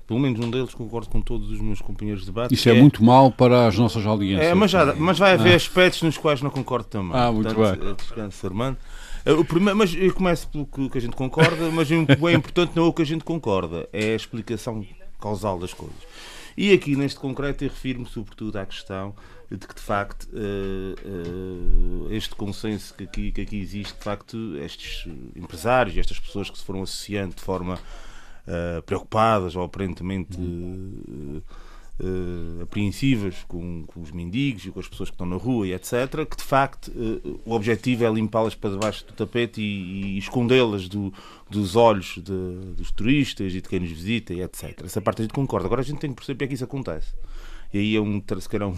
Pelo 0.07 0.19
menos 0.19 0.41
um 0.41 0.51
deles 0.51 0.75
concordo 0.75 1.09
com 1.09 1.21
todos 1.21 1.51
os 1.51 1.61
meus 1.61 1.81
companheiros 1.81 2.23
de 2.23 2.31
debate. 2.31 2.55
Isso 2.55 2.65
que 2.65 2.71
é, 2.71 2.81
muito 2.81 3.05
mau 3.05 3.31
para 3.31 3.67
as 3.67 3.79
nossas 3.79 4.05
audiências. 4.07 4.49
É, 4.49 4.55
mas, 4.55 4.71
já, 4.71 4.95
mas 4.95 5.19
vai 5.19 5.33
haver 5.35 5.55
aspectos 5.55 6.03
nos 6.03 6.17
quais 6.19 6.41
não 6.41 6.51
concordo 6.51 6.87
também. 6.89 7.13
Ah, 7.15 7.31
muito 7.31 7.55
Portanto, 7.55 7.87
eh, 7.87 7.95
Descanso, 7.95 8.47
Armando. 8.47 8.79
Eh, 9.25 9.33
O 9.33 9.45
primeiro, 9.45 9.77
mas 9.77 9.95
eu 9.95 10.13
começo 10.13 10.49
pelo 10.49 10.67
que, 10.67 10.99
a 10.99 11.01
gente 11.01 11.17
concorda, 11.17 11.71
mas 11.71 11.91
o 11.91 12.05
bem 12.05 12.37
importante 12.37 12.73
não 12.75 12.85
é 12.85 12.89
o 12.89 12.93
que 12.93 13.03
a 13.03 13.07
gente 13.07 13.25
concorda, 13.25 13.89
é 13.93 14.13
a 14.13 14.17
explicação 14.17 14.85
causal 15.21 15.59
das 15.59 15.73
coisas. 15.73 15.97
E 16.57 16.73
aqui 16.73 16.97
neste 16.97 17.19
concreto 17.19 17.65
eu 17.65 17.71
refiro-me 17.71 18.07
sobretudo 18.07 18.59
à 18.59 18.67
questão 18.67 19.15
de 19.51 19.67
que 19.67 19.75
de 19.75 19.81
facto 19.81 20.29
eh, 20.35 20.95
eh, 21.05 22.15
este 22.17 22.35
consenso 22.35 22.95
que 22.95 23.05
aqui, 23.05 23.33
que 23.33 23.41
aqui 23.41 23.61
existe, 23.61 23.97
de 23.97 24.05
facto, 24.05 24.57
estes 24.59 25.07
empresários, 25.37 25.97
estas 25.97 26.19
pessoas 26.19 26.51
que 26.51 26.59
se 26.59 26.65
foram 26.65 26.83
associando 26.83 27.35
de 27.35 27.43
forma 27.43 27.79
preocupadas 28.85 29.55
ou 29.55 29.63
aparentemente 29.63 30.37
eh, 32.01 32.63
apreensivas 32.63 33.45
com, 33.49 33.85
com 33.87 34.01
os 34.01 34.11
mendigos 34.11 34.65
e 34.67 34.71
com 34.71 34.81
as 34.81 34.89
pessoas 34.89 35.11
que 35.11 35.15
estão 35.15 35.27
na 35.27 35.37
rua 35.37 35.67
e 35.67 35.73
etc., 35.73 36.27
que 36.29 36.37
de 36.37 36.43
facto 36.43 36.91
eh, 36.95 37.29
o 37.45 37.53
objetivo 37.53 38.05
é 38.05 38.11
limpá-las 38.11 38.55
para 38.55 38.71
debaixo 38.71 39.07
do 39.07 39.13
tapete 39.13 39.61
e, 39.61 40.15
e 40.15 40.19
escondê-las 40.19 40.89
do- 40.89 41.13
dos 41.51 41.77
olhos 41.77 42.15
de- 42.17 42.75
dos 42.77 42.91
turistas 42.91 43.53
e 43.55 43.61
de 43.61 43.69
quem 43.69 43.81
nos 43.81 43.91
visita 43.91 44.33
e 44.33 44.41
etc. 44.41 44.81
Essa 44.85 45.01
parte 45.01 45.21
a 45.21 45.25
gente 45.25 45.35
concorda. 45.35 45.67
Agora 45.67 45.81
a 45.81 45.85
gente 45.85 45.99
tem 46.01 46.11
que 46.11 46.17
perceber 46.17 46.37
porque 46.37 46.45
é 46.45 46.49
que 46.49 46.55
isso 46.55 46.65
acontece. 46.65 47.15
E 47.73 47.79
aí 47.79 47.97
é 47.97 48.01
um, 48.01 48.23
se 48.41 48.49
calhar 48.49 48.69
um, 48.71 48.75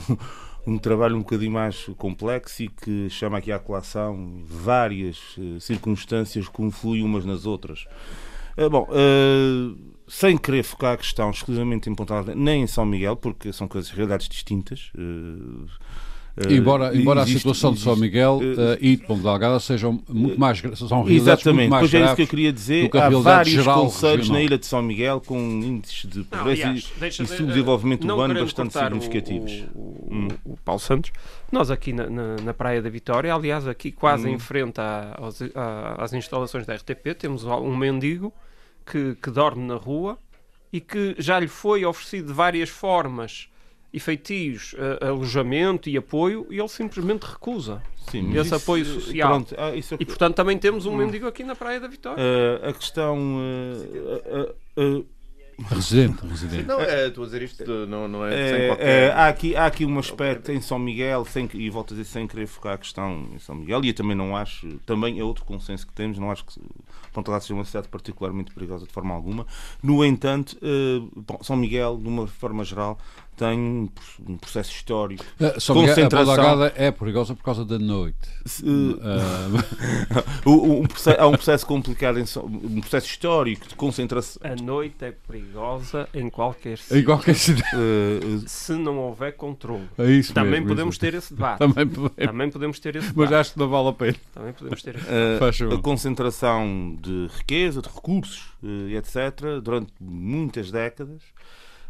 um 0.66 0.78
trabalho 0.78 1.16
um 1.16 1.20
bocadinho 1.20 1.52
mais 1.52 1.86
complexo 1.96 2.62
e 2.62 2.68
que 2.68 3.08
chama 3.10 3.38
aqui 3.38 3.50
à 3.52 3.58
colação 3.58 4.42
várias 4.46 5.36
eh, 5.38 5.58
circunstâncias 5.60 6.46
que 6.46 6.52
confluem 6.52 7.02
umas 7.02 7.24
nas 7.24 7.46
outras. 7.46 7.86
Eh, 8.57 8.68
bom, 8.68 8.86
eh, 8.92 9.74
sem 10.07 10.36
querer 10.36 10.62
focar 10.62 10.94
a 10.94 10.96
questão 10.96 11.30
exclusivamente 11.30 11.88
em 11.88 11.94
Ponta 11.94 12.14
Delgada, 12.14 12.34
nem 12.38 12.62
em 12.62 12.66
São 12.66 12.84
Miguel, 12.84 13.16
porque 13.16 13.52
são 13.52 13.66
coisas, 13.66 13.90
realidades 13.90 14.28
distintas. 14.28 14.90
eh, 14.96 15.84
Embora, 16.50 16.92
embora 16.96 17.20
existe- 17.20 17.36
a 17.36 17.38
situação 17.38 17.72
de 17.72 17.78
São 17.78 17.92
existe- 17.92 18.05
Miguel 18.11 18.40
eh, 18.42 18.78
e 18.80 18.96
de 18.96 19.07
Ponte 19.07 19.22
Delgada 19.22 19.61
sejam 19.61 20.02
muito 20.09 20.38
mais 20.38 20.59
são 20.59 20.68
realidades 20.68 21.07
muito 21.07 21.12
Exatamente, 21.30 21.68
mais 21.70 21.80
pois 21.90 21.94
é 21.94 22.05
isso 22.07 22.16
que 22.16 22.22
eu 22.22 22.26
queria 22.26 22.52
dizer. 22.52 22.90
Há 22.92 23.09
vários 23.11 23.55
geral 23.55 23.82
conselhos 23.84 24.16
regional. 24.16 24.38
na 24.40 24.42
ilha 24.44 24.59
de 24.59 24.66
São 24.66 24.82
Miguel 24.82 25.20
com 25.24 25.38
índices 25.38 26.11
de 26.11 26.18
Não, 26.18 26.24
pobreza 26.24 26.62
aliás, 26.66 26.92
e- 27.00 27.05
e 27.05 27.09
de- 27.09 27.36
subdesenvolvimento 27.36 28.05
não 28.05 28.16
urbano 28.18 28.34
bastante 28.40 28.72
cortar 28.72 28.92
o- 28.92 29.00
significativos. 29.00 29.64
O, 29.76 30.09
Hum. 30.11 30.28
o 30.44 30.57
Paulo 30.64 30.80
Santos, 30.80 31.12
nós 31.52 31.70
aqui 31.70 31.92
na, 31.92 32.11
na, 32.11 32.36
na 32.42 32.52
Praia 32.52 32.82
da 32.82 32.90
Vitória, 32.90 33.32
aliás, 33.32 33.68
aqui 33.68 33.92
quase 33.92 34.26
Hum. 34.28 34.32
em 34.34 34.38
frente 34.40 34.80
à- 34.80 35.14
aos- 35.16 35.40
à- 35.55 35.96
às 36.02 36.12
instalações 36.12 36.66
da 36.66 36.74
RTP, 36.74 37.14
temos 37.14 37.44
um 37.44 37.76
mendigo 37.76 38.32
que, 38.87 39.14
que 39.16 39.30
dorme 39.30 39.62
na 39.66 39.76
rua 39.76 40.18
e 40.72 40.80
que 40.80 41.14
já 41.18 41.39
lhe 41.39 41.49
foi 41.49 41.85
oferecido 41.85 42.28
de 42.28 42.32
várias 42.32 42.68
formas 42.68 43.49
e 43.93 44.01
feitios 44.01 44.74
eh, 44.76 45.07
alojamento 45.07 45.89
e 45.89 45.97
apoio 45.97 46.47
e 46.51 46.59
ele 46.59 46.68
simplesmente 46.68 47.22
recusa. 47.22 47.80
Sim, 48.11 48.37
esse 48.37 48.53
apoio 48.55 48.85
social. 48.85 49.28
Pronto, 49.30 49.55
ah, 49.57 49.74
isso 49.74 49.95
é- 49.95 49.99
E 50.01 50.05
portanto 50.05 50.35
também 50.35 50.59
temos 50.59 50.85
um 50.85 50.93
Hum. 50.95 50.97
mendigo 50.97 51.26
aqui 51.28 51.45
na 51.45 51.55
Praia 51.55 51.78
da 51.78 51.87
Vitória. 51.87 52.22
Uh, 52.22 52.68
a 52.68 52.72
questão. 52.72 53.16
uh, 53.16 54.80
uh, 54.80 54.82
uh, 54.82 54.99
uh, 54.99 55.07
Residente, 55.59 56.26
residente. 56.26 56.64
Não, 56.64 56.80
é, 56.80 57.09
estou 57.09 57.24
a 57.24 57.26
dizer 57.26 57.42
isto, 57.42 57.64
não, 57.86 58.09
não 58.09 58.26
é, 58.26 58.30
sem 58.30 58.38
É, 58.38 58.66
qualquer... 58.68 58.86
é, 58.86 59.12
há, 59.12 59.28
aqui, 59.28 59.57
há 59.57 59.66
aqui 59.66 59.86
um 59.86 59.98
aspecto 59.98 60.52
em 60.52 60.61
São 60.61 60.78
Miguel, 60.78 61.24
sem, 61.24 61.48
e 61.55 61.70
volto 61.70 61.94
a 61.94 61.96
dizer 61.96 62.11
sem 62.11 62.26
querer 62.26 62.46
focar 62.46 62.74
a 62.74 62.78
questão 62.78 63.28
em 63.34 63.38
São 63.38 63.55
Miguel, 63.55 63.84
e 63.84 63.88
eu 63.88 63.94
também 63.94 64.16
não 64.16 64.36
acho, 64.36 64.66
também 64.86 65.18
é 65.18 65.24
outro 65.24 65.44
consenso 65.44 65.86
que 65.86 65.92
temos, 65.92 66.18
não 66.18 66.30
acho 66.30 66.44
que 66.44 66.61
Ponta 67.12 67.26
Delgada 67.26 67.42
seja 67.42 67.55
uma 67.55 67.64
cidade 67.64 67.88
particularmente 67.88 68.52
perigosa 68.52 68.86
de 68.86 68.92
forma 68.92 69.14
alguma. 69.14 69.46
No 69.80 70.05
entanto, 70.05 70.57
eh, 70.61 71.00
bom, 71.14 71.38
São 71.42 71.57
Miguel, 71.57 71.96
de 71.96 72.09
uma 72.09 72.26
forma 72.26 72.64
geral, 72.64 72.98
tem 73.37 73.59
um 73.59 73.87
pro- 73.89 74.37
processo 74.39 74.70
histórico. 74.72 75.24
Uh, 75.41 75.61
só 75.61 75.72
que 75.74 75.80
a 75.85 75.89
Concentração. 75.89 76.37
Balagada 76.37 76.72
é 76.76 76.91
perigosa 76.91 77.35
por 77.35 77.43
causa 77.43 77.64
da 77.64 77.78
noite. 77.78 78.16
Se- 78.45 78.64
Uh, 78.64 78.99
o- 80.45 80.51
o- 80.51 80.80
um 80.82 80.87
processo- 80.87 81.20
há 81.20 81.26
um 81.26 81.32
processo 81.32 81.66
complicado, 81.66 82.18
em 82.18 82.24
um 82.45 82.80
processo 82.80 83.07
histórico 83.07 83.68
de 83.68 83.74
concentração. 83.74 84.41
A 84.45 84.55
noite 84.62 85.05
é 85.05 85.12
perigosa 85.12 86.09
em 86.14 86.28
qualquer 86.30 86.78
sítio. 86.78 86.99
em 86.99 87.05
qualquer 87.05 87.35
cidade. 87.35 87.64
eh, 87.74 88.41
Se 88.47 88.72
não 88.72 88.99
houver 88.99 89.37
controle. 89.37 89.89
É 89.99 90.11
isso 90.11 90.32
Também 90.32 90.53
mesmo, 90.53 90.68
podemos 90.68 90.95
isso. 90.95 91.01
ter 91.01 91.14
esse 91.14 91.35
debate. 91.35 91.59
Também 91.59 91.87
podemos. 91.87 92.12
Também 92.16 92.51
podemos 92.51 92.78
ter 92.80 92.97
esse 92.97 93.07
Mas 93.09 93.14
debate. 93.28 93.35
acho 93.35 93.53
que 93.55 93.59
não 93.59 93.68
vale 93.68 93.89
a 93.89 93.93
pena. 93.93 94.16
Também 94.32 94.53
podemos 94.53 94.82
ter 94.82 94.97
esse 94.97 95.07
eh, 95.09 95.37
Faz 95.39 95.57
favor. 95.59 95.74
a 95.74 95.82
concentração 95.82 96.97
de 97.01 97.28
riqueza, 97.39 97.82
de 97.82 97.89
recursos, 97.89 98.43
eh, 98.62 98.97
etc., 98.97 99.61
durante 99.62 99.93
muitas 100.01 100.70
décadas 100.70 101.22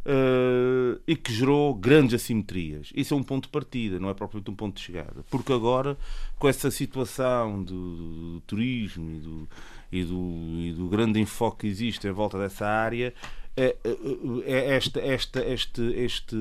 eh, 0.07 0.99
e 1.07 1.17
que 1.17 1.33
gerou 1.33 1.75
grandes 1.75 2.15
assimetrias. 2.15 2.93
Isso 2.95 3.15
é 3.15 3.17
um 3.17 3.23
ponto 3.23 3.45
de 3.45 3.51
partida, 3.51 3.99
não 3.99 4.11
é 4.11 4.15
propriamente 4.15 4.51
um 4.51 4.55
ponto 4.55 4.77
de 4.77 4.83
chegada. 4.83 5.25
Porque 5.31 5.53
agora, 5.53 5.97
com 6.39 6.47
essa 6.47 6.71
situação 6.71 7.63
do, 7.63 8.35
do 8.35 8.41
turismo 8.41 9.11
e 9.11 9.19
do, 9.19 9.49
e, 9.91 10.05
do, 10.05 10.61
e 10.61 10.73
do 10.73 10.89
grande 10.89 11.21
enfoque 11.21 11.61
que 11.61 11.67
existe 11.69 12.07
em 12.07 12.13
volta 12.13 12.39
dessa 12.39 12.67
área, 12.67 13.15
é, 13.57 13.77
é, 13.85 14.53
é 14.53 14.75
esta, 14.77 15.01
esta, 15.01 15.43
este, 15.43 15.83
este, 15.95 16.37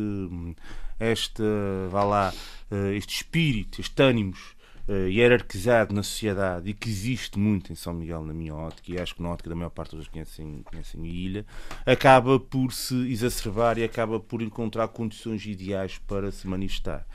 este, 0.99 1.43
vá 1.89 2.03
lá, 2.03 2.34
eh, 2.70 2.95
este 2.95 3.16
espírito, 3.16 3.80
este 3.80 4.01
ânimos 4.01 4.53
eh, 4.86 5.09
hierarquizado 5.09 5.95
na 5.95 6.03
sociedade 6.03 6.69
e 6.69 6.73
que 6.73 6.89
existe 6.89 7.39
muito 7.39 7.71
em 7.71 7.75
São 7.75 7.93
Miguel, 7.93 8.21
na 8.23 8.34
minha 8.34 8.53
ótica, 8.53 8.91
e 8.91 8.99
acho 8.99 9.15
que 9.15 9.21
na 9.21 9.29
ótica 9.29 9.49
da 9.49 9.55
maior 9.55 9.69
parte 9.69 9.91
pessoas 9.91 10.07
que 10.07 10.13
conhecem, 10.13 10.61
conhecem 10.63 11.01
a 11.01 11.07
ilha, 11.07 11.45
acaba 11.86 12.38
por 12.38 12.73
se 12.73 12.95
exacerbar 13.09 13.77
e 13.77 13.84
acaba 13.86 14.19
por 14.19 14.41
encontrar 14.41 14.89
condições 14.89 15.45
ideais 15.45 15.97
para 15.99 16.31
se 16.31 16.45
manifestar. 16.47 17.07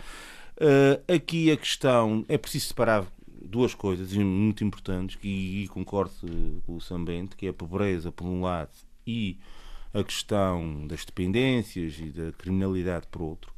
Eh, 0.58 1.14
aqui 1.14 1.50
a 1.50 1.56
questão 1.58 2.24
é 2.26 2.38
preciso 2.38 2.68
separar 2.68 3.06
duas 3.26 3.74
coisas 3.74 4.14
muito 4.14 4.64
importantes, 4.64 5.16
que 5.16 5.28
e 5.28 5.68
concordo 5.68 6.12
eh, 6.24 6.60
com 6.64 6.76
o 6.76 6.80
Sambente, 6.80 7.36
que 7.36 7.46
é 7.46 7.50
a 7.50 7.52
pobreza 7.52 8.10
por 8.10 8.26
um 8.26 8.40
lado 8.40 8.72
e 9.06 9.38
a 9.92 10.02
questão 10.02 10.86
das 10.86 11.04
dependências 11.04 11.98
e 11.98 12.06
da 12.06 12.32
criminalidade 12.32 13.06
por 13.10 13.20
outro. 13.20 13.52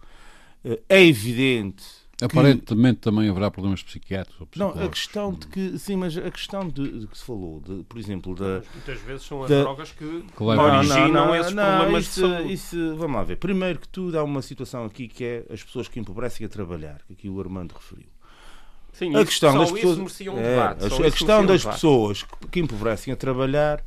É 0.88 1.02
evidente 1.02 1.84
que- 2.28 2.38
Aparentemente 2.38 3.00
também 3.00 3.28
haverá 3.28 3.50
problemas 3.50 3.82
psiquiátricos. 3.82 4.60
ou 4.60 4.74
não, 4.74 4.84
a 4.84 4.88
questão 4.88 5.32
de 5.32 5.46
que, 5.46 5.78
sim, 5.78 5.96
mas 5.96 6.16
a 6.16 6.30
questão 6.30 6.68
de, 6.68 7.00
de 7.00 7.06
que 7.06 7.16
se 7.18 7.24
falou, 7.24 7.60
de, 7.60 7.82
por 7.84 7.98
exemplo, 7.98 8.34
da. 8.34 8.58
Mas 8.58 8.66
muitas 8.74 9.00
vezes 9.00 9.22
são 9.26 9.42
as 9.44 9.50
Da- 9.50 9.60
drogas 9.62 9.92
que 9.92 10.22
Que 10.36 10.42
levam 10.44 10.66
a 10.66 10.82
isso. 10.84 10.92
originam 10.92 11.34
esses 11.34 11.52
problemas 11.52 12.04
isso, 12.04 12.20
de 12.22 12.34
saúde. 12.36 12.52
isso- 12.52 12.96
vamos 12.96 13.16
lá 13.16 13.22
ver. 13.24 13.36
Primeiro 13.36 13.78
que 13.78 13.88
tudo, 13.88 14.18
há 14.18 14.22
uma 14.24 14.42
situação 14.42 14.84
aqui 14.84 15.08
que 15.08 15.24
é 15.24 15.44
as 15.52 15.62
pessoas 15.62 15.88
que 15.88 15.98
empobrecem 16.00 16.44
a 16.44 16.48
trabalhar, 16.48 17.00
que 17.06 17.12
aqui 17.14 17.28
o 17.28 17.40
Armando 17.40 17.72
referiu. 17.72 18.06
Sim, 18.92 19.14
A 19.14 19.18
isso- 19.20 19.26
questão 19.26 19.52
só 19.52 19.58
das 19.58 19.68
isso 19.68 19.76
pessoas, 19.76 19.98
merecia 19.98 20.32
um 20.32 20.38
é, 20.38 20.42
debate, 20.42 20.84
a, 20.84 20.86
a 21.06 21.10
questão 21.10 21.42
um 21.42 21.46
das 21.46 21.60
debate. 21.60 21.74
pessoas 21.76 22.22
que, 22.24 22.48
que 22.48 22.60
empobrecem 22.60 23.12
a 23.14 23.16
trabalhar 23.16 23.82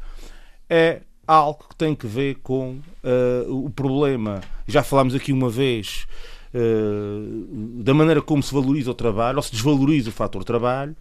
é 0.70 1.02
algo 1.28 1.66
que 1.70 1.76
tem 1.76 1.94
que 1.96 2.08
ver 2.08 2.36
com 2.42 2.80
eh, 3.04 3.46
o 3.48 3.70
problema. 3.70 4.42
Já 4.68 4.82
falámos 4.84 5.14
aqui 5.16 5.32
uma 5.32 5.50
vez 5.50 6.08
eh, 6.54 7.84
da 7.84 7.94
maneira 7.94 8.22
como 8.22 8.44
se 8.44 8.54
valoriza 8.54 8.92
o 8.92 8.94
trabalho, 8.94 9.38
ou 9.38 9.44
se 9.44 9.52
desvaloriza 9.52 10.10
o 10.10 10.14
fator 10.14 10.44
trabalho. 10.44 10.96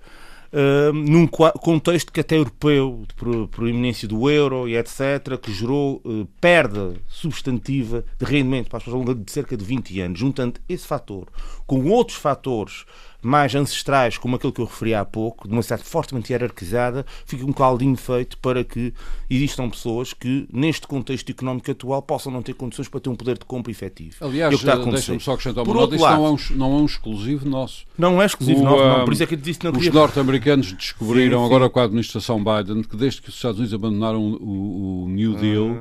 eh, 0.53 0.93
num 0.93 1.27
contexto 1.27 2.13
que 2.13 2.21
até 2.21 2.37
europeu, 2.37 3.07
por 3.51 3.67
iminência 3.69 4.07
do 4.07 4.29
euro 4.29 4.69
e 4.69 4.77
etc., 4.77 5.39
que 5.41 5.53
gerou 5.53 6.03
eh, 6.05 6.27
perda 6.41 6.95
substantiva 7.09 8.05
de 8.19 8.25
rendimento 8.27 8.69
para 8.69 8.77
as 8.79 8.85
pessoas 8.85 9.01
ao 9.01 9.07
longo 9.07 9.25
de 9.25 9.33
cerca 9.33 9.57
de 9.57 9.65
20 9.65 10.01
anos, 10.01 10.19
juntando 10.19 10.61
esse 10.69 10.87
fator 10.87 11.27
com 11.73 11.89
outros 11.89 12.19
fatores 12.19 12.85
mais 13.23 13.55
ancestrais, 13.55 14.19
como 14.19 14.37
aquele 14.37 14.53
que 14.53 14.61
eu 14.61 14.67
referi 14.67 14.93
há 14.95 15.05
pouco, 15.07 15.47
de 15.49 15.55
uma 15.55 15.63
cidade 15.63 15.85
fortemente 15.85 16.31
hierarquizada, 16.33 17.07
fica 17.25 17.47
um 17.47 17.53
caldinho 17.53 17.97
feito 17.97 18.37
para 18.39 18.63
que 18.63 18.93
existam 19.31 19.71
pessoas 19.71 20.13
que, 20.13 20.47
neste 20.53 20.87
contexto 20.87 21.31
económico 21.31 21.71
atual, 21.71 22.03
possam 22.03 22.31
não 22.31 22.43
ter 22.43 22.53
condições 22.55 22.89
para 22.89 23.01
ter 23.01 23.09
um 23.09 23.15
poder 23.15 23.39
de 23.39 23.45
compra 23.47 23.71
efetivo. 23.71 24.17
Aliás, 24.21 24.53
É 24.53 24.55
o 24.55 24.59
que 24.59 24.65
está 24.65 24.73
a 24.73 24.77
eh, 24.77 24.83
acontecer. 24.83 25.13
deixa-me 25.13 25.21
só 25.21 25.33
acrescentar 25.33 25.65
Por 25.65 25.71
uma 25.77 25.81
nota. 25.83 25.95
outro 25.95 26.07
Isso 26.09 26.17
não 26.17 26.27
é, 26.27 26.31
um, 26.31 26.59
não 26.59 26.79
é 26.79 26.83
um 26.83 26.85
exclusivo 26.85 27.49
nosso. 27.49 27.85
Não 27.97 28.21
é 28.21 28.27
exclusivo, 28.27 28.61
O, 28.61 28.65
não, 28.65 28.77
não, 28.77 28.97
ah, 28.97 29.05
por 29.05 29.13
isso 29.15 29.23
é 29.23 29.27
que 29.27 29.35
eu 29.35 29.39
disse 29.39 29.59
que 29.61 29.65
não 29.65 29.73
Os 29.73 29.79
queria... 29.79 29.93
norte-americanos 29.93 30.73
descobriram, 30.73 31.39
Sim, 31.39 31.49
sim. 31.49 31.55
agora 31.55 31.71
com 31.71 31.81
a 31.81 31.85
administração 31.85 32.43
Biden, 32.45 32.83
que 32.83 32.97
desde 32.97 33.23
que 33.23 33.29
os 33.31 33.37
Estados 33.37 33.59
Unidos 33.59 33.73
abandonaram 33.73 34.21
o, 34.21 35.05
o 35.05 35.09
New 35.09 35.35
Deal, 35.37 35.81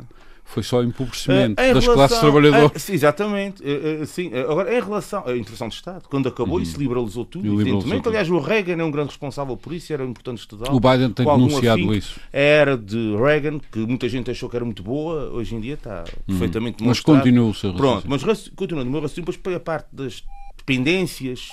foi 0.53 0.63
só 0.63 0.83
empobrecimento 0.83 1.59
Eh, 1.61 1.73
das 1.73 1.83
relação- 1.83 1.93
classes 1.95 2.19
trabalhadoras. 2.19 2.89
eh, 2.89 2.93
exatamente. 2.93 3.63
Eh, 3.65 4.05
sim. 4.05 4.31
Agora, 4.33 4.69
em 4.77 4.81
relação 4.81 5.23
à 5.25 5.31
intervenção 5.35 5.67
de 5.69 5.75
Estado, 5.75 6.03
quando 6.09 6.27
acabou, 6.29 6.59
isso 6.61 6.77
liberalizou 6.79 7.23
tudo, 7.25 7.43
Uhum. 7.47 7.53
E 7.53 7.57
liberalizou 7.57 7.79
evidentemente. 7.79 8.03
tudo. 8.03 8.09
Aliás, 8.11 8.29
o 8.29 8.39
Reagan 8.39 8.81
é 8.81 8.83
um 8.83 8.91
grande 8.91 9.09
responsável 9.09 9.55
por 9.57 9.73
isso, 9.73 9.91
era 9.93 10.03
importante 10.03 10.39
estudar. 10.39 10.71
O 10.73 10.79
Biden 10.79 11.11
tem 11.11 11.25
denunciado 11.25 11.93
isso. 11.93 12.19
Era 12.33 12.77
de 12.77 13.15
Reagan, 13.15 13.59
que 13.71 13.79
muita 13.79 14.07
gente 14.09 14.29
achou 14.29 14.49
que 14.49 14.55
era 14.55 14.65
muito 14.65 14.83
boa, 14.83 15.29
hoje 15.31 15.55
em 15.55 15.59
dia 15.61 15.75
está 15.75 16.03
perfeitamente 16.27 16.81
Uhum. 16.81 16.87
Mas 16.87 16.97
demonstrado. 16.97 17.17
continua 17.19 17.49
o 17.49 17.53
seu 17.53 17.73
Pronto, 17.73 17.85
raciocínio. 18.05 18.09
mas 18.11 18.23
raci- 18.23 18.51
continuando 18.55 18.89
o 18.89 18.91
meu 18.91 19.01
raciocínio, 19.01 19.25
depois 19.25 19.37
para 19.37 19.55
a 19.55 19.59
parte 19.59 19.87
das 19.93 20.23
dependências, 20.57 21.47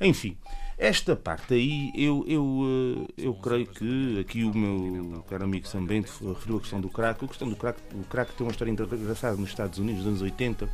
enfim, 0.00 0.36
esta 0.82 1.14
parte 1.14 1.54
aí, 1.54 1.92
eu, 1.94 2.24
eu, 2.26 3.06
eh, 3.16 3.24
eu 3.24 3.34
creio 3.34 3.66
que 3.66 4.18
aqui 4.18 4.42
o 4.42 4.52
meu 4.52 5.22
caro 5.22 5.44
amigo 5.44 5.66
Sambente 5.68 6.10
referiu 6.20 6.56
a 6.56 6.60
questão 6.60 6.80
do 6.80 6.88
crack. 6.88 7.24
A 7.24 7.28
questão 7.28 7.48
do 7.48 7.54
crack, 7.54 7.78
o 7.94 8.02
crack 8.04 8.32
tem 8.32 8.44
uma 8.44 8.50
história 8.50 8.72
engraçada 8.72 9.36
nos 9.36 9.48
Estados 9.48 9.78
Unidos, 9.78 10.00
nos 10.00 10.08
anos 10.08 10.22
80. 10.22 10.68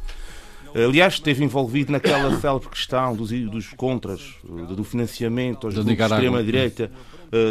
Aliás, 0.74 1.14
esteve 1.14 1.44
envolvido 1.44 1.92
naquela 1.92 2.40
célebre 2.40 2.68
questão 2.70 3.14
dos, 3.14 3.30
dos 3.30 3.68
contras, 3.74 4.34
eh, 4.44 4.74
do 4.74 4.82
financiamento 4.82 5.66
aos 5.66 5.74
Da 5.74 5.82
grupos 5.82 6.06
de 6.06 6.14
extrema-direita 6.14 6.90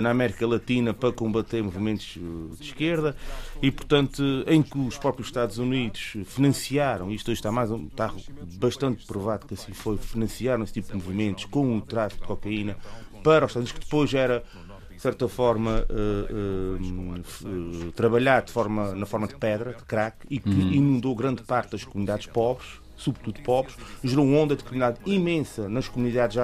na 0.01 0.09
América 0.09 0.45
Latina 0.47 0.93
para 0.93 1.11
combater 1.11 1.61
movimentos 1.63 2.17
eh, 2.17 2.55
de 2.57 2.63
esquerda. 2.63 3.15
E, 3.61 3.71
portanto, 3.71 4.23
em 4.47 4.61
que 4.61 4.77
os 4.77 4.97
próprios 4.97 5.27
Estados 5.27 5.57
Unidos 5.57 6.17
financiaram, 6.25 7.11
isto 7.11 7.29
hoje 7.31 7.39
está, 7.39 7.51
mais, 7.51 7.69
está 7.71 8.13
bastante 8.59 9.05
provado 9.05 9.45
que 9.47 9.53
assim 9.53 9.73
foi, 9.73 9.97
financiaram 9.97 10.63
esse 10.63 10.73
tipo 10.73 10.87
de 10.89 10.95
movimentos 10.95 11.45
com 11.45 11.77
o 11.77 11.81
tráfico 11.81 12.21
de 12.21 12.27
cocaína 12.27 12.77
para 13.23 13.45
os 13.45 13.51
Estados 13.51 13.55
Unidos, 13.55 13.71
que 13.73 13.79
depois 13.79 14.13
era 14.13 14.43
de 14.89 15.01
certa 15.03 15.27
forma, 15.27 15.85
eh, 15.89 16.27
eh, 16.27 17.19
f- 17.23 17.45
eh, 17.45 17.91
trabalhar 17.95 18.41
de 18.41 18.51
forma, 18.51 18.95
na 18.95 19.05
forma 19.05 19.27
de 19.27 19.35
pedra, 19.35 19.73
de 19.73 19.83
crack, 19.83 20.25
e 20.27 20.39
que 20.39 20.49
inundou 20.49 21.13
grande 21.15 21.43
parte 21.43 21.73
das 21.73 21.83
comunidades 21.83 22.25
pobres, 22.25 22.67
sobretudo 22.95 23.39
pobres, 23.43 23.75
gerou 24.03 24.25
uma 24.25 24.39
onda 24.39 24.55
de 24.55 24.63
criminalidade 24.63 25.07
imensa 25.11 25.69
nas 25.69 25.87
comunidades 25.87 26.35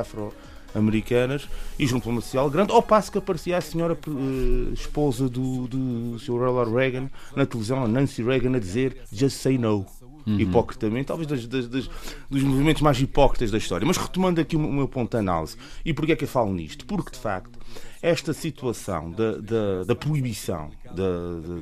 afro-americanas 0.73 1.47
e 1.77 1.85
gerou 1.85 1.97
um 1.99 2.01
problema 2.01 2.21
social 2.21 2.49
grande, 2.49 2.71
ao 2.71 2.81
passo 2.81 3.11
que 3.11 3.17
aparecia 3.17 3.57
a 3.57 3.61
senhora 3.61 3.97
eh, 4.07 4.73
esposa 4.73 5.29
do, 5.29 5.67
do 5.67 6.19
Sr. 6.19 6.31
Ronald 6.39 6.73
Reagan 6.75 7.09
na 7.35 7.45
televisão, 7.45 7.83
a 7.83 7.87
Nancy 7.87 8.23
Reagan, 8.23 8.55
a 8.55 8.59
dizer 8.59 8.97
just 9.11 9.37
say 9.37 9.57
no. 9.57 9.85
Hipocritamente, 10.25 11.07
talvez 11.07 11.27
das- 11.27 11.45
das- 11.45 11.67
das- 11.67 11.89
dos 12.29 12.41
movimentos 12.43 12.81
mais 12.81 12.97
hipócritas 12.97 13.51
da 13.51 13.57
história. 13.57 13.85
Mas 13.85 13.97
retomando 13.97 14.39
aqui 14.39 14.55
o 14.55 14.59
meu- 14.59 14.87
ponto 14.87 15.11
de 15.11 15.17
análise, 15.17 15.57
e 15.83 15.93
porquê 15.93 16.13
é 16.13 16.15
que 16.15 16.23
eu 16.23 16.27
falo 16.29 16.53
nisto? 16.53 16.85
Porque, 16.85 17.11
de 17.11 17.17
facto, 17.17 17.59
esta 18.01 18.31
situação 18.31 19.11
da, 19.11 19.33
da, 19.33 19.83
da 19.83 19.93
proibição 19.93 20.71
da, 20.85 20.91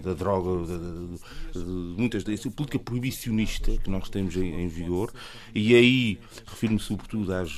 da, 0.04 0.14
droga, 0.14 0.64
de 1.54 1.60
muitas 1.98 2.22
a 2.22 2.52
política 2.52 2.78
proibicionista 2.78 3.72
que 3.80 3.90
nós 3.90 4.08
temos 4.10 4.36
em, 4.36 4.62
em 4.62 4.68
vigor, 4.68 5.12
e 5.56 5.74
aí 5.74 6.20
refiro-me 6.46 6.80
sobretudo 6.80 7.34
às. 7.34 7.50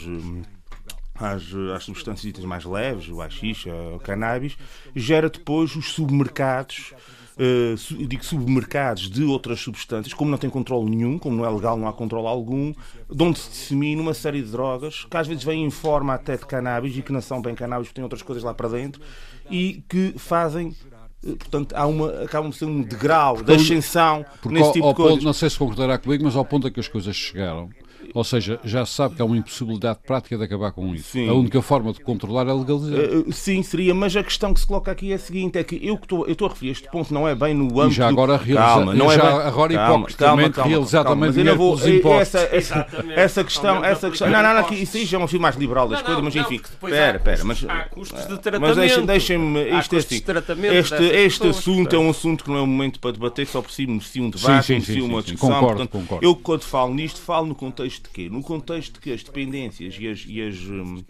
Às, 1.24 1.44
às 1.76 1.84
substâncias 1.84 2.22
ditas 2.22 2.44
mais 2.46 2.66
leves, 2.66 3.08
o 3.10 3.22
haxixe, 3.22 3.70
o 3.70 4.00
cannabis, 4.00 4.58
gera 4.96 5.30
depois 5.30 5.76
os 5.76 5.92
submercados, 5.94 6.94
su- 7.78 7.96
eu 8.00 8.08
digo 8.08 8.24
submercados 8.24 9.10
de 9.10 9.24
outras 9.24 9.60
substâncias, 9.60 10.14
como 10.14 10.30
não 10.30 10.38
tem 10.38 10.50
controle 10.50 10.90
nenhum, 10.90 11.18
como 11.18 11.36
não 11.38 11.46
é 11.46 11.50
legal, 11.50 11.76
não 11.78 11.88
há 11.88 11.94
controle 11.94 12.28
algum, 12.28 12.74
de 13.10 13.24
onde 13.24 13.40
se 13.40 13.50
dissemina 13.50 14.02
uma 14.02 14.14
série 14.14 14.42
de 14.42 14.52
drogas 14.52 15.06
que 15.10 15.18
às 15.18 15.28
vezes 15.28 15.44
vêm 15.44 15.64
em 15.66 15.70
forma 15.72 16.14
até 16.14 16.38
de 16.38 16.46
cannabis 16.46 16.96
e 16.98 17.02
que 17.02 17.12
não 17.12 17.22
são 17.22 17.42
bem 17.42 17.56
cannabis, 17.56 17.88
porque 17.88 17.96
têm 17.96 18.04
outras 18.04 18.22
coisas 18.22 18.44
lá 18.44 18.54
para 18.54 18.70
dentro 18.70 19.02
e 19.50 19.84
que 19.90 20.14
fazem. 20.18 20.76
eh, 21.26 21.36
Portanto, 21.38 21.74
há 21.76 21.86
uma, 21.88 22.24
acabam 22.24 22.50
de 22.52 22.58
ser 22.58 22.66
um 22.66 22.82
degrau 22.82 23.42
de 23.42 23.54
ascensão 23.54 24.26
Porque 24.42 24.54
nesse 24.56 24.68
ao, 24.68 24.74
tipo 24.74 24.86
ao 24.86 24.92
de 24.94 24.98
coisas. 24.98 25.14
ponto, 25.16 25.26
não 25.26 25.34
sei 25.34 25.50
se 25.50 25.58
concordará 25.58 25.98
comigo, 25.98 26.24
mas 26.26 26.36
ao 26.36 26.46
ponto 26.46 26.68
a 26.68 26.72
que 26.72 26.80
as 26.80 26.88
coisas 26.88 27.16
chegaram, 27.16 27.70
Ou 28.14 28.24
seja, 28.24 28.60
já 28.64 28.86
se 28.86 28.94
sabe 28.94 29.16
que 29.16 29.22
há 29.22 29.26
uma 29.26 29.36
impossibilidade 29.38 30.00
prática 30.06 30.38
de 30.38 30.44
acabar 30.44 30.72
com 30.72 30.94
isso. 30.94 31.10
Sim. 31.14 31.28
A 31.30 31.34
única 31.34 31.62
forma 31.62 31.92
de 31.94 32.00
controlar 32.02 32.48
é 32.48 32.54
legalizar. 32.54 33.00
Uh, 33.00 33.32
sim, 33.32 33.64
seria, 33.64 33.94
mas 33.96 34.16
a 34.16 34.24
questão 34.24 34.54
que 34.54 34.60
se 34.60 34.68
coloca 34.68 34.92
aqui 34.92 35.12
é 35.12 35.16
a 35.16 35.20
seguinte: 35.20 35.58
é 35.58 35.64
que 35.64 35.76
eu 35.82 35.98
que 35.98 36.06
estou 36.06 36.26
eu 36.28 36.34
estou 36.34 36.48
a 36.48 36.52
referir 36.52 36.72
este 36.72 36.90
ponto 36.92 37.14
não 37.14 37.28
é 37.28 37.34
bem 37.34 37.54
no 37.54 37.66
âmbito. 37.82 37.88
E 37.94 37.96
já 37.96 38.08
agora, 38.08 38.38
realiza, 38.38 38.60
calma, 38.60 38.94
não 38.94 39.08
já 39.08 39.14
é 39.14 39.18
bem, 39.18 39.30
agora 39.48 39.74
calma, 39.74 39.96
hipocritamente 39.96 40.52
calma, 40.56 40.70
realizar 40.70 41.04
calma, 41.04 41.10
também 41.16 41.28
mas 41.30 41.36
dinheiro 41.36 41.58
vou, 41.58 41.74
impostos. 41.90 42.36
essa, 42.36 42.56
essa, 42.56 42.88
essa 43.16 43.44
questão, 43.44 43.84
essa 43.84 44.10
questão. 44.10 44.30
Não, 44.30 44.44
não, 44.44 44.54
não, 44.54 44.60
aqui, 44.62 44.76
isso 44.76 44.98
aí 44.98 45.06
já 45.06 45.18
é 45.18 45.22
um 45.24 45.28
filme 45.28 45.42
mais 45.42 45.56
liberal 45.56 45.88
das 45.88 46.00
Não, 46.00 46.06
coisas, 46.06 46.18
não, 46.24 46.26
mas 46.26 46.36
não, 46.36 46.44
enfim. 46.44 46.56
Espera, 46.64 47.14
há 47.14 47.16
espera, 47.18 47.38
custos- 47.38 47.64
mas. 47.64 47.64
há 47.78 47.84
custos 47.90 48.22
de 48.28 48.30
Mas 48.32 48.40
tratamento. 48.42 48.76
deixem- 48.76 49.06
deixem-me. 49.06 49.60
Há 49.60 49.64
Isto 49.64 49.74
é 49.74 49.80
custos 49.80 50.06
assim. 50.06 50.16
de 50.16 50.22
tratamento 50.22 50.74
Este, 50.74 51.04
este 51.04 51.40
pessoas, 51.40 51.58
assunto 51.58 51.96
é 51.96 52.00
um 52.00 52.10
assunto 52.12 52.44
que 52.44 52.50
não 52.52 52.58
é 52.58 52.62
um 52.62 52.68
momento 52.68 53.00
para 53.00 53.12
debater, 53.12 53.48
só 53.48 53.62
por 53.62 53.72
si 53.72 53.88
merecia 53.88 54.22
um 54.22 54.30
debate, 54.30 54.72
merecia 54.72 54.96
sim, 54.96 55.02
uma 55.02 55.22
sim, 55.22 55.28
sim. 55.28 55.32
discussão. 55.34 55.60
Concordo, 55.60 55.78
portanto, 55.88 55.92
concordo. 56.02 56.26
Eu, 56.26 56.36
quando 56.36 56.62
falo 56.64 56.94
nisto, 56.94 57.20
falo 57.20 57.48
no 57.48 57.56
contexto 57.56 58.03
de 58.04 58.10
quê? 58.10 58.30
No 58.30 58.42
contexto 58.42 58.94
de 58.94 59.00
que 59.00 59.12
as 59.12 59.24
dependências 59.24 59.96
e, 60.00 60.08
as, 60.08 60.26
e, 60.28 60.42
as, 60.42 60.56
hum, 60.62 61.04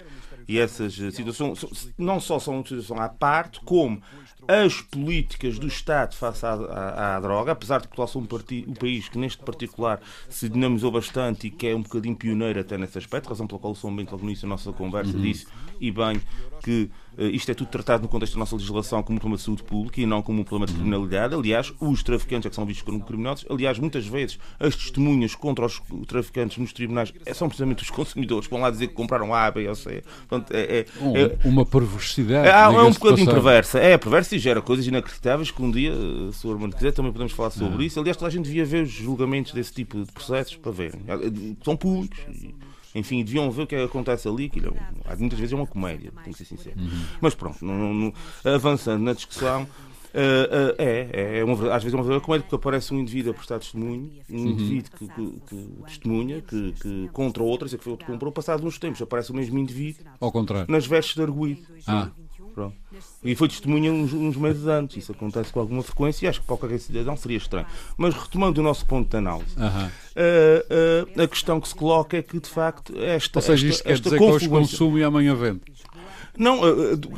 e 0.48 0.58
essas 0.60 1.00
eh, 1.00 1.12
situações 1.12 1.91
não 1.98 2.20
só 2.20 2.39
são 2.39 2.56
uma 2.56 2.64
situação 2.64 3.00
à 3.00 3.10
parte, 3.10 3.60
como 3.62 4.02
as 4.48 4.82
políticas 4.82 5.58
do 5.58 5.68
Estado 5.68 6.16
face 6.16 6.46
à, 6.46 6.52
à- 6.54 7.16
à 7.16 7.20
droga, 7.22 7.54
apesar 7.54 7.80
de 7.80 7.88
Portugal 7.88 8.08
ser 8.10 8.18
um, 8.18 8.26
parti- 8.26 8.66
um 8.68 8.74
país 8.74 9.08
que 9.08 9.18
neste 9.18 9.41
particular 9.41 10.02
se 10.30 10.50
dinamizou 10.50 10.91
bastante 10.91 11.48
e 11.48 11.50
que 11.50 11.68
é 11.68 11.76
um 11.76 11.82
bocadinho 11.82 12.16
pioneiro 12.16 12.60
até 12.60 12.78
nesse 12.78 12.98
aspecto, 12.98 13.30
razão 13.30 13.48
pela 13.48 13.60
qual 13.60 13.72
o 13.72 13.76
São 13.76 13.96
Bento 13.96 14.12
logo 14.12 14.24
no 14.24 14.30
início 14.30 14.44
da 14.48 14.50
nossa 14.50 14.72
conversa 14.74 15.14
disse, 15.18 15.48
e 15.80 15.91
bem, 15.91 16.21
que 16.63 16.89
eh, 17.17 17.26
isto 17.28 17.51
é 17.51 17.53
tudo 17.53 17.67
tratado 17.69 18.03
no 18.03 18.07
contexto 18.09 18.34
da 18.34 18.39
nossa 18.39 18.55
legislação 18.55 19.03
como 19.03 19.17
um 19.17 19.19
problema 19.19 19.38
de 19.38 19.43
saúde 19.43 19.63
pública 19.63 19.99
e 20.01 20.05
não 20.05 20.21
como 20.21 20.41
um 20.41 20.43
problema 20.43 20.65
de 20.67 20.74
criminalidade. 20.74 21.36
Aliás, 21.36 21.74
os 21.80 22.01
traficantes 22.03 22.45
é 22.45 22.49
que 22.49 22.55
são 22.55 22.65
vistos 22.65 22.84
como 22.86 23.01
criminosos. 23.03 23.45
Aliás, 23.49 23.78
muitas 23.80 24.05
vezes 24.07 24.39
as 24.59 24.76
testemunhas 24.76 25.36
contra 25.36 25.65
os 25.65 25.82
traficantes 26.07 26.57
nos 26.57 26.71
tribunais 26.74 27.13
eh, 27.26 27.34
são 27.34 27.47
precisamente 27.47 27.84
os 27.84 27.89
consumidores 27.89 28.47
que 28.47 28.53
vão 28.53 28.61
lá 28.61 28.69
dizer 28.71 28.88
que 28.88 28.93
compraram 28.93 29.34
A, 29.34 29.51
B 29.51 29.67
ou 29.67 29.76
C. 29.76 30.03
Portanto, 30.28 30.51
é, 30.55 30.61
é- 30.61 30.86
é- 31.15 31.38
uma 31.47 31.65
perversidade. 31.65 32.47
é, 32.47 32.51
é 32.51 32.67
um 32.67 32.91
bocadinho 32.91 33.30
perversa. 33.32 33.80
É 33.80 33.97
perversa 33.97 34.36
e 34.36 34.39
gera 34.39 34.61
coisas 34.61 34.88
inacreditáveis 34.88 35.51
que 35.51 35.61
um 35.61 35.69
dia, 35.69 35.91
eh, 35.91 36.32
se 36.32 36.47
o 36.47 36.51
Armando 36.51 36.76
quiser, 36.76 36.91
também 36.93 37.11
podemos 37.11 37.34
falar 37.34 37.49
sobre 37.51 37.86
isso. 37.86 37.99
Aliás, 37.99 38.15
toda 38.17 38.30
a 38.30 38.32
gente 38.32 38.45
devia 38.45 38.65
ver 38.65 38.84
os 38.84 38.89
julgamentos 38.91 39.51
desse 39.51 39.74
tipo 39.74 40.03
de 40.03 40.11
processos 40.11 40.55
para 40.55 40.71
verem. 40.71 41.01
Eh, 41.07 41.53
São 41.63 41.76
públicos. 41.76 42.19
e, 42.30 42.55
Enfim, 42.96 43.24
deviam 43.24 43.50
ver 43.52 43.64
o 43.64 43.68
que 43.68 43.76
é 43.76 43.80
que 43.80 43.86
acontece 43.86 44.28
ali. 44.28 44.46
Aquilo 44.46 44.76
é 45.06 45.16
muitas 45.16 45.39
vezes 45.39 45.54
é 45.54 45.56
uma 45.56 45.68
comédia, 45.68 46.12
tenho 46.24 46.36
que 46.36 46.44
ser 46.44 46.46
sincero. 46.46 46.76
Mas 47.20 47.34
pronto, 47.34 47.64
não- 47.66 47.76
não- 47.76 47.94
não- 47.94 48.14
avançando 48.54 49.02
na 49.04 49.14
discussão. 49.14 49.68
eh, 50.16 50.76
eh, 50.78 51.10
é, 51.12 51.39
é 51.39 51.44
uma, 51.44 51.54
às 51.74 51.82
vezes 51.82 51.91
é 51.91 51.98
uma 51.98 52.04
verdadeira 52.04 52.22
comédia 52.22 52.44
porque 52.44 52.56
aparece 52.56 52.94
um 52.94 53.00
indivíduo 53.00 53.32
a 53.32 53.34
prestar 53.34 53.58
testemunho, 53.58 54.12
um 54.30 54.36
indivíduo 54.38 54.91
que, 54.96 55.08
que- 55.08 55.39
que 55.48 55.84
testemunha, 55.88 56.39
que, 56.41 56.72
que 56.74 57.10
contra 57.12 57.41
outro, 57.41 57.68
sei 57.68 57.80
que 57.80 57.84
foi 57.84 57.94
outro 57.94 58.06
que 58.06 58.12
comprou, 58.12 58.32
passado 58.32 58.64
uns 58.64 58.78
tempos 58.78 59.02
aparece 59.02 59.32
o 59.32 59.36
mesmo 59.36 59.58
indivíduo 59.58 60.06
Ao 60.22 60.32
contrário. 60.32 60.72
nas 60.72 60.86
vestes 60.86 61.16
de 61.16 61.22
arguído. 61.24 61.62
Ah, 61.88 62.12
Pronto. 62.54 62.76
E 63.24 63.36
foi 63.36 63.47
testemunha 63.47 63.91
uns, 63.91 64.14
uns 64.14 64.36
meses 64.38 64.68
antes. 64.68 64.97
Isso 64.97 65.12
acontece 65.12 65.51
com 65.51 65.60
alguma 65.60 65.82
frequência 65.82 66.26
e 66.26 66.30
acho 66.30 66.41
que 66.41 66.45
para 66.47 66.58
qualquer 66.58 66.80
cidadão 66.80 67.18
seria 67.18 67.38
estranho. 67.38 67.66
Mas 67.97 68.14
retomando 68.14 68.62
o 68.62 68.64
nosso 68.64 68.86
ponto 68.86 69.10
de 69.10 69.18
análise, 69.18 69.56
eh, 70.16 70.66
eh, 71.16 71.24
a 71.24 71.28
questão 71.28 71.60
que 71.60 71.68
se 71.68 71.76
coloca 71.76 72.18
é 72.18 72.22
que, 72.22 72.39
de 72.39 72.49
facto, 72.49 72.93
esta. 72.97 73.39
Ou 73.39 73.41
seja, 73.43 73.68
esta, 73.68 73.76
isto 73.76 73.84
quer 73.84 73.91
esta 73.93 74.04
dizer 74.04 74.18
que 74.18 74.24
hoje 74.24 74.47
confluência- 74.47 74.72
consumo 74.78 74.99
e 74.99 75.04
amanhã 75.04 75.36
vende. 75.36 75.62
Não, 76.38 76.58
eh, 76.68 76.72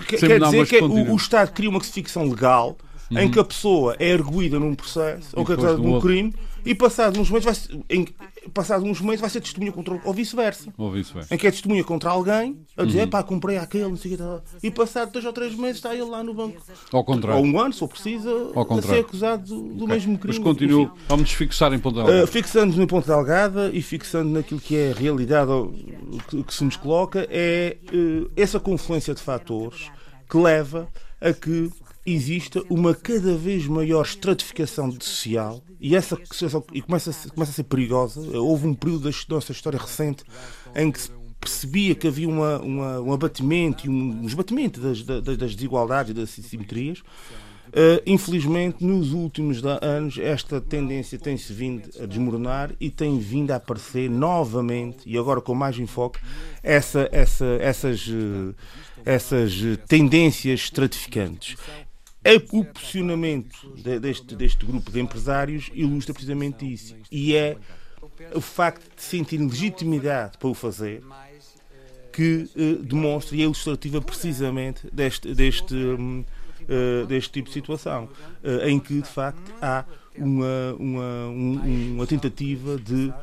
quer, 0.07 0.19
quer 0.19 0.39
dizer 0.39 0.67
que 0.67 0.79
continua. 0.79 1.09
o, 1.09 1.13
o 1.13 1.15
Estado 1.15 1.51
cria 1.51 1.69
uma 1.69 1.79
ficção 1.81 2.23
legal 2.29 2.77
em 3.11 3.29
que 3.29 3.39
a 3.39 3.43
pessoa 3.43 3.95
é 3.99 4.13
arguída 4.13 4.59
num 4.59 4.73
processo 4.73 5.27
ou 5.33 5.45
que 5.45 5.51
é 5.51 5.55
acusada 5.55 5.75
de 5.79 5.81
um 5.81 5.91
outro. 5.93 6.09
crime 6.09 6.33
e 6.65 6.73
passado 6.73 7.19
uns 7.19 7.29
meses 7.29 7.45
vai 7.45 7.53
passado 8.53 8.85
uns 8.85 9.01
meses 9.01 9.21
vai 9.21 9.29
ser 9.29 9.41
testemunha 9.41 9.71
contra 9.71 9.99
ou 10.03 10.13
vice-versa. 10.13 10.73
Ou 10.77 10.91
vice-versa. 10.91 11.33
Em 11.33 11.37
que 11.37 11.47
é 11.47 11.51
testemunha 11.51 11.83
contra 11.83 12.09
alguém, 12.09 12.57
a 12.77 12.81
Uhum. 12.81 12.87
dizer, 12.87 13.07
pá, 13.07 13.23
comprei 13.23 13.57
aquele, 13.57 13.87
não 13.89 13.97
sei 13.97 14.13
o 14.13 14.17
que 14.17 14.23
tal. 14.23 14.43
E 14.61 14.71
passado 14.71 15.11
dois 15.11 15.25
ou 15.25 15.33
três 15.33 15.55
meses 15.55 15.77
está 15.77 15.93
ele 15.93 16.05
lá 16.05 16.23
no 16.23 16.33
banco. 16.33 16.61
Ao 16.91 16.99
Ou 16.99 17.03
contrário. 17.05 17.43
um 17.43 17.59
ano, 17.59 17.73
se 17.73 17.79
for 17.79 17.87
preciso, 17.87 18.51
Ao 18.55 18.77
a 18.77 18.81
ser 18.81 18.99
acusado 18.99 19.43
do, 19.45 19.61
do 19.73 19.87
mesmo 19.87 20.17
crime. 20.17 20.35
Mas 20.37 20.43
continuo. 20.43 20.91
Vamos 21.07 21.31
fixar 21.31 21.73
em 21.73 21.79
ponto 21.79 22.03
de 22.03 22.05
Uh, 22.23 22.27
fixando 22.27 22.75
no 22.77 22.87
ponto 22.87 23.05
de 23.05 23.11
Algada 23.11 23.69
e 23.73 23.81
fixando 23.81 24.29
naquilo 24.29 24.59
que 24.59 24.75
é 24.75 24.91
a 24.91 24.95
realidade 24.95 25.49
ou, 25.51 25.71
que, 26.29 26.43
que 26.43 26.53
se 26.53 26.63
nos 26.63 26.75
coloca, 26.75 27.27
é 27.29 27.77
uh, 27.93 28.29
essa 28.35 28.59
confluência 28.59 29.13
de 29.13 29.21
fatores 29.21 29.89
que 30.29 30.37
leva 30.37 30.87
a 31.21 31.33
que 31.33 31.71
exista 32.05 32.61
uma 32.69 32.93
cada 32.93 33.35
vez 33.35 33.65
maior 33.67 34.03
estratificação 34.05 34.91
social 34.99 35.61
e 35.79 35.95
essa 35.95 36.17
e 36.73 36.81
começa 36.81 37.09
a, 37.09 37.29
começa 37.31 37.51
a 37.51 37.53
ser 37.53 37.63
perigosa. 37.63 38.21
Houve 38.39 38.67
um 38.67 38.73
período 38.73 39.09
da 39.09 39.17
nossa 39.29 39.51
história 39.51 39.79
recente 39.79 40.23
em 40.75 40.91
que 40.91 41.01
se 41.01 41.11
percebia 41.39 41.95
que 41.95 42.07
havia 42.07 42.27
uma, 42.29 42.59
uma- 42.59 43.01
um 43.01 43.13
abatimento 43.13 43.85
e 43.85 43.89
um, 43.89 44.21
um 44.23 44.25
esbatimento 44.25 44.79
das, 44.79 45.03
da- 45.03 45.19
das 45.19 45.55
desigualdades 45.55 46.11
e 46.11 46.13
das 46.13 46.37
assimetrias. 46.39 46.99
Uh, 47.69 47.99
infelizmente, 48.05 48.85
nos 48.85 49.11
últimos 49.11 49.61
anos, 49.81 50.17
esta 50.17 50.61
tendência 50.61 51.19
tem-se 51.19 51.51
vindo 51.51 51.89
a 52.01 52.05
desmoronar 52.05 52.71
e 52.79 52.89
tem 52.89 53.19
vindo 53.19 53.51
a 53.51 53.55
aparecer 53.55 54.09
novamente, 54.09 54.99
e 55.05 55.17
agora 55.17 55.41
com 55.41 55.53
mais 55.53 55.77
enfoque, 55.77 56.19
essa, 56.63 57.09
essa, 57.11 57.45
essas, 57.59 58.07
uh, 58.07 58.55
essas 59.03 59.53
uh, 59.59 59.77
tendências 59.87 60.61
estratificantes. 60.61 61.57
O 62.51 62.65
posicionamento 62.65 63.55
de- 63.75 63.99
deste, 63.99 64.35
deste 64.35 64.65
grupo 64.65 64.91
de 64.91 64.99
empresários 64.99 65.69
ilustra 65.73 66.13
precisamente 66.13 66.65
isso. 66.71 66.95
E 67.11 67.35
é 67.35 67.55
o 68.33 68.41
facto 68.41 68.83
de 68.95 69.01
sentirem 69.03 69.47
legitimidade 69.47 70.37
para 70.37 70.47
o 70.47 70.53
fazer 70.53 71.03
que 72.11 72.49
eh, 72.55 72.77
demonstra 72.81 73.35
e 73.35 73.41
é 73.41 73.43
ilustrativa 73.43 74.01
precisamente 74.01 74.87
deste, 74.91 75.33
deste, 75.35 75.75
hum, 75.75 76.23
eh, 76.67 77.05
deste 77.07 77.31
tipo 77.31 77.49
de 77.49 77.53
situação, 77.53 78.09
eh, 78.43 78.69
em 78.69 78.79
que 78.79 79.01
de 79.01 79.07
facto 79.07 79.53
há 79.61 79.83
uma, 80.17 80.73
uma, 80.79 81.27
um- 81.27 81.93
uma 81.95 82.07
tentativa 82.07 82.77
de 82.77 83.13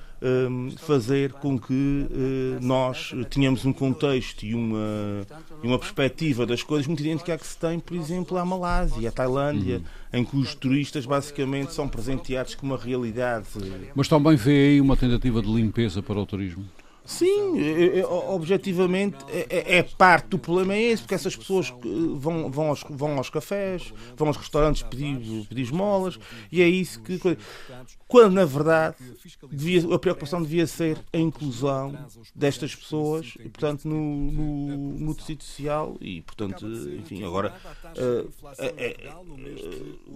fazer 0.79 1.33
com 1.33 1.59
que 1.59 2.07
eh, 2.11 2.59
nós 2.61 3.13
tenhamos 3.31 3.65
um 3.65 3.73
contexto 3.73 4.45
e 4.45 4.55
uma, 4.55 5.27
uma 5.63 5.79
perspectiva 5.79 6.47
das 6.47 6.63
coisas 6.63 6.87
muito 6.87 7.01
idêntica 7.01 7.35
à 7.35 7.39
que 7.39 7.47
se 7.47 7.59
tem, 7.59 7.81
por 7.81 7.97
exemplo, 7.97 8.39
à 8.39 8.45
Malásia, 8.45 9.09
à 9.09 9.13
Tailândia, 9.13 9.83
em 10.13 10.25
que 10.25 10.37
os 10.37 10.55
turistas 10.55 11.07
basicamente 11.07 11.73
são 11.73 11.89
presenteados 11.89 12.55
com 12.55 12.67
uma 12.67 12.77
realidade 12.77 13.47
Mas 13.95 14.09
também 14.09 14.37
vê 14.37 14.71
aí 14.71 14.81
uma 14.81 14.97
tentativa 14.97 15.43
de 15.43 15.53
limpeza 15.53 16.03
para 16.03 16.19
o 16.19 16.27
turismo. 16.27 16.65
Sim, 17.05 17.59
é- 17.61 17.99
é- 18.01 18.07
objetivamente 18.07 19.17
é, 19.29 19.47
é- 19.51 19.79
é 19.79 19.83
parte 19.83 20.29
do 20.29 20.39
problema 20.39 20.75
é 20.75 20.81
esse, 20.83 21.03
porque 21.03 21.15
essas 21.15 21.35
pessoas 21.35 21.73
vão, 22.15 22.49
vão, 22.51 22.69
aos, 22.69 22.85
vão 22.89 23.17
aos 23.17 23.29
cafés, 23.29 23.93
vão 24.17 24.29
aos 24.29 24.37
restaurantes 24.37 24.83
pedir, 24.85 25.45
pedir 25.49 25.63
esmolas 25.63 26.19
e 26.51 26.63
é 26.63 26.69
isso 26.69 27.01
que. 27.03 27.19
Quando 28.07 28.35
na 28.35 28.45
verdade 28.45 28.97
devia- 29.51 29.95
a 29.95 29.99
preocupação 29.99 30.43
devia 30.43 30.67
ser 30.67 30.99
a 31.13 31.17
inclusão 31.19 31.97
destas 32.35 32.75
pessoas, 32.75 33.35
e, 33.41 33.49
portanto, 33.49 33.89
no, 33.89 33.97
no, 34.31 34.77
no 34.99 35.15
tecido 35.15 35.43
social 35.43 35.97
e, 36.01 36.21
portanto, 36.21 36.67
enfim, 37.01 37.25
agora 37.25 37.55
é- 38.59 38.75
é, 38.77 39.13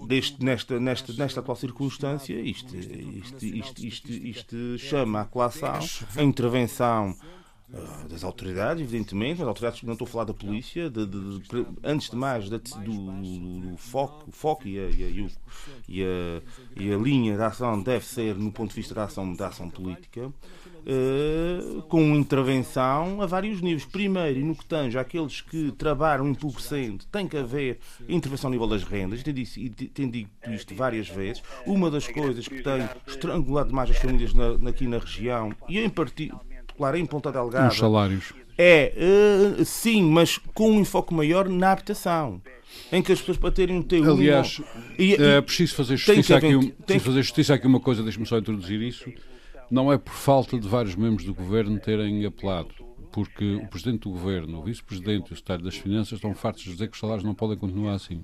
deste, 0.06 0.44
nesta, 0.44 0.78
nesta, 0.78 1.12
nesta 1.14 1.40
atual 1.40 1.56
circunstância, 1.56 2.34
isto, 2.38 2.76
isto, 2.76 3.44
isto, 3.44 3.84
isto, 3.84 4.12
isto 4.12 4.78
chama 4.78 5.22
a 5.22 5.24
colação 5.24 5.80
a 6.16 6.22
intervenção 6.22 6.75
ah, 6.84 8.04
das 8.08 8.22
autoridades, 8.22 8.82
evidentemente, 8.82 9.38
mas 9.40 9.48
autoridades 9.48 9.82
não 9.82 9.94
estou 9.94 10.06
a 10.06 10.08
falar 10.08 10.24
da 10.24 10.32
polícia, 10.34 10.88
de- 10.88 11.04
de- 11.06 11.38
de- 11.40 11.66
antes 11.82 12.08
de 12.10 12.16
mais 12.16 12.48
da- 12.48 12.58
do, 12.58 12.70
do- 12.80 13.60
do 13.72 13.76
foco, 13.76 14.30
foco 14.30 14.68
e 14.68 14.78
a, 14.78 14.88
e, 14.88 15.04
a, 15.04 15.08
e 15.88 16.02
a- 16.04 16.42
e 16.80 16.92
a 16.92 16.96
linha 16.96 17.36
de 17.36 17.42
ação 17.42 17.82
deve 17.82 18.04
ser 18.06 18.36
no 18.36 18.52
ponto 18.52 18.70
de 18.70 18.76
vista 18.76 18.94
da 18.94 19.04
ação, 19.04 19.34
da 19.34 19.48
ação 19.48 19.68
política. 19.68 20.32
eh, 20.88 21.82
com 21.88 22.14
intervenção 22.14 23.20
a 23.20 23.26
vários 23.26 23.60
níveis. 23.60 23.84
Primeiro, 23.84 24.38
e 24.38 24.44
no 24.44 24.54
que 24.54 24.64
tange 24.64 24.96
àqueles 24.96 25.40
que 25.40 25.72
trabalham 25.72 26.28
empobrecendo, 26.28 27.04
tem 27.06 27.26
que 27.26 27.36
haver 27.36 27.80
intervenção 28.08 28.46
ao 28.46 28.52
nível 28.52 28.68
das 28.68 28.84
rendas. 28.84 29.20
Tem 29.24 29.34
dito, 29.34 29.58
dito 29.58 30.30
isto 30.48 30.74
várias 30.76 31.08
vezes. 31.08 31.42
Uma 31.66 31.90
das 31.90 32.06
coisas 32.06 32.46
que 32.46 32.62
tem 32.62 32.88
estrangulado 33.04 33.74
mais 33.74 33.90
as 33.90 33.96
famílias 33.96 34.32
na- 34.32 34.70
aqui 34.70 34.86
na 34.86 34.98
região, 34.98 35.52
e 35.68 35.80
em 35.80 35.90
particular 36.76 36.94
em 36.96 37.06
Ponta 37.06 37.32
Delgada, 37.32 37.68
Os 37.68 37.78
salários. 37.78 38.32
é, 38.56 38.92
eh, 38.96 39.64
sim, 39.64 40.02
mas 40.02 40.38
com 40.54 40.70
um 40.72 40.80
enfoque 40.80 41.14
maior 41.14 41.48
na 41.48 41.72
habitação. 41.72 42.40
Em 42.92 43.02
que 43.02 43.10
as 43.10 43.18
pessoas 43.18 43.38
para 43.38 43.50
terem 43.50 43.76
um 43.76 43.82
T1 43.82 44.06
Aliás, 44.12 44.60
e, 44.98 45.14
É 45.14 45.40
preciso 45.40 45.74
fazer 45.74 45.96
justiça 45.96 46.36
haver- 46.36 46.56
aqui, 46.58 46.72
preciso 46.84 47.04
fazer 47.06 47.22
justiça 47.22 47.54
aqui 47.54 47.66
uma 47.66 47.80
coisa, 47.80 48.02
deixe-me 48.02 48.26
só 48.26 48.38
introduzir 48.38 48.80
isso. 48.82 49.10
Não 49.70 49.90
é 49.92 49.96
por 49.98 50.12
falta 50.12 50.58
de 50.58 50.68
vários 50.68 50.94
membros 50.94 51.24
do 51.24 51.34
governo 51.34 51.78
terem 51.80 52.24
apelado, 52.26 52.68
porque 53.10 53.54
o 53.56 53.66
presidente 53.66 54.02
do 54.02 54.10
governo, 54.10 54.58
o 54.58 54.62
vice-presidente 54.62 55.30
e 55.30 55.32
o 55.32 55.36
secretário 55.36 55.64
das 55.64 55.74
finanças 55.76 56.12
estão 56.12 56.34
fartos 56.34 56.62
de 56.64 56.72
dizer 56.72 56.88
que 56.88 56.94
os 56.94 57.00
salários 57.00 57.24
não 57.24 57.34
podem 57.34 57.56
continuar 57.56 57.94
assim. 57.94 58.22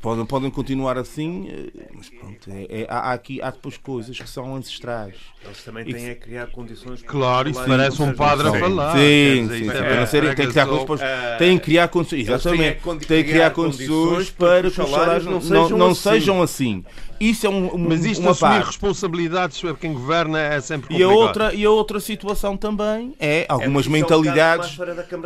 Podem, 0.00 0.24
podem 0.24 0.50
continuar 0.50 0.96
assim, 0.96 1.48
eh, 1.48 1.88
mas 1.94 2.08
pronto, 2.08 2.50
é, 2.50 2.82
é, 2.82 2.86
há, 2.88 3.12
aqui, 3.12 3.42
há 3.42 3.50
depois 3.50 3.76
coisas 3.76 4.18
que 4.18 4.28
são 4.28 4.54
ancestrais. 4.54 5.14
Eles 5.44 5.62
também 5.62 5.84
têm 5.84 6.10
a 6.10 6.14
criar 6.14 6.46
condições. 6.48 7.02
Claro, 7.02 7.48
isso 7.48 7.62
parece 7.64 8.02
um 8.02 8.12
padre 8.12 8.48
a 8.48 8.52
falar. 8.52 8.96
Sim, 8.96 9.48
sim, 9.48 9.58
sim. 9.58 9.66
Para 9.66 10.00
não 10.00 10.06
serem, 10.06 10.34
tem 10.34 10.46
que 10.46 10.52
criar 10.52 10.66
condições. 10.66 11.00
Têm 11.38 11.58
que 11.58 11.64
criar 11.64 11.88
condições. 11.88 12.28
Exatamente. 12.28 12.80
Têm 13.06 13.24
que 13.24 13.30
criar 13.30 13.50
condições 13.50 14.30
para 14.30 14.62
que 14.62 14.66
os 14.68 14.74
salários 14.74 15.24
não, 15.24 15.40
não, 15.40 15.68
não 15.70 15.94
sejam 15.94 16.42
assim. 16.42 16.84
Isso 17.20 17.46
é 17.46 17.50
um, 17.50 17.74
um, 17.74 17.78
Mas 17.78 18.02
isto 18.06 18.22
uma 18.22 18.30
assumir 18.30 18.52
parte. 18.52 18.66
responsabilidades 18.68 19.58
sobre 19.58 19.76
quem 19.76 19.92
governa 19.92 20.40
é 20.40 20.58
sempre 20.58 20.96
E 20.96 21.02
a, 21.02 21.06
complicado. 21.06 21.26
outra, 21.26 21.54
e 21.54 21.64
a 21.66 21.70
outra 21.70 22.00
situação 22.00 22.56
também 22.56 23.14
é 23.20 23.44
algumas 23.46 23.86
mentalidades. 23.86 24.78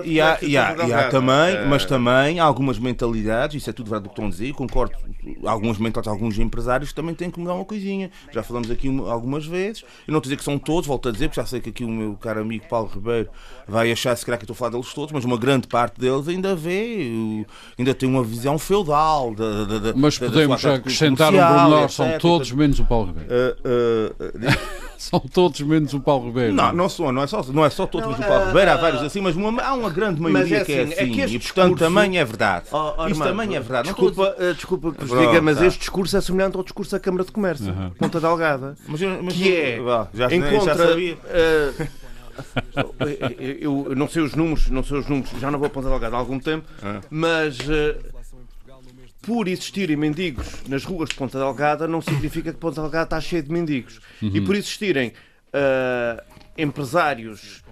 E 0.02 0.20
há, 0.20 0.36
e 0.42 0.56
há, 0.56 0.74
e 0.88 0.92
há 0.92 1.08
também, 1.08 1.64
mas 1.68 1.84
também 1.84 2.40
há 2.40 2.44
algumas 2.44 2.80
mentalidades, 2.80 3.62
isso 3.64 3.70
é 3.70 3.72
tudo 3.72 3.88
verdade 3.90 4.04
do 4.04 4.08
que 4.10 4.12
estão 4.12 4.26
a 4.26 4.30
dizer, 4.30 4.48
eu 4.50 4.54
concordo, 4.54 4.94
algumas 5.44 5.78
mentalidades, 5.78 6.08
alguns 6.08 6.38
empresários 6.38 6.92
também 6.92 7.14
têm 7.14 7.30
que 7.30 7.40
mudar 7.40 7.54
uma 7.54 7.64
coisinha. 7.64 8.10
Já 8.32 8.42
falamos 8.42 8.70
aqui 8.70 8.88
um- 8.88 9.10
algumas 9.10 9.46
vezes, 9.46 9.82
eu 10.06 10.12
não 10.12 10.18
estou 10.18 10.20
a 10.20 10.22
dizer 10.22 10.36
que 10.36 10.44
são 10.44 10.58
todos, 10.58 10.86
volto 10.86 11.08
a 11.08 11.12
dizer, 11.12 11.28
porque 11.28 11.40
já 11.40 11.46
sei 11.46 11.60
que 11.60 11.70
aqui 11.70 11.84
o 11.84 11.88
meu 11.88 12.14
caro 12.16 12.40
amigo 12.40 12.66
Paulo 12.68 12.90
Ribeiro 12.92 13.28
vai 13.66 13.90
achar 13.90 14.14
se 14.16 14.24
calhar 14.24 14.38
que 14.38 14.44
estou 14.44 14.54
a 14.54 14.56
falar 14.56 14.70
deles 14.72 14.92
todos, 14.92 15.12
mas 15.12 15.24
uma 15.24 15.36
grande 15.38 15.66
parte 15.66 15.98
deles 16.00 16.28
ainda 16.28 16.54
vê, 16.54 17.10
o- 17.14 17.46
ainda 17.78 17.94
tem 17.94 18.08
uma 18.08 18.22
visão 18.22 18.58
feudal 18.58 19.34
da, 19.34 19.64
da, 19.64 19.78
da 19.78 19.92
Mas 19.96 20.18
podemos 20.18 20.64
acrescentar 20.64 21.32
um 21.34 21.38
pormenor, 21.38 21.90
são 21.90 22.18
todos 22.18 22.52
menos 22.52 22.78
o 22.78 22.84
Paulo 22.84 23.06
Ribeiro. 23.08 23.28
Ah, 23.32 23.56
ah, 23.64 24.84
São 24.99 25.20
todos 25.20 25.61
menos 25.61 25.92
o 25.95 26.01
Paulo 26.01 26.26
Ribeiro. 26.26 26.53
Não, 26.55 26.72
não, 26.72 26.88
são, 26.88 27.11
não, 27.12 27.22
é 27.22 27.26
só, 27.26 27.42
não 27.53 27.64
é 27.64 27.70
só 27.70 27.86
todos, 27.86 28.09
mas 28.09 28.18
o 28.18 28.22
Paulo 28.22 28.47
Ribeiro, 28.47 28.70
há 28.70 28.76
vários 28.76 29.03
assim, 29.03 29.20
mas 29.20 29.36
uma- 29.36 29.62
há 29.62 29.74
uma 29.74 29.90
grande 29.90 30.20
maioria 30.20 30.59
é 30.59 30.64
que 30.64 30.72
é 30.72 30.82
assim, 30.82 30.92
é 30.92 31.03
assim. 31.03 31.12
que 31.12 31.20
este 31.20 31.36
e 31.36 31.38
portanto 31.40 31.70
discurso- 31.74 31.95
também 31.95 32.18
é 32.18 32.24
verdade. 32.24 32.64
Oh, 32.72 32.76
oh, 32.76 32.90
Isso 32.90 33.22
Armando, 33.22 33.24
também 33.24 33.57
é 33.57 33.61
verdade. 33.61 33.88
Não 33.88 33.95
Desculpa, 33.95 34.34
eh, 34.38 34.53
desculpa 34.55 34.92
que 34.92 35.05
vos 35.05 35.18
diga, 35.18 35.42
mas 35.42 35.61
este 35.62 35.78
discurso 35.80 36.16
é 36.16 36.20
semelhante 36.20 36.57
ao 36.57 36.62
discurso 36.62 36.92
da 36.92 37.01
Câmara 37.01 37.24
de 37.24 37.32
Comércio, 37.32 37.68
Aham. 37.70 37.90
Ponta 37.99 38.20
Delgada. 38.20 38.74
Mas, 38.88 39.01
eu- 39.03 39.22
mas 39.22 39.34
que 39.34 39.55
é 39.57 39.76
já, 40.14 40.28
já 40.28 40.34
encontra 40.36 40.74
sabia. 40.76 41.18
eh, 41.26 41.88
eu 43.61 43.86
eu 43.90 43.97
não 43.97 44.09
sei 44.09 44.22
os 44.22 44.34
números, 44.34 44.68
não 44.70 44.82
sei 44.82 44.99
os 44.99 45.09
números, 45.09 45.30
já 45.40 45.51
não 45.51 45.59
vou 45.59 45.66
a 45.66 45.70
Ponta 45.70 45.88
Delgada 45.88 46.16
há 46.16 46.18
algum 46.18 46.38
tempo, 46.38 46.66
Ah. 46.82 47.01
mas 47.11 47.59
eh, 47.68 47.97
por 49.26 49.48
existirem 49.48 49.96
mendigos 49.96 50.46
nas 50.68 50.84
ruas 50.84 51.08
de 51.08 51.14
Ponta 51.14 51.38
Delgada 51.38 51.86
não 51.88 52.00
significa 52.02 52.52
que 52.52 52.58
Ponta 52.58 52.80
Delgada 52.80 53.04
está 53.04 53.20
cheia 53.20 53.42
de 53.42 53.50
mendigos. 53.50 54.00
E 54.20 54.40
por 54.40 54.54
existirem 54.54 55.12
eh, 55.52 56.22
empresários 56.58 57.62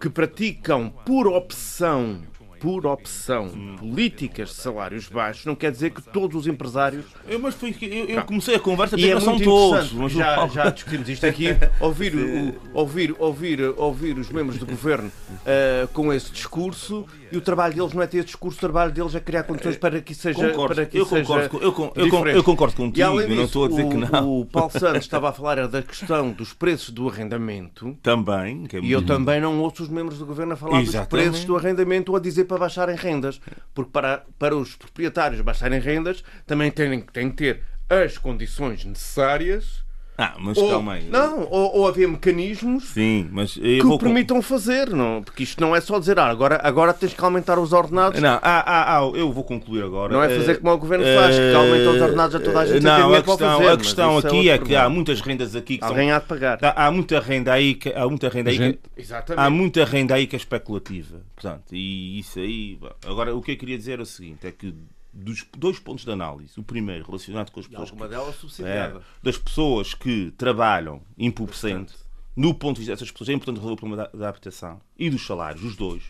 que 0.00 0.08
praticam 0.10 0.90
por 1.04 1.26
opção 1.26 2.22
por 2.58 2.86
opção 2.86 3.76
políticas 3.78 4.48
de 4.48 4.54
salários 4.54 5.08
baixos, 5.10 5.44
não 5.44 5.54
quer 5.54 5.70
dizer 5.70 5.90
que 5.90 6.00
todos 6.00 6.34
os 6.40 6.46
empresários 6.46 7.04
Eu, 7.28 7.38
mas 7.38 7.54
foi 7.54 7.76
eu, 7.82 8.06
eu 8.06 8.22
comecei 8.24 8.54
a 8.54 8.58
conversa, 8.58 8.98
e 8.98 9.10
é 9.10 9.20
são 9.20 9.34
todos. 9.44 9.92
Mas 9.92 10.12
já, 10.12 10.48
já 10.48 10.70
discutimos 10.70 11.06
isto 11.06 11.26
aqui, 11.26 11.48
ouvir, 11.78 12.14
o- 12.16 12.54
ouvir, 12.72 13.14
ouvir, 13.18 13.60
ouvir 13.76 14.16
os 14.18 14.30
membros 14.30 14.58
do 14.58 14.64
governo 14.64 15.12
eh, 15.44 15.86
com 15.92 16.10
esse 16.10 16.32
discurso 16.32 17.06
e 17.36 17.38
o 17.38 17.42
trabalho 17.42 17.74
deles 17.74 17.92
não 17.92 18.02
é 18.02 18.06
ter 18.06 18.18
esse 18.18 18.26
discurso, 18.26 18.56
o 18.56 18.60
trabalho 18.60 18.90
deles 18.92 19.14
é 19.14 19.20
criar 19.20 19.42
condições 19.44 19.76
para 19.76 20.00
que 20.00 20.14
seja 20.14 20.48
Concordo, 20.50 20.74
para 20.74 20.86
que 20.86 20.98
eu 20.98 21.04
seja 21.06 21.22
concordo, 21.24 21.48
com- 21.50 21.58
eu, 21.58 21.72
con- 21.72 21.92
eu, 21.94 22.08
con- 22.08 22.16
diferente. 22.18 22.36
eu 22.36 22.44
concordo 22.44 22.74
E 22.74 22.76
contigo, 22.76 23.06
além 23.06 23.20
eu 23.22 23.28
não 23.28 23.34
disso, 23.36 23.44
estou 23.44 23.64
a 23.64 23.68
dizer 23.68 23.84
o, 23.84 23.88
que 23.90 23.96
não. 23.96 24.40
o 24.40 24.44
Paulo 24.46 24.70
Santos 24.70 25.02
estava 25.02 25.28
a 25.28 25.32
falar 25.32 25.68
da 25.68 25.82
questão 25.82 26.30
dos 26.32 26.52
preços 26.52 26.90
do 26.90 27.08
arrendamento 27.08 27.96
Também, 28.02 28.64
que 28.66 28.76
é 28.76 28.80
e 28.80 28.90
eu 28.92 28.98
muito- 29.00 29.12
também 29.12 29.40
não 29.40 29.60
ouço 29.60 29.82
os 29.82 29.88
membros 29.88 30.18
do 30.18 30.26
governo 30.26 30.54
a 30.54 30.56
falar 30.56 30.80
dos 30.80 30.88
Exatamente. 30.88 31.28
preços 31.28 31.44
do 31.44 31.56
arrendamento 31.56 32.10
ou 32.12 32.16
a 32.16 32.20
dizer 32.20 32.44
para 32.44 32.58
baixarem 32.58 32.96
rendas. 32.96 33.40
Porque 33.74 33.90
para, 33.90 34.22
para 34.38 34.56
os 34.56 34.74
proprietários 34.74 35.40
baixarem 35.42 35.78
rendas 35.80 36.24
também 36.46 36.70
têm, 36.70 37.00
têm 37.12 37.30
que 37.30 37.36
ter 37.36 37.62
as 37.88 38.18
condições 38.18 38.84
necessárias. 38.84 39.84
Ah, 40.18 40.34
mas 40.38 40.56
Ou, 40.56 40.70
calma 40.70 40.94
aí. 40.94 41.08
não, 41.10 41.42
ou, 41.50 41.76
ou 41.76 41.88
haver 41.88 42.08
mecanismos 42.08 42.84
Sim, 42.84 43.28
mas 43.30 43.56
eu 43.58 43.62
que 43.62 43.82
vou 43.82 43.98
permitam 43.98 44.40
fazer. 44.40 44.88
Não, 44.88 45.22
porque 45.22 45.42
isto 45.42 45.60
não 45.60 45.76
é 45.76 45.80
só 45.80 45.98
dizer 45.98 46.18
ah, 46.18 46.24
agora, 46.26 46.58
agora 46.62 46.94
tens 46.94 47.12
que 47.12 47.22
aumentar 47.22 47.58
os 47.58 47.72
ordenados. 47.74 48.18
Não, 48.20 48.34
ah, 48.36 48.40
ah, 48.42 48.98
ah, 48.98 49.10
eu 49.14 49.30
vou 49.30 49.44
concluir 49.44 49.82
agora. 49.82 50.12
Não 50.12 50.22
é 50.22 50.28
fazer 50.30 50.52
Eh, 50.52 50.54
como 50.54 50.72
o 50.72 50.78
governo 50.78 51.04
faz, 51.04 51.36
que 51.36 51.54
aumenta 51.54 51.90
os 51.90 52.00
ordenados 52.00 52.34
a 52.34 52.40
toda 52.40 52.60
a 52.60 52.66
gente 52.66 52.82
Não, 52.82 53.12
a 53.14 53.22
questão, 53.22 53.58
fazer, 53.58 53.68
a 53.70 53.76
questão 53.76 54.14
é 54.14 54.18
aqui 54.18 54.26
outro 54.36 54.50
é 54.50 54.58
que 54.58 54.76
há 54.76 54.88
muitas 54.88 55.20
rendas 55.20 55.54
aqui 55.54 55.76
que 55.78 55.84
Alguém 55.84 56.08
são. 56.08 56.16
há 56.16 56.20
de 56.20 56.24
pagar. 56.26 56.58
Há, 56.62 56.86
há 56.86 56.90
muita 56.90 57.20
renda 57.20 57.52
aí 57.52 57.74
que 57.74 57.92
há 57.92 58.08
muita 58.08 58.28
renda 58.30 58.50
aí 58.50 58.56
Gente- 58.56 58.78
que, 58.94 59.02
Exatamente. 59.02 59.44
há 59.46 59.50
muita 59.50 59.84
renda 59.84 60.14
aí 60.14 60.26
que 60.26 60.34
é 60.36 60.38
especulativa. 60.38 61.20
Portanto, 61.34 61.64
e 61.74 62.18
isso 62.20 62.38
aí. 62.38 62.78
Agora, 63.06 63.34
o 63.36 63.42
que 63.42 63.52
eu 63.52 63.56
queria 63.58 63.76
dizer 63.76 63.98
é 63.98 64.02
o 64.02 64.06
seguinte: 64.06 64.46
é 64.46 64.50
que 64.50 64.72
dos 65.16 65.46
dois 65.56 65.78
pontos 65.78 66.04
de 66.04 66.10
análise, 66.10 66.58
o 66.60 66.62
primeiro 66.62 67.04
relacionado 67.06 67.50
com 67.50 67.60
as 67.60 67.66
pessoas 67.66 67.90
delas 67.90 68.60
é, 68.60 68.92
das 69.22 69.38
pessoas 69.38 69.94
que 69.94 70.30
trabalham 70.36 71.00
empobrecendo, 71.16 71.92
no 72.36 72.52
ponto 72.54 72.74
de 72.74 72.80
vista 72.80 72.92
dessas 72.92 73.10
pessoas, 73.10 73.30
é 73.30 73.32
importante 73.32 73.56
resolver 73.56 73.74
o 73.74 73.76
problema 73.76 74.08
da, 74.12 74.18
da 74.18 74.28
habitação 74.28 74.80
e 74.98 75.08
dos 75.08 75.24
salários, 75.24 75.64
os 75.64 75.74
dois. 75.74 76.02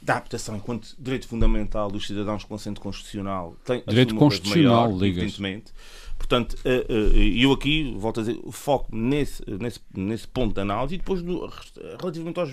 Da 0.00 0.18
habitação 0.18 0.56
enquanto 0.56 0.94
direito 0.96 1.26
fundamental 1.26 1.90
dos 1.90 2.06
cidadãos 2.06 2.44
com 2.44 2.54
assento 2.54 2.80
constitucional 2.80 3.56
tem 3.64 3.82
Direito 3.84 4.14
constitucional, 4.14 4.84
maior, 4.92 4.98
diga-se. 4.98 5.64
Portanto, 6.18 6.56
eh, 6.64 6.84
eh, 6.88 7.32
eu 7.42 7.52
aqui, 7.52 7.94
volto 7.96 8.20
a 8.20 8.22
dizer, 8.24 8.38
foco 8.50 8.94
nesse, 8.94 9.42
nesse, 9.48 9.80
nesse 9.96 10.26
ponto 10.28 10.52
de 10.54 10.60
análise 10.60 10.96
e 10.96 10.98
depois 10.98 11.22
no- 11.22 11.48
relativamente 12.00 12.38
aos, 12.40 12.52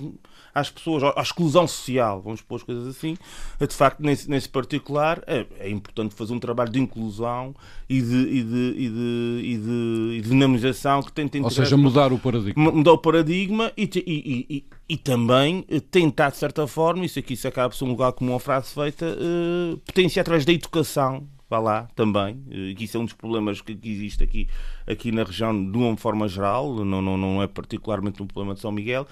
às 0.54 0.70
pessoas, 0.70 1.04
à 1.04 1.22
exclusão 1.22 1.68
social, 1.68 2.22
vamos 2.22 2.42
pôr 2.42 2.56
as 2.58 2.64
coisas 2.64 2.88
assim, 2.88 3.18
eh, 3.60 3.68
de 3.68 3.74
facto, 3.74 4.00
nesse, 4.02 4.30
nesse 4.30 4.48
particular, 4.48 5.22
é, 5.28 5.46
é 5.60 5.70
importante 5.70 6.14
fazer 6.16 6.32
um 6.34 6.40
trabalho 6.40 6.72
de 6.72 6.80
inclusão 6.80 7.54
e 7.90 8.02
de, 8.02 8.16
e 8.16 8.44
de, 8.44 8.74
e 8.78 8.90
de, 8.90 9.40
e 9.44 9.58
de, 9.58 10.18
e 10.18 10.22
de 10.22 10.30
dinamização 10.30 11.02
que 11.02 11.12
tente 11.12 11.38
Ou 11.40 11.50
seja, 11.50 11.76
mudar 11.76 12.14
o 12.14 12.18
paradigma. 12.20 12.72
mudar 12.72 12.92
o 12.94 12.98
paradigma 12.98 13.74
e, 13.76 13.84
e- 13.84 14.46
e- 14.58 14.66
e- 14.88 14.98
também 14.98 15.64
tentar, 15.92 16.30
de 16.30 16.38
certa 16.38 16.66
forma, 16.68 17.04
isso 17.06 17.20
aqui 17.20 17.34
isso 17.34 17.48
acaba 17.48 17.70
por 17.70 17.76
ser 17.76 17.84
um 17.86 17.90
lugar 17.90 18.14
comum 18.14 18.36
a 18.36 18.40
frase 18.40 18.74
feita, 18.74 19.06
eh, 19.06 19.76
potenciar 19.86 20.22
através 20.22 20.46
da 20.46 20.54
educação, 20.54 21.28
vá 21.56 21.60
lá, 21.60 21.88
também, 21.96 22.44
eh, 22.50 22.74
que 22.76 22.84
isso 22.84 22.98
é 22.98 23.00
um 23.00 23.06
dos 23.06 23.14
problemas 23.14 23.62
que, 23.62 23.76
que 23.76 23.90
existe 23.90 24.24
aqui, 24.24 24.48
aqui 24.86 25.12
na 25.12 25.24
região 25.24 25.54
de 25.72 25.78
uma 25.78 25.96
forma 25.98 26.28
geral, 26.28 26.74
não, 26.84 27.02
não, 27.02 27.18
não 27.18 27.42
é 27.42 27.48
particularmente 27.48 28.22
um 28.22 28.28
problema 28.28 28.54
de 28.54 28.62
São 28.62 28.72
Miguel, 28.72 29.08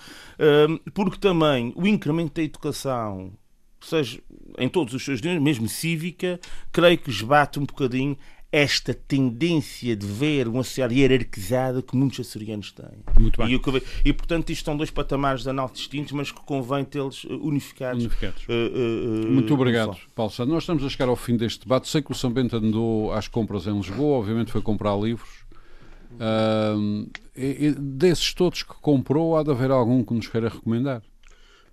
porque 0.93 1.17
também 1.17 1.71
o 1.75 1.87
incremento 1.87 2.33
da 2.35 2.43
educação, 2.43 3.31
seja 3.81 4.19
em 4.57 4.69
todos 4.69 4.93
os 4.93 5.03
seus 5.03 5.21
níveis, 5.21 5.41
mesmo 5.41 5.67
cívica, 5.67 6.39
creio 6.71 6.97
que 6.97 7.09
esbate 7.09 7.59
um 7.59 7.65
bocadinho 7.65 8.17
esta 8.53 8.93
tendência 8.93 9.95
de 9.95 10.05
ver 10.05 10.47
uma 10.47 10.63
sociedade 10.63 10.93
hierarquizada 10.99 11.81
que 11.81 11.97
muitos 11.97 12.19
açorianos 12.19 12.71
têm. 12.71 12.85
Muito 13.19 13.41
bem. 13.41 13.49
E, 13.49 13.53
eu 13.53 13.81
e, 14.05 14.13
portanto, 14.13 14.51
isto 14.51 14.63
são 14.63 14.77
dois 14.77 14.91
patamares 14.91 15.41
de 15.41 15.49
análise 15.49 15.73
distintos, 15.73 16.11
mas 16.11 16.31
que 16.31 16.39
convém 16.39 16.85
tê-los 16.85 17.25
eh, 17.27 17.33
unificados. 17.33 18.03
Unificados. 18.03 18.45
Eh, 18.47 18.53
eh, 18.53 19.25
Muito 19.25 19.51
obrigado. 19.55 19.97
Paulo 20.13 20.31
Santos. 20.31 20.53
Nós 20.53 20.61
estamos 20.61 20.83
a 20.83 20.89
chegar 20.89 21.09
ao 21.09 21.15
fim 21.15 21.35
deste 21.35 21.61
debate. 21.61 21.87
Sei 21.87 22.03
que 22.03 22.11
o 22.11 22.15
São 22.15 22.31
Bento 22.31 22.55
andou 22.55 23.11
às 23.11 23.27
compras 23.27 23.65
em 23.65 23.75
Lisboa, 23.75 24.19
obviamente 24.19 24.51
foi 24.51 24.61
comprar 24.61 24.95
livros. 24.97 25.43
E 27.35 27.71
desses 27.71 28.35
todos 28.35 28.61
que 28.61 28.75
comprou, 28.75 29.35
há 29.35 29.41
de 29.41 29.49
haver 29.49 29.71
algum 29.71 30.03
que 30.03 30.13
nos 30.13 30.27
queira 30.27 30.49
recomendar. 30.49 31.01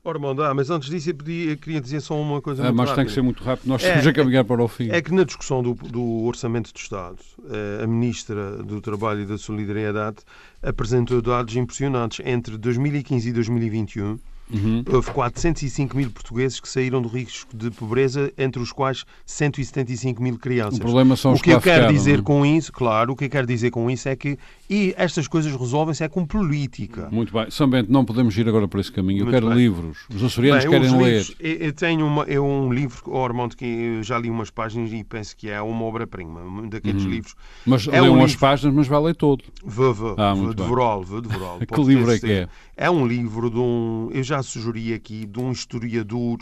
Ora, 0.02 0.16
Armando, 0.16 0.42
ah, 0.42 0.54
mas 0.54 0.70
antes 0.70 0.88
disso 0.88 1.10
eu, 1.10 1.14
podia- 1.14 1.50
eu 1.50 1.56
queria 1.58 1.78
dizer 1.80 2.00
só 2.00 2.18
uma 2.18 2.40
coisa 2.40 2.62
Ah, 2.62 2.66
muito 2.72 2.76
mas 2.78 2.94
tem 2.94 3.04
que 3.04 3.12
ser 3.12 3.20
muito 3.20 3.44
rápido. 3.44 3.68
Nós 3.68 3.82
É, 3.82 3.86
estamos 3.88 4.06
a 4.06 4.12
caminhar 4.14 4.44
para 4.44 4.62
o 4.62 4.68
fim. 4.68 4.88
É 4.90 5.02
que 5.02 5.12
na 5.12 5.24
discussão 5.24 5.62
do, 5.62 5.74
do 5.74 6.22
Orçamento 6.24 6.72
do 6.72 6.78
Estado, 6.78 7.18
eh, 7.50 7.84
a 7.84 7.86
Ministra 7.86 8.62
do 8.62 8.80
Trabalho 8.80 9.20
e 9.20 9.26
da 9.26 9.36
Solidariedade 9.36 10.16
apresentou 10.62 11.20
dados 11.20 11.54
impressionantes. 11.54 12.24
Entre 12.24 12.56
2015 12.56 13.28
e 13.28 13.32
2021, 13.32 14.18
Uhum. 14.52 14.82
houve 14.90 15.10
405 15.12 15.96
mil 15.96 16.10
portugueses 16.10 16.58
que 16.58 16.68
saíram 16.68 17.00
do 17.00 17.08
risco 17.08 17.56
de 17.56 17.70
pobreza, 17.70 18.32
entre 18.36 18.60
os 18.60 18.72
quais 18.72 19.04
175 19.24 20.20
mil 20.20 20.36
crianças. 20.38 20.78
O 20.78 20.80
problema 20.80 21.14
são 21.14 21.30
O 21.30 21.34
os 21.34 21.42
que 21.42 21.50
eu 21.50 21.60
quero 21.60 21.86
dizer 21.92 22.14
não 22.14 22.20
é? 22.20 22.22
com 22.24 22.44
isso, 22.46 22.72
claro, 22.72 23.12
o 23.12 23.16
que 23.16 23.26
eu 23.26 23.30
quero 23.30 23.46
dizer 23.46 23.70
com 23.70 23.88
isso 23.88 24.08
é 24.08 24.16
que 24.16 24.36
e 24.70 24.94
estas 24.96 25.26
coisas 25.26 25.52
resolvem-se 25.56 26.04
é 26.04 26.08
com 26.08 26.24
política. 26.24 27.08
Muito 27.10 27.32
bem. 27.32 27.50
São 27.50 27.68
Bento, 27.68 27.90
não 27.90 28.04
podemos 28.04 28.38
ir 28.38 28.48
agora 28.48 28.68
para 28.68 28.80
esse 28.80 28.92
caminho. 28.92 29.22
Eu 29.22 29.24
Muito 29.24 29.34
quero 29.34 29.48
bem. 29.48 29.56
livros. 29.56 29.98
Os 30.14 30.22
açorianos 30.22 30.64
Bem, 30.64 30.72
querem 30.72 30.96
ler. 30.96 31.12
livros, 31.16 31.34
eu, 31.40 31.52
eu 31.56 31.72
tenho 31.72 32.06
uma, 32.06 32.22
é 32.24 32.40
um 32.40 32.72
livro, 32.72 33.02
oh, 33.06 33.24
Armando, 33.24 33.56
que 33.56 33.64
eu 33.64 34.02
já 34.04 34.16
li 34.16 34.30
umas 34.30 34.48
páginas 34.48 34.92
e 34.92 35.02
penso 35.02 35.36
que 35.36 35.50
é 35.50 35.60
uma 35.60 35.84
obra-prima, 35.84 36.68
daqueles 36.68 37.02
Uhum. 37.02 37.10
livros. 37.10 37.34
Mas 37.66 37.88
É 37.88 38.00
lê 38.00 38.08
um 38.08 38.14
umas 38.14 38.30
livro. 38.30 38.40
páginas, 38.40 38.74
mas 38.76 38.86
vai 38.86 39.00
ler 39.02 39.16
todo. 39.16 39.42
Vou, 39.64 39.92
vou, 39.92 40.14
Ah, 40.16 40.34
bem. 40.36 40.50
devorá-lo, 40.54 41.20
devorá-lo. 41.20 41.60
Que 41.66 41.82
livro 41.82 42.12
é 42.12 42.18
que 42.20 42.30
é? 42.30 42.48
É 42.76 42.88
um 42.90 43.04
livro 43.04 43.50
de 43.50 43.58
um, 43.58 44.08
eu 44.12 44.22
já 44.22 44.40
sugeri 44.42 44.94
aqui, 44.94 45.26
de 45.26 45.40
um 45.40 45.50
historiador 45.50 46.38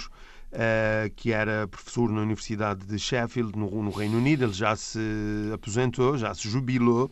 eh, 0.51 1.11
que 1.15 1.31
era 1.33 1.67
professor 1.69 2.11
na 2.11 2.23
Universidade 2.23 2.87
de 2.87 2.99
Sheffield, 2.99 3.53
no, 3.59 3.83
no 3.83 3.91
Reino 3.91 4.17
Unido. 4.19 4.45
Ele 4.45 4.53
já 4.53 4.75
se 4.77 4.99
aposentou, 5.53 6.17
já 6.17 6.35
se 6.35 6.49
jubilou. 6.49 7.11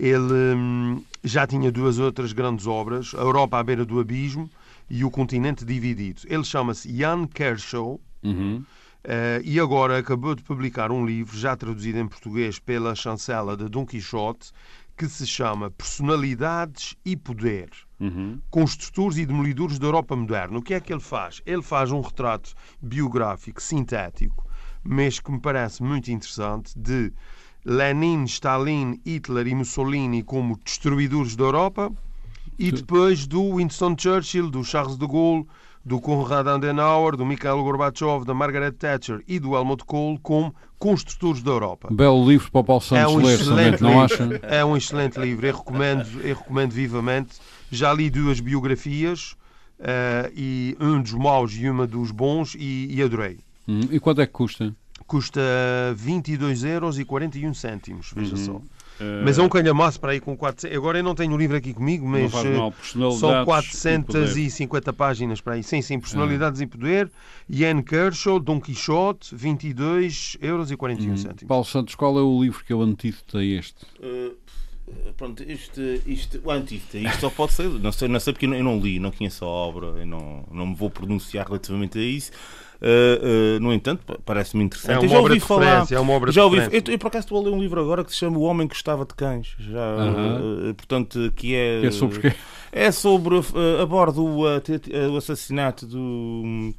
Ele 0.00 0.56
hum, 0.56 1.04
já 1.22 1.46
tinha 1.46 1.70
duas 1.70 1.98
outras 1.98 2.32
grandes 2.32 2.66
obras, 2.66 3.14
A 3.14 3.20
Europa 3.20 3.58
à 3.58 3.62
beira 3.62 3.84
do 3.84 4.00
abismo 4.00 4.48
e 4.88 5.04
O 5.04 5.10
Continente 5.10 5.62
Dividido. 5.62 6.22
Ele 6.26 6.42
chama-se 6.42 6.90
Jan 6.96 7.26
Kershaw. 7.26 8.00
Uhum. 8.22 8.64
Uh, 9.02 9.40
e 9.44 9.60
agora 9.60 9.98
acabou 9.98 10.34
de 10.34 10.42
publicar 10.42 10.90
um 10.90 11.04
livro, 11.04 11.36
já 11.36 11.54
traduzido 11.54 11.98
em 11.98 12.06
português 12.06 12.58
pela 12.58 12.94
chancela 12.94 13.56
de 13.56 13.68
Dom 13.68 13.84
Quixote, 13.84 14.52
que 14.96 15.06
se 15.06 15.26
chama 15.26 15.70
Personalidades 15.70 16.96
e 17.04 17.14
Poder. 17.14 17.70
Uhum. 17.98 18.40
Construtores 18.50 19.18
e 19.18 19.26
demolidores 19.26 19.78
da 19.78 19.86
Europa 19.86 20.16
moderna. 20.16 20.58
O 20.58 20.62
que 20.62 20.74
é 20.74 20.80
que 20.80 20.92
ele 20.92 21.00
faz? 21.00 21.42
Ele 21.44 21.62
faz 21.62 21.90
um 21.90 22.00
retrato 22.00 22.54
biográfico, 22.80 23.62
sintético, 23.62 24.46
mas 24.82 25.20
que 25.20 25.30
me 25.30 25.40
parece 25.40 25.82
muito 25.82 26.10
interessante, 26.10 26.78
de 26.78 27.12
Lenin, 27.64 28.24
Stalin, 28.24 29.00
Hitler 29.04 29.46
e 29.46 29.54
Mussolini 29.54 30.22
como 30.22 30.58
destruidores 30.64 31.36
da 31.36 31.44
Europa 31.44 31.92
e 32.58 32.70
depois 32.70 33.26
do 33.26 33.56
Winston 33.56 33.96
Churchill, 33.98 34.50
do 34.50 34.62
Charles 34.62 34.98
de 34.98 35.06
Gaulle, 35.06 35.46
do 35.84 35.98
Konrad 35.98 36.46
Adenauer, 36.46 37.16
do 37.16 37.24
Mikhail 37.24 37.62
Gorbachev, 37.62 38.24
da 38.24 38.34
Margaret 38.34 38.72
Thatcher 38.72 39.22
e 39.26 39.38
do 39.38 39.54
Helmut 39.54 39.84
Kohl 39.84 40.18
como 40.22 40.54
construtores 40.78 41.42
da 41.42 41.52
Europa. 41.52 41.88
Belo 41.90 42.28
livro 42.28 42.50
para 42.50 42.60
o 42.60 42.64
Paulo 42.64 42.82
Santos 42.82 43.02
é 43.02 43.08
um 43.08 43.22
ler, 43.22 43.38
somente, 43.38 43.82
não 43.82 44.00
acha? 44.00 44.40
É 44.42 44.64
um 44.64 44.76
excelente 44.76 45.18
livro, 45.18 45.46
eu 45.46 45.56
recomendo, 45.56 46.06
eu 46.22 46.36
recomendo 46.36 46.72
vivamente. 46.72 47.36
Já 47.70 47.92
li 47.92 48.10
duas 48.10 48.40
biografias, 48.40 49.36
uh, 49.80 50.30
e 50.34 50.76
um 50.80 51.00
dos 51.00 51.12
maus 51.12 51.54
e 51.54 51.68
uma 51.68 51.86
dos 51.86 52.10
bons, 52.10 52.54
e, 52.54 52.94
e 52.94 53.02
adorei. 53.02 53.38
Hum, 53.66 53.80
e 53.90 53.98
quanto 53.98 54.20
é 54.20 54.26
que 54.26 54.32
custa? 54.32 54.74
Custa 55.10 55.40
22 55.96 56.62
euros 56.62 56.96
e 56.96 57.04
41 57.04 57.52
cêntimos, 57.52 58.12
veja 58.14 58.36
uhum. 58.36 58.44
só. 58.44 58.52
Uh, 58.52 59.24
mas 59.24 59.40
é 59.40 59.42
um 59.42 59.48
calhamaço 59.48 59.98
para 59.98 60.12
aí 60.12 60.20
com 60.20 60.36
400. 60.36 60.76
Agora 60.76 61.00
eu 61.00 61.02
não 61.02 61.16
tenho 61.16 61.34
o 61.34 61.36
livro 61.36 61.56
aqui 61.56 61.74
comigo, 61.74 62.06
mas 62.06 62.32
mal, 62.32 62.72
são 63.18 63.44
450 63.44 64.92
páginas 64.92 65.40
para 65.40 65.54
aí. 65.54 65.64
Sim, 65.64 65.82
sim, 65.82 65.98
Personalidades 65.98 66.60
uh. 66.60 66.62
em 66.62 66.68
Poder, 66.68 67.10
Ian 67.48 67.82
Kershaw, 67.82 68.38
Dom 68.38 68.60
Quixote, 68.60 69.34
22 69.34 70.36
euros 70.40 70.70
e 70.70 70.76
41 70.76 71.12
uh, 71.12 71.18
cêntimos. 71.18 71.42
Paulo 71.48 71.64
Santos, 71.64 71.96
qual 71.96 72.16
é 72.16 72.22
o 72.22 72.40
livro 72.40 72.64
que 72.64 72.72
é 72.72 72.76
o 72.76 72.82
antídoto 72.82 73.38
a 73.38 73.44
este? 73.44 73.84
pronto, 75.16 75.42
este, 75.42 76.02
este, 76.06 76.40
o 76.44 76.52
antídoto, 76.52 76.98
isto 76.98 77.20
só 77.20 77.30
pode 77.30 77.52
ser, 77.52 77.68
não 77.68 77.90
sei, 77.90 78.06
não 78.06 78.20
sei 78.20 78.32
porque 78.32 78.46
eu 78.46 78.50
não, 78.50 78.56
eu 78.56 78.64
não 78.64 78.78
li, 78.78 79.00
não 79.00 79.10
conheço 79.10 79.44
a 79.44 79.48
obra, 79.48 79.86
eu 79.86 80.06
não, 80.06 80.44
não 80.52 80.66
me 80.68 80.74
vou 80.76 80.88
pronunciar 80.88 81.46
relativamente 81.46 81.98
a 81.98 82.02
isso. 82.02 82.30
Uh, 82.80 83.56
uh, 83.56 83.60
no 83.60 83.72
entanto, 83.72 84.02
parece-me 84.24 84.64
interessante. 84.64 84.96
É 84.96 84.98
uma 85.00 85.08
já 85.08 85.18
ouvi 85.20 85.40
falar. 85.40 85.86
É 85.90 86.00
uma 86.00 86.12
obra 86.14 86.32
já 86.32 86.44
ouvi, 86.44 86.58
eu, 86.58 86.82
eu, 86.86 86.98
por 86.98 87.08
acaso 87.08 87.26
estou 87.26 87.38
a 87.38 87.42
ler 87.44 87.50
um 87.50 87.60
livro 87.60 87.80
agora 87.80 88.02
que 88.02 88.10
se 88.10 88.16
chama 88.16 88.38
O 88.38 88.42
Homem 88.42 88.66
que 88.66 88.74
Gostava 88.74 89.04
de 89.04 89.14
Cães. 89.14 89.54
Já, 89.58 89.96
uh, 89.96 90.74
portanto, 90.74 91.32
que 91.36 91.54
é. 91.54 91.84
É 91.86 91.90
sobre 91.90 92.20
quê? 92.20 92.32
É 92.72 92.90
sobre. 92.90 93.36
aborda 93.82 94.20
o, 94.20 94.44
o 94.44 95.16
assassinato 95.16 95.86
do 95.86 96.72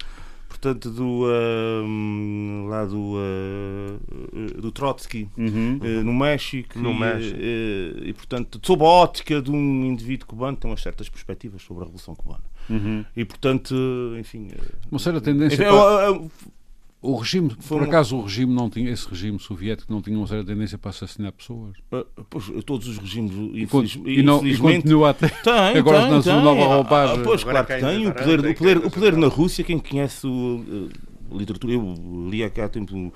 portanto, 0.62 0.92
do, 0.92 1.24
uh, 1.26 2.68
lá 2.68 2.86
do, 2.86 3.16
uh, 3.16 4.62
do 4.62 4.72
Trotsky, 4.72 5.28
uhum, 5.36 5.80
uh, 5.82 6.04
no 6.04 6.14
México, 6.14 6.78
no 6.78 6.92
e, 6.92 7.00
México. 7.00 7.40
e, 7.40 8.14
portanto, 8.14 8.60
sob 8.64 8.84
a 8.84 8.88
ótica 8.88 9.42
de 9.42 9.50
um 9.50 9.86
indivíduo 9.86 10.28
cubano, 10.28 10.56
tem 10.56 10.70
umas 10.70 10.82
certas 10.82 11.10
perspectivas 11.10 11.64
sobre 11.64 11.82
a 11.84 11.86
Revolução 11.86 12.14
Cubana. 12.14 12.44
Uhum. 12.72 13.06
E, 13.16 13.26
portanto, 13.26 13.76
enfim... 14.20 14.50
Uma 14.90 15.00
certa 15.00 15.22
tendência... 15.22 15.56
Enfim, 15.56 15.66
para... 15.66 16.52
O 17.02 17.16
regime, 17.16 17.50
Foi 17.62 17.80
por 17.80 17.88
acaso, 17.88 18.16
o 18.16 18.22
regime 18.22 18.54
não 18.54 18.70
tinha, 18.70 18.92
esse 18.92 19.10
regime 19.10 19.40
soviético 19.40 19.92
não 19.92 20.04
tinha 20.04 20.16
uma 20.16 20.28
certa 20.28 20.46
tendência 20.46 20.78
para 20.78 20.92
assassinar 20.92 21.32
pessoas? 21.32 21.76
Uh, 21.92 22.06
pois, 22.30 22.46
todos 22.64 22.88
os 22.88 23.00
regimes, 23.00 23.32
infeliz, 23.56 23.98
e, 24.06 24.22
não, 24.22 24.38
infelizmente. 24.38 24.78
E 24.78 24.82
continua 24.82 25.10
até. 25.10 25.28
Tem, 25.42 25.54
agora 25.82 26.08
tem, 26.08 26.22
sua 26.22 26.40
nova 26.40 26.64
roupagem. 26.64 27.20
Ah, 27.20 27.24
pois, 27.24 27.44
claro 27.44 27.66
que 27.66 27.80
tem. 27.80 28.08
O 28.08 28.14
poder, 28.14 28.40
o, 28.40 28.56
poder, 28.56 28.78
o 28.78 28.92
poder 28.92 29.18
na 29.18 29.28
Rússia, 29.28 29.64
quem 29.64 29.80
conhece 29.80 30.28
o, 30.28 30.90
a 31.32 31.36
literatura, 31.36 31.74
eu 31.74 31.96
li 32.30 32.44
aqui 32.44 32.62
há 32.62 32.70
tempo. 32.70 33.12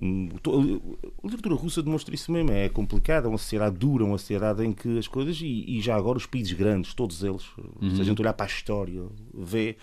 A 0.00 1.26
literatura 1.26 1.54
russa 1.54 1.82
demonstra 1.82 2.14
isso 2.14 2.30
mesmo. 2.30 2.50
É 2.52 2.68
complicado, 2.68 3.26
é 3.26 3.28
uma 3.28 3.38
sociedade 3.38 3.76
dura, 3.76 4.04
uma 4.04 4.18
sociedade 4.18 4.64
em 4.64 4.72
que 4.72 4.98
as 4.98 5.08
coisas, 5.08 5.40
e, 5.40 5.64
e 5.66 5.80
já 5.80 5.96
agora 5.96 6.18
os 6.18 6.26
países 6.26 6.52
grandes, 6.52 6.92
todos 6.92 7.22
eles, 7.22 7.44
uhum. 7.80 7.94
se 7.94 8.00
a 8.00 8.04
gente 8.04 8.20
olhar 8.20 8.34
para 8.34 8.44
a 8.44 8.48
história, 8.48 9.02
vê 9.32 9.76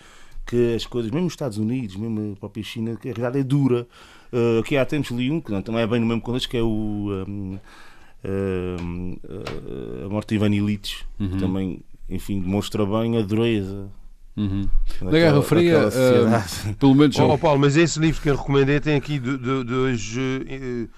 que 0.46 0.74
as 0.74 0.86
coisas, 0.86 1.10
mesmo 1.10 1.26
os 1.26 1.32
Estados 1.32 1.58
Unidos, 1.58 1.96
mesmo 1.96 2.34
a 2.34 2.36
própria 2.36 2.62
China, 2.62 2.96
que 2.96 3.08
a 3.08 3.12
realidade 3.12 3.40
é 3.40 3.42
dura. 3.42 3.86
Uh, 4.32 4.62
que 4.64 4.76
há 4.76 4.84
tempos 4.84 5.10
li 5.10 5.30
um, 5.30 5.40
que 5.40 5.50
não, 5.50 5.78
é 5.78 5.86
bem 5.86 6.00
no 6.00 6.06
mesmo 6.06 6.20
contexto, 6.20 6.48
que 6.48 6.56
é 6.56 6.62
o 6.62 7.24
um, 7.28 7.58
um, 8.24 9.16
a 10.04 10.08
morte 10.08 10.30
de 10.30 10.34
Ivan 10.36 10.54
Illich, 10.54 11.04
uhum. 11.18 11.30
que 11.30 11.38
também, 11.38 11.80
enfim, 12.08 12.40
demonstra 12.40 12.84
bem 12.84 13.16
a 13.16 13.22
dureza 13.22 13.88
Uhum. 14.36 14.68
Na 15.00 15.10
Guerra 15.10 15.42
Fria, 15.42 15.88
uh, 15.88 16.74
pelo 16.74 16.94
menos. 16.94 17.16
Oh, 17.18 17.38
Paulo, 17.38 17.60
mas 17.60 17.76
esse 17.76 18.00
livro 18.00 18.20
que 18.20 18.28
eu 18.28 18.36
recomendei 18.36 18.80
tem 18.80 18.96
aqui 18.96 19.18
dois. 19.18 20.16
Uh, 20.16 20.88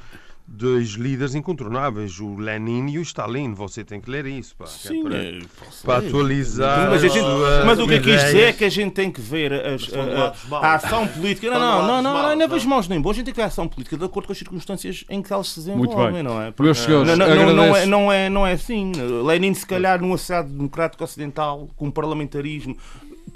dois 0.46 0.90
líderes 0.90 1.34
incontornáveis, 1.34 2.20
o 2.20 2.36
Lenin 2.36 2.88
e 2.90 2.98
o 2.98 3.02
Stalin. 3.02 3.52
Você 3.54 3.82
tem 3.82 4.00
que 4.00 4.08
ler 4.08 4.26
isso 4.26 4.54
pá, 4.56 4.64
é 4.64 4.68
Sim, 4.68 5.02
para, 5.02 5.16
é, 5.16 5.40
para 5.84 6.06
atualizar. 6.06 6.90
Mas, 6.90 7.02
gente, 7.02 7.18
mas 7.66 7.78
o 7.78 7.86
que 7.86 7.94
eu 7.94 8.02
quis 8.02 8.24
dizer 8.24 8.42
é 8.42 8.52
que 8.52 8.64
a 8.64 8.68
gente 8.68 8.92
tem 8.92 9.10
que 9.10 9.20
ver 9.20 9.52
as, 9.52 9.88
a, 9.92 10.56
a, 10.56 10.58
a, 10.58 10.74
ação 10.74 11.06
política. 11.08 11.50
Não, 11.50 11.58
não, 11.58 11.86
não, 11.86 12.02
não, 12.02 12.22
não, 12.22 12.36
não 12.36 12.48
vejo 12.48 12.68
maus 12.68 12.86
nem 12.86 13.00
bons. 13.00 13.10
A 13.10 13.14
gente 13.14 13.24
tem 13.26 13.34
que 13.34 13.40
ver 13.40 13.44
a 13.44 13.46
ação 13.46 13.66
política 13.66 13.96
de 13.96 14.04
acordo 14.04 14.26
com 14.26 14.32
as 14.32 14.38
circunstâncias 14.38 15.04
em 15.10 15.20
que 15.20 15.32
elas 15.32 15.48
se 15.48 15.60
desenvolvem, 15.60 16.22
não 16.22 16.40
é? 16.40 16.52
Meus 16.58 16.78
senhores, 16.78 17.18
não, 17.18 17.26
não, 17.26 17.54
não, 17.54 17.76
é, 17.76 17.86
não, 17.86 18.12
é, 18.12 18.30
não 18.30 18.46
é 18.46 18.52
assim. 18.52 18.92
Lenin, 19.24 19.52
se 19.54 19.66
calhar, 19.66 20.00
numa 20.00 20.16
sociedade 20.16 20.52
democrática 20.52 21.02
ocidental, 21.02 21.68
com 21.76 21.90
parlamentarismo, 21.90 22.76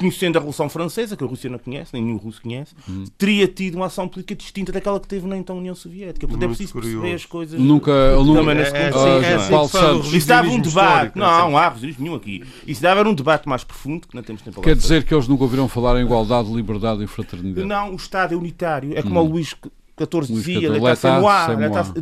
conhecendo 0.00 0.36
a 0.36 0.38
Revolução 0.40 0.66
Francesa, 0.70 1.14
que 1.14 1.22
a 1.22 1.26
Rússia 1.26 1.50
não 1.50 1.58
conhece, 1.58 1.92
nem 1.92 2.02
nenhum 2.02 2.16
russo 2.16 2.40
conhece, 2.40 2.74
hum. 2.88 3.04
teria 3.18 3.46
tido 3.46 3.74
uma 3.74 3.86
ação 3.86 4.08
política 4.08 4.34
distinta 4.34 4.72
daquela 4.72 4.98
que 4.98 5.06
teve 5.06 5.26
na 5.28 5.36
então 5.36 5.58
União 5.58 5.74
Soviética. 5.74 6.26
Portanto, 6.26 6.44
é 6.44 6.48
preciso 6.48 6.72
curioso. 6.72 6.96
perceber 6.96 7.14
as 7.14 7.26
coisas. 7.26 7.60
Nunca. 7.60 8.16
nunca 8.16 8.50
é, 8.50 8.54
é, 8.54 8.90
é, 9.26 10.12
é, 10.12 10.16
Isso 10.16 10.26
dava 10.26 10.48
um 10.48 10.58
debate. 10.58 11.18
Não, 11.18 11.50
não 11.50 11.58
há 11.58 11.68
revisionismo 11.68 12.02
nenhum 12.02 12.16
aqui. 12.16 12.42
Isso 12.66 12.80
dava 12.80 13.06
um 13.06 13.12
debate 13.12 13.46
mais 13.46 13.62
profundo, 13.62 14.08
que 14.08 14.14
não 14.14 14.22
temos 14.22 14.40
tempo 14.40 14.62
Quer 14.62 14.74
dizer 14.74 15.04
que 15.04 15.12
eles 15.12 15.28
nunca 15.28 15.44
ouviram 15.44 15.68
falar 15.68 16.00
em 16.00 16.04
igualdade, 16.04 16.50
liberdade 16.50 17.04
e 17.04 17.06
fraternidade? 17.06 17.66
Não, 17.66 17.92
o 17.92 17.96
Estado 17.96 18.32
é 18.32 18.36
unitário. 18.38 18.96
É 18.96 19.02
como 19.02 19.20
hum. 19.20 19.24
o 19.24 19.28
Luís 19.32 19.54
14 20.00 20.32
dizia, 20.32 20.70
Leitão 20.70 21.22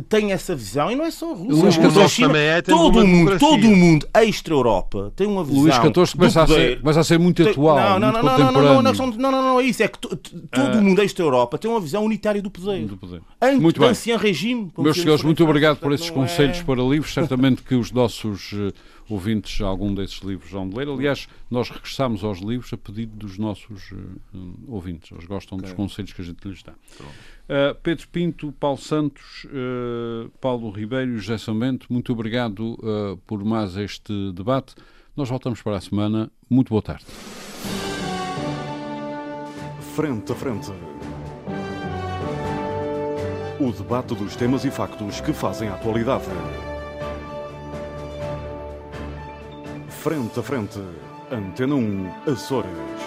tem 0.07 0.31
essa 0.31 0.55
visão 0.55 0.89
e 0.89 0.95
não 0.95 1.03
é 1.03 1.11
só 1.11 1.33
a 1.33 1.35
Rússia. 1.35 1.63
Luís 1.63 1.77
é 1.77 2.07
XIV 2.07 2.27
também 2.27 2.41
é, 2.41 2.61
todo 2.61 2.99
o 2.99 3.07
mundo, 3.07 3.37
todo 3.37 3.67
o 3.67 3.75
mundo, 3.75 4.07
extra-Europa, 4.13 5.11
tem 5.17 5.27
uma 5.27 5.43
visão. 5.43 5.61
Luís 5.63 5.75
XIV 5.75 6.17
começa, 6.17 6.43
a 6.43 6.47
ser, 6.47 6.79
começa 6.79 6.99
a 7.01 7.03
ser 7.03 7.19
muito 7.19 7.47
atual. 7.47 7.99
Não, 7.99 7.99
não, 7.99 8.23
não, 8.23 8.23
não, 8.23 8.51
não, 8.51 8.81
não, 8.81 9.17
não, 9.17 9.31
não, 9.31 9.59
é 9.59 9.63
isso. 9.63 9.83
É 9.83 9.89
que 9.89 9.99
todo 9.99 10.77
o 10.77 10.81
mundo, 10.81 11.01
extra-Europa, 11.01 11.57
tem 11.57 11.69
uma 11.69 11.81
visão 11.81 12.05
unitária 12.05 12.41
do 12.41 12.49
poder. 12.49 12.85
Do 12.85 12.95
poder. 12.95 13.21
Muito 13.59 13.79
bem. 13.79 13.89
Ancien 13.89 14.17
regime. 14.17 14.71
Meus 14.77 14.97
senhores, 14.97 15.23
muito 15.23 15.43
obrigado 15.43 15.77
por 15.77 15.91
esses 15.91 16.09
é- 16.09 16.13
conselhos 16.13 16.61
para 16.61 16.81
livros. 16.81 17.13
Certamente 17.13 17.61
que 17.61 17.75
os 17.75 17.91
nossos 17.91 18.51
eh, 18.53 18.71
ouvintes 19.09 19.59
algum 19.61 19.93
desses 19.93 20.19
livros 20.19 20.51
vão 20.51 20.69
ler. 20.73 20.87
Aliás, 20.87 21.27
nós 21.51 21.69
regressamos 21.69 22.23
aos 22.23 22.39
livros 22.39 22.71
a 22.71 22.77
pedido 22.77 23.15
dos 23.17 23.37
nossos 23.37 23.91
eh, 23.91 23.95
eh, 24.33 24.37
ouvintes. 24.67 25.11
Eles 25.11 25.25
gostam 25.25 25.57
dos 25.57 25.73
conselhos 25.73 26.13
que 26.13 26.21
a 26.21 26.25
gente 26.25 26.47
lhes 26.47 26.63
dá. 26.63 26.73
Pronto. 26.97 27.13
Uh, 27.49 27.73
Pedro 27.81 28.07
Pinto, 28.09 28.51
Paulo 28.51 28.77
Santos, 28.77 29.45
uh, 29.45 30.29
Paulo 30.39 30.69
Ribeiro 30.69 31.13
e 31.13 31.17
José 31.17 31.35
Sambento, 31.39 31.87
muito 31.89 32.13
obrigado 32.13 32.73
uh, 32.73 33.17
por 33.25 33.43
mais 33.43 33.75
este 33.75 34.31
debate. 34.33 34.75
Nós 35.17 35.27
voltamos 35.27 35.59
para 35.59 35.77
a 35.77 35.81
semana. 35.81 36.31
Muito 36.47 36.69
boa 36.69 36.81
tarde. 36.81 37.05
Frente 39.95 40.31
a 40.31 40.35
frente. 40.35 40.71
O 43.59 43.71
debate 43.71 44.13
dos 44.15 44.35
temas 44.35 44.63
e 44.63 44.69
factos 44.69 45.19
que 45.19 45.33
fazem 45.33 45.69
a 45.69 45.73
atualidade. 45.73 46.25
Frente 49.89 50.39
a 50.39 50.43
frente. 50.43 50.79
Antena 51.31 51.75
1, 51.75 52.31
Açores. 52.31 52.98